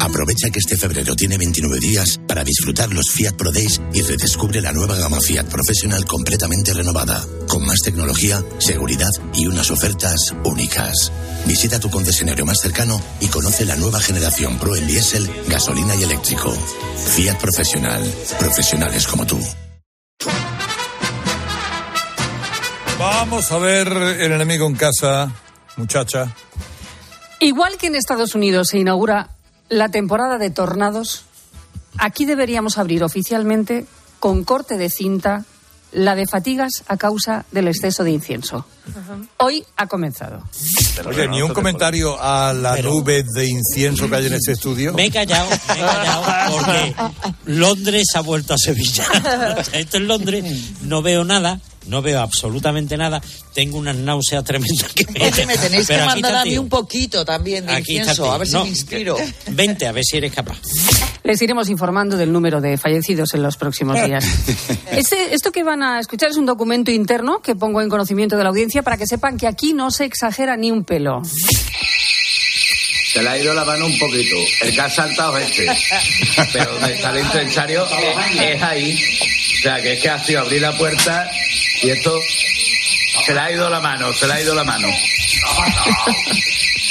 Aprovecha 0.00 0.50
que 0.50 0.58
este 0.58 0.76
febrero 0.76 1.16
tiene 1.16 1.38
29 1.38 1.78
días 1.78 2.20
para 2.26 2.44
disfrutar 2.44 2.92
los 2.92 3.10
Fiat 3.10 3.36
Pro 3.36 3.52
Days 3.52 3.80
y 3.94 4.02
redescubre 4.02 4.60
la 4.60 4.72
nueva 4.72 4.96
gama 4.96 5.18
Fiat 5.20 5.46
Professional 5.46 6.04
completamente 6.04 6.74
renovada, 6.74 7.24
con 7.48 7.64
más 7.64 7.80
tecnología, 7.80 8.44
seguridad 8.58 9.10
y 9.32 9.46
unas 9.46 9.70
ofertas 9.70 10.34
únicas. 10.44 11.10
Visita 11.46 11.80
tu 11.80 11.90
concesionario 11.90 12.44
más 12.44 12.58
cercano 12.60 13.00
y 13.20 13.28
conoce 13.28 13.64
la 13.64 13.76
nueva 13.76 14.00
generación 14.00 14.58
Pro 14.58 14.76
en 14.76 14.86
diésel, 14.86 15.28
gasolina 15.48 15.94
y 15.94 16.02
eléctrico. 16.02 16.50
Fiat 16.50 17.38
Professional. 17.38 18.02
Profesionales 18.38 19.06
como 19.06 19.26
tú. 19.26 19.38
Vamos 22.98 23.50
a 23.50 23.58
ver 23.58 23.88
el 23.88 24.32
enemigo 24.32 24.66
en 24.66 24.76
casa, 24.76 25.32
muchacha. 25.76 26.34
Igual 27.40 27.76
que 27.76 27.88
en 27.88 27.96
Estados 27.96 28.34
Unidos 28.34 28.68
se 28.68 28.78
inaugura 28.78 29.30
la 29.68 29.88
temporada 29.88 30.38
de 30.38 30.50
tornados, 30.50 31.24
aquí 31.98 32.24
deberíamos 32.24 32.78
abrir 32.78 33.02
oficialmente 33.02 33.86
con 34.20 34.44
corte 34.44 34.78
de 34.78 34.88
cinta 34.88 35.44
la 35.94 36.14
de 36.14 36.26
fatigas 36.26 36.84
a 36.88 36.96
causa 36.96 37.46
del 37.50 37.68
exceso 37.68 38.04
de 38.04 38.10
incienso. 38.10 38.66
Hoy 39.38 39.64
ha 39.76 39.86
comenzado. 39.86 40.42
Oye, 41.06 41.28
ni 41.28 41.40
un 41.40 41.54
comentario 41.54 42.20
a 42.20 42.52
la 42.52 42.76
nube 42.78 43.22
de 43.22 43.46
incienso 43.46 44.08
que 44.10 44.16
hay 44.16 44.26
en 44.26 44.34
este 44.34 44.52
estudio. 44.52 44.92
Me 44.92 45.06
he 45.06 45.10
callado, 45.10 45.48
me 45.48 45.54
he 45.54 45.80
callado 45.80 46.24
porque 46.52 46.94
Londres 47.46 48.06
ha 48.14 48.20
vuelto 48.20 48.54
a 48.54 48.58
Sevilla. 48.58 49.06
Esto 49.72 49.96
en 49.96 50.08
Londres, 50.08 50.44
no 50.82 51.00
veo 51.00 51.24
nada. 51.24 51.60
No 51.86 52.00
veo 52.02 52.20
absolutamente 52.20 52.96
nada. 52.96 53.20
Tengo 53.52 53.78
unas 53.78 53.96
náuseas 53.96 54.42
tremendas 54.44 54.92
que 54.94 55.06
me, 55.12 55.28
Es 55.28 55.34
que 55.36 55.46
me 55.46 55.56
tenéis 55.58 55.86
que 55.86 55.94
Pero 55.94 56.04
aquí 56.10 56.22
mandar 56.22 56.42
a 56.42 56.44
mí 56.44 56.56
un 56.58 56.68
poquito 56.68 57.24
también 57.24 57.66
de 57.66 57.72
Aquí 57.74 57.98
incienso, 57.98 58.32
a 58.32 58.38
ver 58.38 58.46
si 58.46 58.52
No, 58.54 58.64
me 58.64 58.70
inspiro. 58.70 59.16
Vente 59.48 59.86
a 59.86 59.92
ver 59.92 60.04
si 60.04 60.16
eres 60.16 60.32
capaz. 60.32 60.58
Les 61.22 61.40
iremos 61.40 61.68
informando 61.68 62.16
del 62.16 62.32
número 62.32 62.60
de 62.60 62.76
fallecidos 62.76 63.34
en 63.34 63.42
los 63.42 63.56
próximos 63.56 64.02
días. 64.06 64.24
Este- 64.92 65.34
esto 65.34 65.52
que 65.52 65.62
van 65.62 65.82
a 65.82 66.00
escuchar 66.00 66.30
es 66.30 66.36
un 66.36 66.46
documento 66.46 66.90
interno 66.90 67.40
que 67.40 67.54
pongo 67.54 67.80
en 67.82 67.88
conocimiento 67.88 68.36
de 68.36 68.42
la 68.44 68.48
audiencia 68.50 68.82
para 68.82 68.96
que 68.96 69.06
sepan 69.06 69.36
que 69.38 69.46
aquí 69.46 69.72
no 69.74 69.90
se 69.90 70.04
exagera 70.04 70.56
ni 70.56 70.70
un 70.70 70.84
pelo. 70.84 71.22
Se 73.12 73.22
le 73.22 73.28
ha 73.28 73.38
ido 73.38 73.54
la 73.54 73.64
mano 73.64 73.86
un 73.86 73.96
poquito. 73.98 74.34
El 74.62 74.74
que 74.74 74.80
ha 74.80 74.90
saltado 74.90 75.38
es 75.38 75.48
este. 75.50 75.66
Pero 76.52 76.72
donde 76.72 76.94
está 76.94 77.10
el 77.10 77.24
incensario 77.24 77.86
es, 77.86 78.40
es 78.56 78.62
ahí. 78.62 78.98
O 79.58 79.62
sea, 79.62 79.80
que 79.80 79.92
es 79.92 80.02
que 80.02 80.08
ha 80.10 80.18
sido 80.24 80.40
abrir 80.40 80.60
la 80.60 80.76
puerta 80.76 81.30
y 81.84 81.90
esto 81.90 82.18
se 83.26 83.34
le 83.34 83.40
ha 83.40 83.52
ido 83.52 83.68
la 83.68 83.80
mano, 83.80 84.12
se 84.12 84.26
le 84.26 84.32
ha 84.34 84.40
ido 84.40 84.54
la 84.54 84.64
mano. 84.64 84.88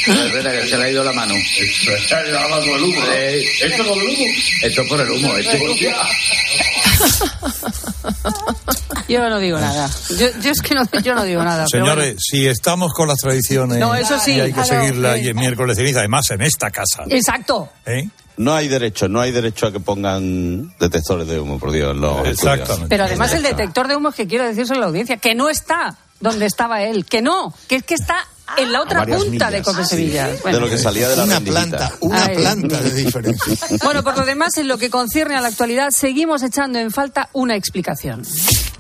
Es 0.05 0.33
verdad 0.33 0.51
que 0.51 0.67
se 0.67 0.77
le 0.77 0.83
ha 0.83 0.89
ido 0.89 1.01
la 1.01 1.13
mano. 1.13 1.33
Eh, 1.33 3.45
¿Esto 3.61 3.87
con 3.87 3.97
el 3.99 4.09
humo? 4.09 4.25
Esto 4.61 4.81
es 4.81 4.89
por 4.89 4.99
el 4.99 5.09
humo, 5.09 5.37
este. 5.37 5.57
Yo 9.07 9.29
no 9.29 9.39
digo 9.39 9.57
nada. 9.59 9.89
Yo, 10.09 10.27
yo 10.41 10.51
es 10.51 10.61
que 10.61 10.75
no, 10.75 10.83
yo 11.01 11.15
no 11.15 11.23
digo 11.23 11.41
nada. 11.43 11.67
Señores, 11.67 12.17
si 12.19 12.45
estamos 12.47 12.91
con 12.93 13.07
las 13.07 13.17
tradiciones 13.17 13.77
No, 13.77 13.95
eso 13.95 14.19
sí, 14.19 14.33
y 14.33 14.41
hay 14.41 14.47
que 14.47 14.61
claro, 14.61 14.67
seguirla 14.67 15.15
eh. 15.17 15.21
y 15.23 15.29
es 15.29 15.35
miércoles 15.35 15.77
de 15.77 15.83
ceniza, 15.83 15.99
además 15.99 16.29
en 16.31 16.41
esta 16.41 16.69
casa. 16.71 17.03
Exacto. 17.09 17.69
¿eh? 17.85 18.09
No 18.37 18.53
hay 18.53 18.67
derecho, 18.67 19.07
no 19.07 19.21
hay 19.21 19.31
derecho 19.31 19.67
a 19.67 19.71
que 19.71 19.79
pongan 19.79 20.73
detectores 20.79 21.27
de 21.27 21.39
humo, 21.39 21.59
por 21.59 21.71
Dios. 21.71 21.95
No, 21.95 22.25
Exactamente. 22.25 22.87
Pero 22.89 23.03
además 23.03 23.33
el 23.33 23.43
detector 23.43 23.87
de 23.87 23.95
humo 23.95 24.09
es 24.09 24.15
que 24.15 24.27
quiero 24.27 24.45
decirse 24.45 24.73
a 24.73 24.77
la 24.77 24.87
audiencia 24.87 25.17
que 25.17 25.35
no 25.35 25.49
está 25.49 25.97
donde 26.19 26.45
estaba 26.45 26.81
él, 26.83 27.05
que 27.05 27.21
no, 27.21 27.53
que 27.67 27.75
es 27.75 27.83
que 27.83 27.93
está 27.95 28.15
en 28.57 28.71
la 28.71 28.81
otra 28.81 29.05
punta 29.05 29.51
de. 29.51 29.61
Cope 29.61 29.85
Sevilla. 29.85 30.27
De 30.27 30.37
Bueno. 30.41 30.59
lo 30.61 30.69
que 30.69 30.77
salía 30.77 31.09
de 31.09 31.15
la 31.17 31.23
Una 31.25 31.35
rendijita. 31.35 31.67
planta, 31.69 31.95
una 32.01 32.25
Ay. 32.25 32.35
planta 32.35 32.81
de 32.81 32.91
diferencia. 32.93 33.67
Bueno, 33.83 34.03
por 34.03 34.17
lo 34.17 34.25
demás, 34.25 34.57
en 34.57 34.67
lo 34.67 34.77
que 34.77 34.89
concierne 34.89 35.35
a 35.35 35.41
la 35.41 35.49
actualidad, 35.49 35.89
seguimos 35.91 36.41
echando 36.43 36.79
en 36.79 36.91
falta 36.91 37.29
una 37.33 37.55
explicación. 37.55 38.23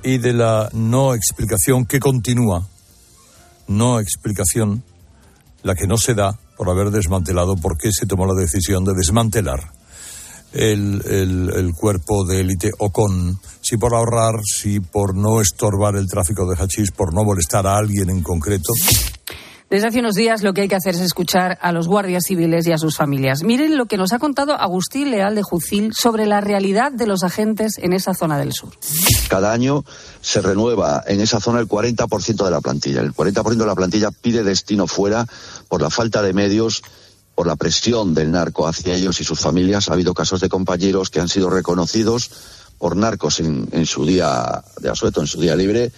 Y 0.03 0.17
de 0.17 0.33
la 0.33 0.69
no 0.73 1.13
explicación 1.13 1.85
que 1.85 1.99
continúa, 1.99 2.67
no 3.67 3.99
explicación, 3.99 4.83
la 5.63 5.75
que 5.75 5.87
no 5.87 5.97
se 5.97 6.13
da 6.13 6.37
por 6.63 6.71
haber 6.71 6.91
desmantelado, 6.91 7.57
por 7.57 7.77
qué 7.77 7.89
se 7.91 8.05
tomó 8.05 8.25
la 8.25 8.39
decisión 8.39 8.85
de 8.85 8.93
desmantelar 8.93 9.71
el, 10.53 11.01
el, 11.05 11.51
el 11.53 11.73
cuerpo 11.73 12.23
de 12.25 12.39
élite 12.39 12.71
o 12.79 12.89
con, 12.89 13.37
si 13.59 13.75
por 13.75 13.93
ahorrar, 13.93 14.35
si 14.43 14.79
por 14.79 15.13
no 15.13 15.41
estorbar 15.41 15.97
el 15.97 16.07
tráfico 16.07 16.49
de 16.49 16.55
hachís, 16.55 16.91
por 16.91 17.13
no 17.13 17.25
molestar 17.25 17.67
a 17.67 17.75
alguien 17.75 18.09
en 18.09 18.21
concreto. 18.21 18.71
Desde 19.69 19.87
hace 19.87 19.99
unos 19.99 20.15
días 20.15 20.43
lo 20.43 20.53
que 20.53 20.61
hay 20.61 20.67
que 20.67 20.75
hacer 20.75 20.95
es 20.95 21.01
escuchar 21.01 21.57
a 21.61 21.71
los 21.71 21.87
guardias 21.87 22.25
civiles 22.27 22.67
y 22.67 22.71
a 22.71 22.77
sus 22.77 22.95
familias. 22.95 23.43
Miren 23.43 23.77
lo 23.77 23.85
que 23.85 23.97
nos 23.97 24.13
ha 24.13 24.19
contado 24.19 24.53
Agustín 24.53 25.09
Leal 25.09 25.35
de 25.35 25.41
Jucil 25.41 25.93
sobre 25.93 26.25
la 26.25 26.41
realidad 26.41 26.91
de 26.91 27.07
los 27.07 27.23
agentes 27.23 27.77
en 27.79 27.93
esa 27.93 28.13
zona 28.13 28.37
del 28.37 28.53
sur. 28.53 28.69
Cada 29.29 29.51
año 29.51 29.83
se 30.21 30.41
renueva 30.41 31.03
en 31.07 31.21
esa 31.21 31.39
zona 31.39 31.59
el 31.59 31.67
40% 31.67 32.45
de 32.45 32.51
la 32.51 32.61
plantilla. 32.61 33.01
El 33.01 33.13
40% 33.13 33.55
de 33.55 33.65
la 33.65 33.75
plantilla 33.75 34.11
pide 34.11 34.43
destino 34.43 34.85
fuera 34.85 35.25
por 35.69 35.81
la 35.81 35.89
falta 35.89 36.21
de 36.21 36.33
medios 36.33 36.83
por 37.35 37.47
la 37.47 37.55
presión 37.55 38.13
del 38.13 38.31
narco 38.31 38.67
hacia 38.67 38.93
ellos 38.93 39.19
y 39.21 39.23
sus 39.23 39.39
familias. 39.39 39.89
Ha 39.89 39.93
habido 39.93 40.13
casos 40.13 40.39
de 40.39 40.49
compañeros 40.49 41.09
que 41.09 41.19
han 41.19 41.29
sido 41.29 41.49
reconocidos 41.49 42.29
por 42.77 42.95
narcos 42.95 43.39
en, 43.39 43.67
en 43.71 43.85
su 43.85 44.05
día 44.05 44.63
de 44.79 44.89
asueto, 44.89 45.21
en 45.21 45.27
su 45.27 45.41
día 45.41 45.55
libre. 45.55 45.91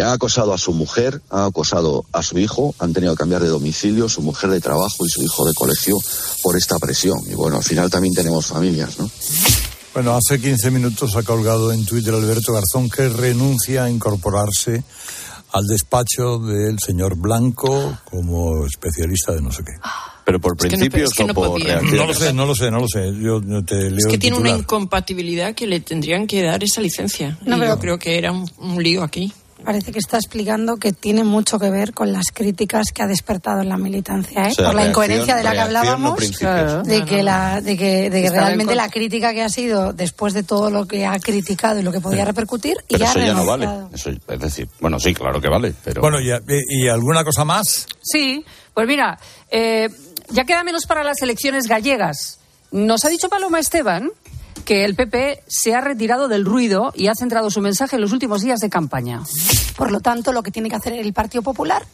Ha 0.00 0.12
acosado 0.12 0.52
a 0.54 0.58
su 0.58 0.72
mujer, 0.72 1.20
ha 1.30 1.44
acosado 1.44 2.04
a 2.12 2.22
su 2.22 2.38
hijo, 2.38 2.74
han 2.78 2.92
tenido 2.92 3.14
que 3.14 3.18
cambiar 3.18 3.42
de 3.42 3.48
domicilio, 3.48 4.08
su 4.08 4.22
mujer 4.22 4.50
de 4.50 4.60
trabajo 4.60 5.04
y 5.06 5.10
su 5.10 5.22
hijo 5.22 5.44
de 5.46 5.52
colegio 5.54 5.98
por 6.42 6.56
esta 6.56 6.78
presión. 6.78 7.18
Y 7.30 7.34
bueno, 7.34 7.58
al 7.58 7.62
final 7.64 7.90
también 7.90 8.14
tenemos 8.14 8.46
familias, 8.46 8.98
¿no? 8.98 9.10
Bueno, 9.94 10.16
hace 10.16 10.40
15 10.40 10.70
minutos 10.70 11.14
ha 11.16 11.22
colgado 11.22 11.70
en 11.72 11.84
Twitter 11.84 12.14
Alberto 12.14 12.54
Garzón 12.54 12.88
que 12.88 13.10
renuncia 13.10 13.84
a 13.84 13.90
incorporarse 13.90 14.82
al 15.52 15.66
despacho 15.66 16.38
del 16.38 16.78
señor 16.78 17.14
Blanco 17.18 17.98
como 18.10 18.64
especialista 18.64 19.32
de 19.32 19.42
no 19.42 19.52
sé 19.52 19.62
qué. 19.64 19.72
Pero 20.24 20.40
por 20.40 20.52
Es 20.54 20.60
que 20.62 20.76
no- 20.76 20.80
principios 20.80 21.10
es 21.10 21.16
que 21.18 21.24
no 21.26 21.32
o 21.32 21.34
por. 21.34 21.60
No 21.92 22.06
lo 22.06 22.14
sé, 22.14 22.32
no 22.32 22.46
lo 22.46 22.54
sé, 22.54 22.70
no 22.70 22.78
lo 22.80 22.88
sé. 22.88 23.12
Yo 23.20 23.40
no 23.42 23.62
te 23.62 23.74
leo 23.90 23.98
Es 23.98 24.06
que 24.06 24.16
tiene 24.16 24.38
una 24.38 24.48
incompatibilidad 24.50 25.54
que 25.54 25.66
le 25.66 25.80
tendrían 25.80 26.26
que 26.26 26.42
dar 26.42 26.64
esa 26.64 26.80
licencia. 26.80 27.38
No, 27.44 27.56
y 27.56 27.60
pero- 27.60 27.74
yo 27.74 27.80
creo 27.80 27.98
que 27.98 28.16
era 28.16 28.32
un, 28.32 28.50
un 28.58 28.82
lío 28.82 29.02
aquí. 29.02 29.30
Parece 29.64 29.92
que 29.92 29.98
está 29.98 30.16
explicando 30.16 30.76
que 30.76 30.92
tiene 30.92 31.24
mucho 31.24 31.58
que 31.58 31.70
ver 31.70 31.92
con 31.94 32.12
las 32.12 32.26
críticas 32.32 32.86
que 32.94 33.02
ha 33.02 33.06
despertado 33.06 33.60
en 33.62 33.68
la 33.68 33.76
militancia, 33.78 34.44
¿eh? 34.48 34.50
O 34.50 34.54
sea, 34.54 34.66
por 34.66 34.74
la 34.74 34.82
reacción- 34.82 34.88
incoherencia 34.90 35.36
de 35.36 35.42
la 35.44 35.50
que 35.50 35.56
no 35.56 35.62
hablábamos, 35.62 36.18
de 36.84 37.04
que 37.04 37.22
la, 37.22 37.60
de 37.60 37.76
que, 37.76 38.10
de 38.10 38.22
que 38.22 38.30
realmente 38.30 38.74
la 38.74 38.88
crítica 38.90 39.32
que 39.32 39.42
ha 39.42 39.48
sido 39.48 39.92
después 39.92 40.34
de 40.34 40.42
todo 40.42 40.70
lo 40.70 40.86
que 40.86 41.06
ha 41.06 41.18
criticado 41.20 41.78
y 41.78 41.82
lo 41.82 41.92
que 41.92 42.00
podía 42.00 42.24
repercutir, 42.24 42.76
y 42.88 43.00
ha 43.02 43.10
eso 43.10 43.18
ya 43.18 43.34
no 43.34 43.46
vale. 43.46 43.68
Eso, 43.92 44.10
es 44.10 44.40
decir, 44.40 44.68
bueno, 44.80 44.98
sí, 44.98 45.14
claro 45.14 45.40
que 45.40 45.48
vale, 45.48 45.72
pero... 45.84 46.00
Bueno, 46.00 46.20
¿y, 46.20 46.30
y- 46.30 46.84
y 46.84 46.88
alguna 46.88 47.24
cosa 47.24 47.44
más? 47.44 47.86
Sí, 48.02 48.44
pues 48.74 48.86
mira, 48.88 49.18
eh, 49.50 49.88
ya 50.30 50.44
queda 50.44 50.64
menos 50.64 50.86
para 50.86 51.04
las 51.04 51.20
elecciones 51.22 51.66
gallegas. 51.66 52.38
Nos 52.72 53.04
ha 53.04 53.08
dicho 53.10 53.28
Paloma 53.28 53.60
Esteban 53.60 54.10
que 54.64 54.84
el 54.84 54.94
PP 54.94 55.42
se 55.46 55.74
ha 55.74 55.80
retirado 55.80 56.28
del 56.28 56.44
ruido 56.44 56.92
y 56.94 57.08
ha 57.08 57.14
centrado 57.14 57.50
su 57.50 57.60
mensaje 57.60 57.96
en 57.96 58.02
los 58.02 58.12
últimos 58.12 58.42
días 58.42 58.60
de 58.60 58.70
campaña. 58.70 59.22
Por 59.76 59.90
lo 59.90 60.00
tanto, 60.00 60.32
lo 60.32 60.42
que 60.42 60.50
tiene 60.50 60.68
que 60.68 60.76
hacer 60.76 60.92
el 60.92 61.12
Partido 61.12 61.42
Popular 61.42 61.84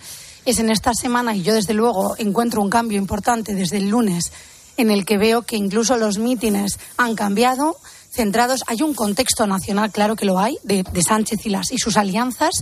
es 0.44 0.58
en 0.58 0.70
esta 0.70 0.92
semana, 0.94 1.34
y 1.34 1.42
yo 1.42 1.54
desde 1.54 1.74
luego 1.74 2.14
encuentro 2.18 2.62
un 2.62 2.70
cambio 2.70 2.98
importante 2.98 3.54
desde 3.54 3.78
el 3.78 3.88
lunes, 3.88 4.32
en 4.76 4.90
el 4.90 5.04
que 5.04 5.18
veo 5.18 5.42
que 5.42 5.56
incluso 5.56 5.96
los 5.96 6.18
mítines 6.18 6.78
han 6.96 7.14
cambiado, 7.14 7.76
centrados, 8.10 8.64
hay 8.66 8.82
un 8.82 8.94
contexto 8.94 9.46
nacional, 9.46 9.90
claro 9.90 10.16
que 10.16 10.24
lo 10.24 10.38
hay, 10.38 10.56
de, 10.62 10.84
Sánchez 11.06 11.44
y, 11.44 11.50
las, 11.50 11.72
y 11.72 11.78
sus 11.78 11.96
alianzas, 11.96 12.52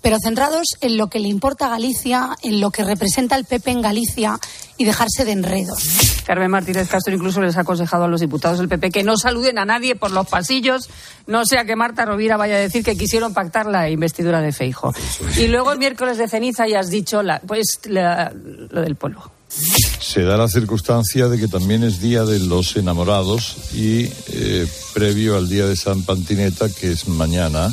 pero 0.00 0.18
centrados 0.18 0.68
en 0.80 0.96
lo 0.96 1.08
que 1.08 1.18
le 1.18 1.28
importa 1.28 1.66
a 1.66 1.70
Galicia, 1.70 2.36
en 2.42 2.60
lo 2.60 2.70
que 2.70 2.84
representa 2.84 3.36
el 3.36 3.44
PP 3.44 3.70
en 3.70 3.82
Galicia 3.82 4.38
y 4.76 4.84
dejarse 4.84 5.24
de 5.24 5.32
enredos. 5.32 6.22
Carmen 6.26 6.50
Martínez 6.50 6.88
Castro 6.88 7.14
incluso 7.14 7.40
les 7.40 7.56
ha 7.56 7.60
aconsejado 7.60 8.04
a 8.04 8.08
los 8.08 8.20
diputados 8.20 8.58
del 8.58 8.68
PP 8.68 8.90
que 8.90 9.02
no 9.04 9.16
saluden 9.16 9.58
a 9.58 9.64
nadie 9.64 9.94
por 9.94 10.10
los 10.10 10.26
pasillos, 10.26 10.88
no 11.26 11.44
sea 11.44 11.64
que 11.64 11.76
Marta 11.76 12.04
Rovira 12.04 12.36
vaya 12.36 12.56
a 12.56 12.58
decir 12.58 12.82
que 12.82 12.96
quisieron 12.96 13.34
pactar 13.34 13.66
la 13.66 13.88
investidura 13.90 14.40
de 14.40 14.52
Feijo. 14.52 14.92
Y 15.36 15.46
luego 15.48 15.72
el 15.72 15.78
miércoles 15.78 16.18
de 16.18 16.26
ceniza 16.28 16.66
ya 16.66 16.80
has 16.80 16.90
dicho 16.90 17.22
la, 17.22 17.40
pues 17.40 17.78
la- 17.84 18.32
lo 18.34 18.80
del 18.80 18.96
polvo. 18.96 19.30
Se 19.48 20.22
da 20.22 20.36
la 20.36 20.48
circunstancia 20.48 21.28
de 21.28 21.38
que 21.38 21.46
también 21.46 21.84
es 21.84 22.00
día 22.00 22.24
de 22.24 22.40
los 22.40 22.74
enamorados 22.76 23.56
y 23.72 24.10
eh, 24.32 24.66
previo 24.94 25.36
al 25.36 25.48
día 25.48 25.66
de 25.66 25.76
San 25.76 26.02
Pantineta, 26.02 26.68
que 26.68 26.90
es 26.90 27.06
mañana. 27.06 27.72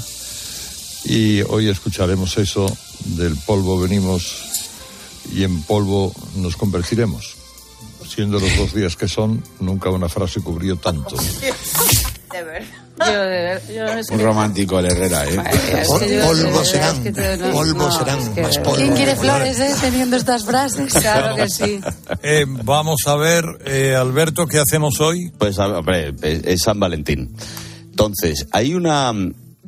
Y 1.06 1.42
hoy 1.42 1.70
escucharemos 1.70 2.38
eso 2.38 2.66
del 3.06 3.36
polvo 3.38 3.80
venimos 3.80 4.51
y 5.32 5.44
en 5.44 5.62
polvo 5.64 6.14
nos 6.36 6.56
convertiremos. 6.58 7.36
Siendo 8.08 8.40
los 8.40 8.58
dos 8.58 8.74
días 8.74 8.96
que 8.96 9.08
son, 9.08 9.42
nunca 9.60 9.90
una 9.90 10.10
frase 10.10 10.42
cubrió 10.42 10.76
tanto. 10.76 11.16
De 12.32 12.44
ver. 12.44 12.64
Yo, 13.00 13.06
de 13.06 13.28
ver, 13.28 13.62
yo 13.74 13.86
es 13.88 14.10
Un 14.10 14.20
romántico 14.20 14.80
el 14.80 14.86
Herrera, 14.86 15.26
¿eh? 15.26 15.36
yo, 15.36 16.26
Polvo 16.28 16.44
verdad, 16.44 16.64
serán, 16.64 16.96
es 16.98 17.02
que 17.04 17.12
te- 17.12 17.38
no, 17.38 17.52
polvo 17.52 17.84
no, 17.84 17.92
serán, 17.98 18.20
es 18.20 18.30
que- 18.30 18.42
más 18.42 18.58
polvo. 18.60 18.76
¿Quién 18.76 18.94
quiere 18.94 19.16
flores, 19.16 19.60
eh, 19.60 19.74
teniendo 19.82 20.18
estas 20.18 20.46
frases? 20.46 20.94
Claro 20.94 21.36
que 21.36 21.50
sí. 21.50 21.80
Eh, 22.22 22.46
vamos 22.64 23.00
a 23.08 23.16
ver, 23.16 23.44
eh, 23.66 23.96
Alberto, 23.96 24.46
¿qué 24.46 24.60
hacemos 24.60 25.00
hoy? 25.02 25.32
Pues, 25.38 25.58
a- 25.60 25.82
es 26.22 26.62
San 26.62 26.80
Valentín. 26.80 27.34
Entonces, 27.90 28.46
hay 28.52 28.74
una... 28.76 29.14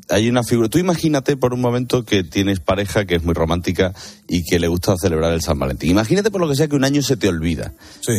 Hay 0.10 0.30
una 0.30 0.44
figura. 0.44 0.70
Tú 0.70 0.80
imagínate 0.80 1.38
por 1.38 1.54
un 1.54 1.62
momento 1.62 2.04
que 2.04 2.24
tienes 2.24 2.60
pareja 2.60 3.06
que 3.06 3.16
es 3.16 3.24
muy 3.24 3.34
romántica 3.34 3.94
y 4.28 4.44
que 4.44 4.60
le 4.60 4.68
gusta 4.68 4.96
celebrar 4.98 5.34
el 5.34 5.42
San 5.42 5.58
Valentín. 5.60 5.92
Imagínate 5.92 6.32
por 6.32 6.42
lo 6.42 6.50
que 6.50 6.56
sea 6.56 6.68
que 6.68 6.76
un 6.76 6.84
año 6.84 7.02
se 7.02 7.18
te 7.18 7.28
olvida. 7.28 7.74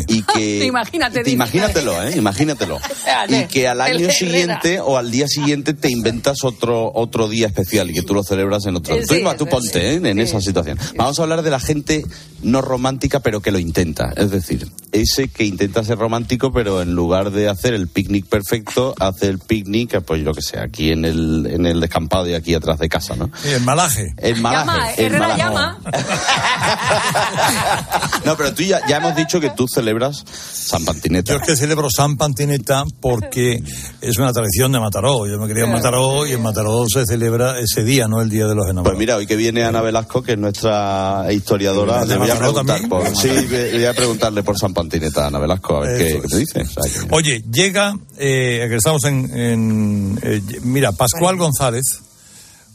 Y 0.09 0.23
que. 0.23 0.65
Imagínate, 0.75 1.23
te- 1.23 1.31
imagínatelo, 1.31 2.03
¿eh? 2.03 2.17
Imagínatelo. 2.17 2.79
y 3.29 3.45
que 3.47 3.69
al 3.69 3.81
año 3.81 4.11
siguiente 4.11 4.81
o 4.81 4.97
al 4.97 5.11
día 5.11 5.27
siguiente 5.29 5.75
te 5.75 5.91
inventas 5.91 6.45
otro 6.45 6.91
otro 6.95 7.29
día 7.29 7.47
especial 7.47 7.91
y 7.91 7.95
que 7.95 8.03
tú 8.03 8.15
lo 8.15 8.23
celebras 8.23 8.67
en 8.67 8.77
otro. 8.77 8.97
Tú, 8.97 9.15
sí, 9.15 9.23
tú 9.39 9.45
sí, 9.45 9.51
ponte 9.51 9.91
¿eh? 9.91 9.95
en 9.97 10.19
esa 10.19 10.41
situación. 10.41 10.79
Vamos 10.97 11.19
a 11.19 11.23
hablar 11.23 11.43
de 11.43 11.51
la 11.51 11.61
gente 11.61 12.05
no 12.43 12.61
romántica 12.61 13.21
pero 13.21 13.41
que 13.41 13.51
lo 13.51 13.59
intenta. 13.59 14.13
Es 14.17 14.31
decir, 14.31 14.69
ese 14.93 15.29
que 15.29 15.45
intenta 15.45 15.85
ser 15.85 15.99
romántico 15.99 16.53
pero 16.53 16.83
en 16.83 16.95
lugar 16.95 17.31
de 17.31 17.49
hacer 17.49 17.75
el 17.75 17.89
picnic 17.89 18.27
perfecto, 18.27 18.95
hace 18.99 19.29
el 19.29 19.39
picnic, 19.39 20.03
pues 20.03 20.23
yo 20.23 20.33
que 20.33 20.43
sé, 20.43 20.59
aquí 20.59 20.91
en 20.91 21.05
el, 21.05 21.47
en 21.51 21.67
el 21.67 21.74
descampado 21.81 22.29
y 22.29 22.35
aquí 22.35 22.55
atrás 22.55 22.79
de 22.79 22.89
casa, 22.89 23.17
¿no? 23.17 23.31
Sí, 23.43 23.49
el 23.51 23.63
malaje. 23.63 24.15
El 24.19 24.41
malaje. 24.41 24.67
Llama, 24.67 24.93
el 24.93 25.05
Herrera 25.07 25.29
malaje. 25.29 25.43
llama. 25.43 25.79
No, 28.25 28.37
pero 28.37 28.55
tú 28.55 28.63
ya, 28.63 28.81
ya 28.89 28.97
hemos 28.97 29.15
dicho 29.17 29.39
que 29.41 29.51
tú 29.51 29.67
celebras 29.69 30.25
San 30.27 30.85
Pantineta. 30.85 31.33
Yo 31.33 31.39
es 31.41 31.47
que 31.47 31.57
celebro 31.57 31.89
San 31.95 32.17
Pantineta 32.17 32.85
porque 33.01 33.63
es 34.01 34.19
una 34.19 34.33
tradición 34.33 34.73
de 34.73 34.81
Mataró. 34.81 35.27
Yo 35.27 35.39
me 35.39 35.47
crié 35.47 35.65
en 35.65 35.73
Mataró 35.73 36.27
y 36.27 36.33
en 36.33 36.43
Mataró 36.43 36.87
se 36.89 37.05
celebra 37.05 37.59
ese 37.59 37.85
día, 37.85 38.09
no 38.09 38.23
el 38.23 38.31
Día 38.31 38.47
de 38.47 38.55
los 38.55 38.65
Enamorados. 38.65 38.93
Pues 38.93 38.99
mira, 38.99 39.17
hoy 39.17 39.27
que 39.27 39.37
viene 39.37 39.65
Ana 39.65 39.83
Velasco, 39.83 40.23
que 40.23 40.33
es 40.33 40.39
nuestra 40.39 41.27
historiadora, 41.31 42.01
¿De 42.07 42.15
le 42.15 42.19
voy 42.19 42.31
a 42.31 42.39
preguntar 42.39 42.81
por, 42.89 43.15
sí, 43.15 43.29
voy 43.73 43.85
a 43.85 43.93
preguntarle 43.95 44.43
por 44.43 44.59
San 44.59 44.73
Pantineta 44.73 45.25
a 45.25 45.27
Ana 45.29 45.39
Velasco, 45.39 45.77
a 45.77 45.81
ver 45.81 45.99
qué, 45.99 46.29
te 46.29 46.39
dice. 46.39 46.63
O 46.63 46.83
sea, 46.83 47.03
que- 47.07 47.15
Oye, 47.15 47.45
llega, 47.53 47.95
eh, 48.17 48.65
que 48.71 48.77
estamos 48.77 49.05
en, 49.05 49.39
en, 49.39 50.21
eh, 50.23 50.41
mira, 50.63 50.93
Pascual 50.93 51.37
González 51.37 51.64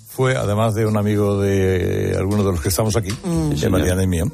fue, 0.08 0.36
además 0.36 0.74
de 0.76 0.86
un 0.86 0.98
amigo 0.98 1.40
de 1.42 2.16
algunos 2.18 2.46
de 2.46 2.52
los 2.52 2.62
que 2.62 2.70
estamos 2.70 2.96
aquí, 2.96 3.10
de 3.62 3.70
Mariana 3.70 4.04
y 4.04 4.08
mío, 4.08 4.26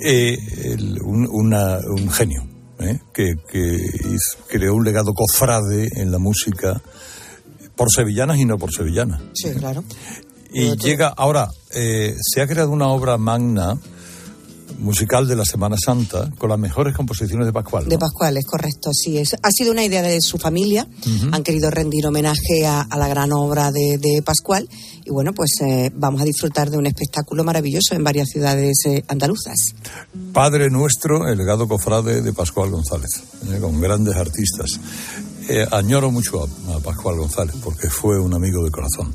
eh, 0.00 0.36
el- 0.64 1.00
un, 1.02 1.28
una- 1.30 1.78
un 1.78 2.10
genio, 2.10 2.46
¿eh? 2.80 2.98
que, 3.12 3.34
que 3.50 3.58
hizo- 3.58 4.38
creó 4.48 4.74
un 4.74 4.84
legado 4.84 5.12
cofrade 5.14 5.88
en 5.96 6.10
la 6.10 6.18
música 6.18 6.80
por 7.76 7.88
sevillanas 7.94 8.38
y 8.38 8.44
no 8.44 8.58
por 8.58 8.72
sevillanas. 8.72 9.20
Sí, 9.34 9.50
claro. 9.52 9.84
Y 10.52 10.76
llega, 10.76 11.08
ahora, 11.08 11.48
eh, 11.74 12.14
se 12.20 12.40
ha 12.42 12.46
creado 12.46 12.70
una 12.70 12.88
obra 12.88 13.16
magna 13.16 13.78
musical 14.78 15.26
de 15.28 15.36
la 15.36 15.44
Semana 15.44 15.76
Santa 15.82 16.30
con 16.38 16.50
las 16.50 16.58
mejores 16.58 16.94
composiciones 16.94 17.46
de 17.46 17.52
Pascual. 17.52 17.84
¿no? 17.84 17.90
De 17.90 17.98
Pascual, 17.98 18.36
es 18.36 18.46
correcto, 18.46 18.90
sí. 18.92 19.18
Es, 19.18 19.34
ha 19.34 19.50
sido 19.50 19.72
una 19.72 19.84
idea 19.84 20.02
de 20.02 20.20
su 20.20 20.38
familia. 20.38 20.86
Ujú. 21.00 21.28
Han 21.32 21.42
querido 21.42 21.70
rendir 21.70 22.06
homenaje 22.06 22.66
a, 22.66 22.82
a 22.82 22.98
la 22.98 23.08
gran 23.08 23.32
obra 23.32 23.70
de, 23.72 23.98
de 23.98 24.22
Pascual. 24.22 24.68
Y 25.04 25.10
bueno, 25.10 25.32
pues 25.32 25.50
eh, 25.60 25.90
vamos 25.94 26.20
a 26.20 26.24
disfrutar 26.24 26.70
de 26.70 26.78
un 26.78 26.86
espectáculo 26.86 27.44
maravilloso 27.44 27.94
en 27.94 28.04
varias 28.04 28.28
ciudades 28.28 28.76
eh, 28.86 29.04
andaluzas. 29.08 29.74
Padre 30.32 30.70
nuestro, 30.70 31.28
el 31.28 31.38
legado 31.38 31.68
cofrade 31.68 32.22
de 32.22 32.32
Pascual 32.32 32.70
González, 32.70 33.22
eh, 33.50 33.58
con 33.60 33.80
grandes 33.80 34.14
artistas. 34.16 34.78
Eh, 35.48 35.66
añoro 35.72 36.12
mucho 36.12 36.44
a, 36.44 36.76
a 36.76 36.78
Pascual 36.78 37.16
González 37.16 37.56
porque 37.64 37.90
fue 37.90 38.20
un 38.20 38.32
amigo 38.32 38.64
de 38.64 38.70
corazón 38.70 39.14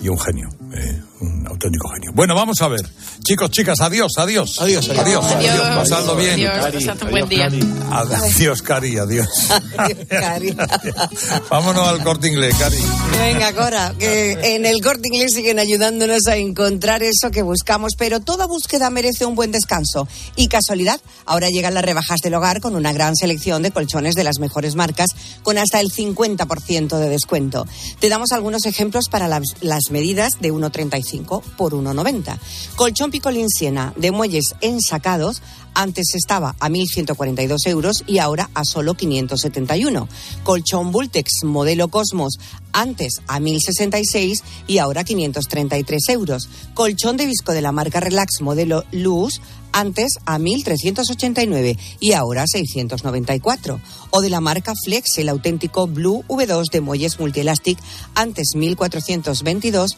y 0.00 0.08
un 0.08 0.18
genio, 0.18 0.48
eh, 0.72 1.02
Un 1.20 1.46
auténtico 1.46 1.88
genio. 1.90 2.10
Bueno, 2.12 2.34
vamos 2.34 2.60
a 2.60 2.66
ver. 2.66 2.80
Chicos, 3.22 3.48
chicas, 3.50 3.80
adiós, 3.80 4.12
adiós. 4.18 4.58
Adiós, 4.60 4.88
adiós. 4.90 5.24
Adiós, 5.24 5.32
Adiós. 5.32 5.76
Pasadlo 5.76 6.16
bien. 6.16 6.44
Adiós, 6.44 7.02
un 7.02 7.10
buen 7.10 7.28
día. 7.28 7.48
Adiós, 7.92 8.62
Cari, 8.62 8.98
adiós. 8.98 9.28
Cari. 10.08 10.56
Vámonos 11.50 11.86
al 11.86 12.02
corte 12.02 12.26
inglés, 12.28 12.56
Cari. 12.58 12.78
Venga, 13.16 13.52
Cora, 13.52 13.94
que 13.96 14.56
en 14.56 14.66
el 14.66 14.82
corte 14.82 15.06
inglés 15.06 15.34
siguen 15.34 15.60
ayudándonos 15.60 16.26
a 16.26 16.36
encontrar 16.36 17.04
eso 17.04 17.30
que 17.30 17.42
buscamos, 17.42 17.92
pero 17.96 18.18
toda 18.18 18.46
búsqueda 18.46 18.90
merece 18.90 19.24
un 19.24 19.36
buen 19.36 19.52
descanso. 19.52 20.08
Y 20.34 20.48
casualidad, 20.48 21.00
ahora 21.26 21.48
llegan 21.48 21.74
las 21.74 21.84
rebajas 21.84 22.18
del 22.24 22.34
hogar 22.34 22.60
con 22.60 22.74
una 22.74 22.92
gran 22.92 23.14
selección 23.14 23.62
de 23.62 23.70
colchones 23.70 24.16
de 24.16 24.24
las 24.24 24.40
mejores 24.40 24.74
marcas, 24.74 25.10
con 25.44 25.58
hasta 25.58 25.78
el 25.78 25.92
50% 25.92 26.98
de 26.98 27.08
descuento. 27.08 27.66
Te 28.00 28.08
damos 28.08 28.32
algunos 28.32 28.66
ejemplos 28.66 29.08
para 29.08 29.28
las, 29.28 29.44
las 29.60 29.90
medidas 29.90 30.32
de 30.40 30.52
1,35 30.52 31.13
por 31.22 31.74
1,90. 31.74 32.38
Colchón 32.76 33.10
Picolín 33.10 33.48
Siena 33.48 33.92
de 33.96 34.10
muelles 34.10 34.54
ensacados 34.60 35.42
antes 35.74 36.14
estaba 36.14 36.54
a 36.60 36.68
1.142 36.68 37.66
euros 37.66 38.04
y 38.06 38.18
ahora 38.18 38.50
a 38.54 38.64
solo 38.64 38.94
571. 38.94 40.08
Colchón 40.42 40.92
Bultex 40.92 41.44
modelo 41.44 41.88
Cosmos 41.88 42.38
antes 42.72 43.20
a 43.26 43.40
1.066 43.40 44.42
y 44.66 44.78
ahora 44.78 45.04
533 45.04 46.08
euros. 46.10 46.48
Colchón 46.74 47.16
de 47.16 47.26
visco 47.26 47.52
de 47.52 47.62
la 47.62 47.72
marca 47.72 48.00
Relax 48.00 48.40
modelo 48.40 48.84
Luz 48.92 49.40
antes 49.72 50.18
a 50.24 50.38
1.389 50.38 51.78
y 52.00 52.12
ahora 52.12 52.44
694. 52.46 53.80
O 54.10 54.20
de 54.20 54.30
la 54.30 54.40
marca 54.40 54.72
Flex 54.84 55.18
el 55.18 55.28
auténtico 55.28 55.86
Blue 55.86 56.24
V2 56.28 56.70
de 56.70 56.80
muelles 56.80 57.18
multielastic 57.18 57.78
antes 58.14 58.54
1.422 58.54 59.96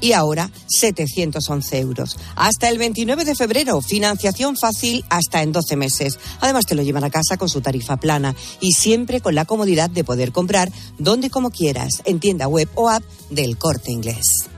y 0.00 0.12
ahora 0.12 0.50
711 0.68 1.78
euros. 1.78 2.16
Hasta 2.34 2.68
el 2.68 2.78
29 2.78 3.24
de 3.24 3.34
febrero, 3.34 3.80
financiación 3.82 4.56
fácil 4.56 5.04
hasta 5.10 5.42
en 5.42 5.52
12 5.52 5.76
meses. 5.76 6.18
Además, 6.40 6.64
te 6.64 6.74
lo 6.74 6.82
llevan 6.82 7.04
a 7.04 7.10
casa 7.10 7.36
con 7.36 7.48
su 7.48 7.60
tarifa 7.60 7.96
plana 7.96 8.34
y 8.60 8.72
siempre 8.72 9.20
con 9.20 9.34
la 9.34 9.44
comodidad 9.44 9.90
de 9.90 10.04
poder 10.04 10.32
comprar 10.32 10.70
donde 10.98 11.26
y 11.26 11.30
como 11.30 11.50
quieras, 11.50 12.02
en 12.04 12.20
tienda 12.20 12.46
web 12.48 12.68
o 12.74 12.88
app 12.88 13.02
del 13.30 13.58
corte 13.58 13.90
inglés. 13.90 14.48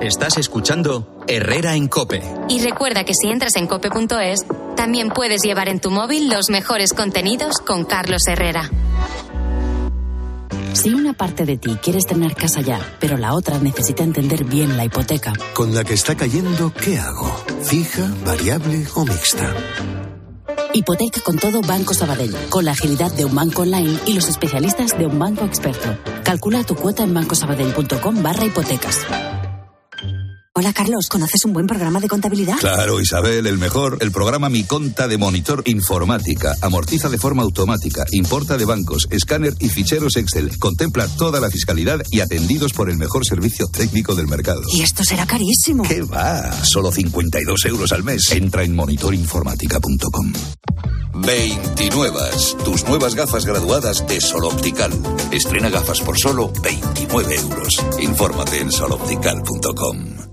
Estás 0.00 0.36
escuchando 0.36 1.22
Herrera 1.28 1.76
en 1.76 1.86
Cope. 1.86 2.22
Y 2.48 2.60
recuerda 2.60 3.04
que 3.04 3.14
si 3.14 3.28
entras 3.28 3.54
en 3.56 3.68
cope.es, 3.68 4.40
también 4.76 5.10
puedes 5.10 5.42
llevar 5.42 5.68
en 5.68 5.80
tu 5.80 5.90
móvil 5.90 6.28
los 6.28 6.50
mejores 6.50 6.92
contenidos 6.92 7.58
con 7.58 7.84
Carlos 7.84 8.22
Herrera. 8.26 8.68
Si 10.72 10.92
una 10.94 11.12
parte 11.12 11.44
de 11.44 11.56
ti 11.58 11.76
quieres 11.82 12.04
tener 12.06 12.34
casa 12.34 12.60
ya, 12.60 12.80
pero 12.98 13.16
la 13.16 13.34
otra 13.34 13.58
necesita 13.58 14.02
entender 14.02 14.44
bien 14.44 14.76
la 14.76 14.84
hipoteca, 14.84 15.32
Con 15.54 15.74
la 15.74 15.84
que 15.84 15.94
está 15.94 16.16
cayendo, 16.16 16.72
¿qué 16.72 16.98
hago? 16.98 17.30
¿Fija, 17.62 18.10
variable 18.24 18.86
o 18.94 19.04
mixta? 19.04 19.54
hipoteca 20.74 21.20
con 21.20 21.36
todo 21.36 21.60
Banco 21.60 21.92
Sabadell, 21.92 22.34
con 22.48 22.64
la 22.64 22.72
agilidad 22.72 23.12
de 23.12 23.26
un 23.26 23.34
banco 23.34 23.60
online 23.62 23.98
y 24.06 24.14
los 24.14 24.28
especialistas 24.28 24.96
de 24.98 25.06
un 25.06 25.18
banco 25.18 25.44
experto. 25.44 25.98
Calcula 26.24 26.64
tu 26.64 26.74
cuota 26.74 27.02
en 27.02 27.12
bancosabadell.com 27.12 28.22
barra 28.22 28.46
hipotecas. 28.46 29.00
Hola 30.54 30.74
Carlos, 30.74 31.08
¿conoces 31.08 31.46
un 31.46 31.54
buen 31.54 31.66
programa 31.66 31.98
de 31.98 32.08
contabilidad? 32.08 32.58
Claro, 32.58 33.00
Isabel, 33.00 33.46
el 33.46 33.56
mejor. 33.56 33.96
El 34.02 34.12
programa 34.12 34.50
Mi 34.50 34.64
Conta 34.64 35.08
de 35.08 35.16
Monitor 35.16 35.62
Informática. 35.64 36.54
Amortiza 36.60 37.08
de 37.08 37.16
forma 37.16 37.42
automática, 37.42 38.04
importa 38.12 38.58
de 38.58 38.66
bancos, 38.66 39.08
escáner 39.10 39.54
y 39.60 39.70
ficheros 39.70 40.16
Excel. 40.16 40.58
Contempla 40.58 41.08
toda 41.08 41.40
la 41.40 41.48
fiscalidad 41.48 42.02
y 42.10 42.20
atendidos 42.20 42.74
por 42.74 42.90
el 42.90 42.98
mejor 42.98 43.24
servicio 43.24 43.66
técnico 43.68 44.14
del 44.14 44.28
mercado. 44.28 44.60
Y 44.74 44.82
esto 44.82 45.02
será 45.04 45.24
carísimo. 45.24 45.84
¿Qué 45.84 46.02
va? 46.02 46.52
Solo 46.64 46.92
52 46.92 47.64
euros 47.64 47.90
al 47.92 48.04
mes. 48.04 48.30
Entra 48.30 48.62
en 48.62 48.76
monitorinformática.com. 48.76 50.32
29. 51.14 52.20
Tus 52.62 52.84
nuevas 52.84 53.14
gafas 53.14 53.46
graduadas 53.46 54.06
de 54.06 54.20
Sol 54.20 54.44
Optical. 54.44 54.92
Estrena 55.30 55.70
gafas 55.70 56.02
por 56.02 56.18
solo 56.18 56.52
29 56.62 57.36
euros. 57.36 57.82
Infórmate 58.00 58.60
en 58.60 58.70
soloptical.com. 58.70 60.32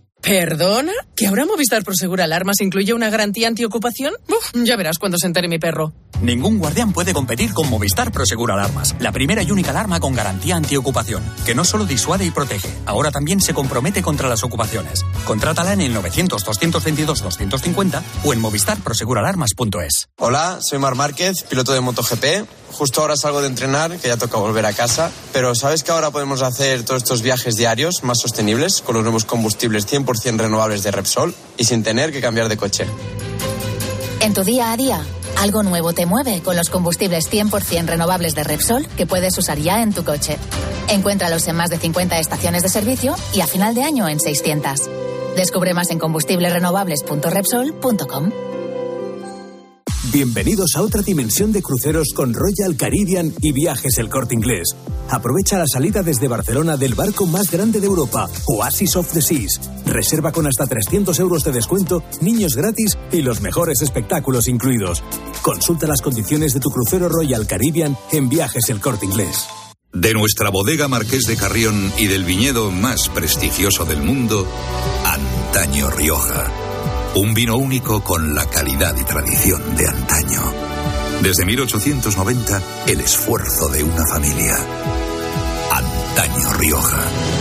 ¿Perdona? 0.21 0.91
¿Que 1.15 1.27
ahora 1.27 1.45
Movistar 1.45 1.83
Prosegur 1.83 2.21
Alarmas 2.21 2.61
incluye 2.61 2.93
una 2.93 3.09
garantía 3.09 3.47
antiocupación? 3.47 4.13
Uf, 4.29 4.51
ya 4.63 4.75
verás 4.75 4.99
cuando 4.99 5.17
se 5.17 5.25
entere 5.25 5.47
mi 5.47 5.57
perro. 5.57 5.93
Ningún 6.21 6.59
guardián 6.59 6.93
puede 6.93 7.13
competir 7.13 7.51
con 7.53 7.67
Movistar 7.67 8.11
Prosegur 8.11 8.51
Alarmas, 8.51 8.95
la 8.99 9.11
primera 9.11 9.41
y 9.41 9.49
única 9.49 9.71
alarma 9.71 9.99
con 9.99 10.13
garantía 10.13 10.55
antiocupación, 10.55 11.23
que 11.43 11.55
no 11.55 11.65
solo 11.65 11.85
disuade 11.85 12.25
y 12.25 12.29
protege, 12.29 12.69
ahora 12.85 13.09
también 13.09 13.41
se 13.41 13.55
compromete 13.55 14.03
contra 14.03 14.29
las 14.29 14.43
ocupaciones. 14.43 15.03
Contrátala 15.25 15.73
en 15.73 15.81
el 15.81 15.95
900-222-250 15.95 18.01
o 18.23 18.33
en 18.33 18.39
movistarproseguralarmas.es. 18.39 20.09
Hola, 20.19 20.59
soy 20.61 20.77
Mar 20.77 20.93
Márquez, 20.93 21.41
piloto 21.43 21.73
de 21.73 21.81
MotoGP. 21.81 22.25
Justo 22.71 23.01
ahora 23.01 23.17
salgo 23.17 23.41
de 23.41 23.47
entrenar, 23.47 23.97
que 23.97 24.07
ya 24.07 24.15
toca 24.15 24.37
volver 24.37 24.65
a 24.65 24.71
casa. 24.73 25.11
Pero 25.33 25.55
¿sabes 25.55 25.83
que 25.83 25.91
ahora 25.91 26.11
podemos 26.11 26.41
hacer 26.41 26.83
todos 26.83 27.03
estos 27.03 27.21
viajes 27.21 27.57
diarios 27.57 28.03
más 28.03 28.19
sostenibles 28.21 28.81
con 28.81 28.95
los 28.95 29.03
nuevos 29.03 29.25
combustibles 29.25 29.85
100% 30.17 30.37
renovables 30.37 30.83
de 30.83 30.91
Repsol 30.91 31.33
y 31.57 31.65
sin 31.65 31.83
tener 31.83 32.11
que 32.11 32.21
cambiar 32.21 32.49
de 32.49 32.57
coche? 32.57 32.85
En 34.19 34.33
tu 34.33 34.43
día 34.43 34.71
a 34.71 34.77
día, 34.77 35.03
Algo 35.41 35.63
nuevo 35.63 35.93
te 35.93 36.05
mueve 36.05 36.41
con 36.43 36.55
los 36.55 36.69
combustibles 36.69 37.27
100% 37.31 37.87
renovables 37.87 38.35
de 38.35 38.43
Repsol 38.43 38.87
que 38.89 39.07
puedes 39.07 39.35
usar 39.39 39.57
ya 39.57 39.81
en 39.81 39.91
tu 39.91 40.03
coche. 40.03 40.37
Encuéntralos 40.87 41.47
en 41.47 41.55
más 41.55 41.71
de 41.71 41.77
50 41.77 42.19
estaciones 42.19 42.61
de 42.61 42.69
servicio 42.69 43.15
y 43.33 43.41
a 43.41 43.47
final 43.47 43.73
de 43.73 43.81
año 43.81 44.07
en 44.07 44.19
600. 44.19 44.81
Descubre 45.35 45.73
más 45.73 45.89
en 45.89 45.97
combustiblesrenovables.repsol.com. 45.97 48.31
Bienvenidos 50.11 50.75
a 50.75 50.81
otra 50.81 51.01
dimensión 51.01 51.53
de 51.53 51.63
cruceros 51.63 52.09
con 52.13 52.33
Royal 52.33 52.75
Caribbean 52.77 53.33
y 53.41 53.53
Viajes 53.53 53.97
El 53.97 54.09
Corte 54.09 54.35
Inglés. 54.35 54.75
Aprovecha 55.09 55.57
la 55.57 55.65
salida 55.65 56.03
desde 56.03 56.27
Barcelona 56.27 56.75
del 56.77 56.95
barco 56.95 57.25
más 57.25 57.49
grande 57.49 57.79
de 57.79 57.87
Europa, 57.87 58.29
Oasis 58.45 58.95
of 58.95 59.11
the 59.13 59.21
Seas. 59.21 59.59
Reserva 59.91 60.31
con 60.31 60.47
hasta 60.47 60.65
300 60.65 61.19
euros 61.19 61.43
de 61.43 61.51
descuento, 61.51 62.01
niños 62.21 62.55
gratis 62.55 62.97
y 63.11 63.21
los 63.21 63.41
mejores 63.41 63.81
espectáculos 63.81 64.47
incluidos. 64.47 65.03
Consulta 65.41 65.85
las 65.85 66.01
condiciones 66.01 66.53
de 66.53 66.61
tu 66.61 66.69
crucero 66.69 67.09
Royal 67.09 67.45
Caribbean 67.45 67.97
en 68.11 68.29
Viajes 68.29 68.69
El 68.69 68.79
Corte 68.79 69.05
Inglés. 69.05 69.47
De 69.91 70.13
nuestra 70.13 70.49
bodega 70.49 70.87
Marqués 70.87 71.23
de 71.23 71.35
Carrión 71.35 71.91
y 71.97 72.07
del 72.07 72.23
viñedo 72.23 72.71
más 72.71 73.09
prestigioso 73.09 73.83
del 73.83 74.01
mundo, 74.01 74.47
Antaño 75.05 75.89
Rioja. 75.89 76.49
Un 77.15 77.33
vino 77.33 77.57
único 77.57 78.01
con 78.01 78.33
la 78.33 78.45
calidad 78.45 78.95
y 78.97 79.03
tradición 79.03 79.75
de 79.75 79.89
antaño. 79.89 80.41
Desde 81.21 81.43
1890, 81.43 82.61
el 82.87 83.01
esfuerzo 83.01 83.67
de 83.67 83.83
una 83.83 84.07
familia. 84.07 84.55
Antaño 85.71 86.53
Rioja. 86.53 87.05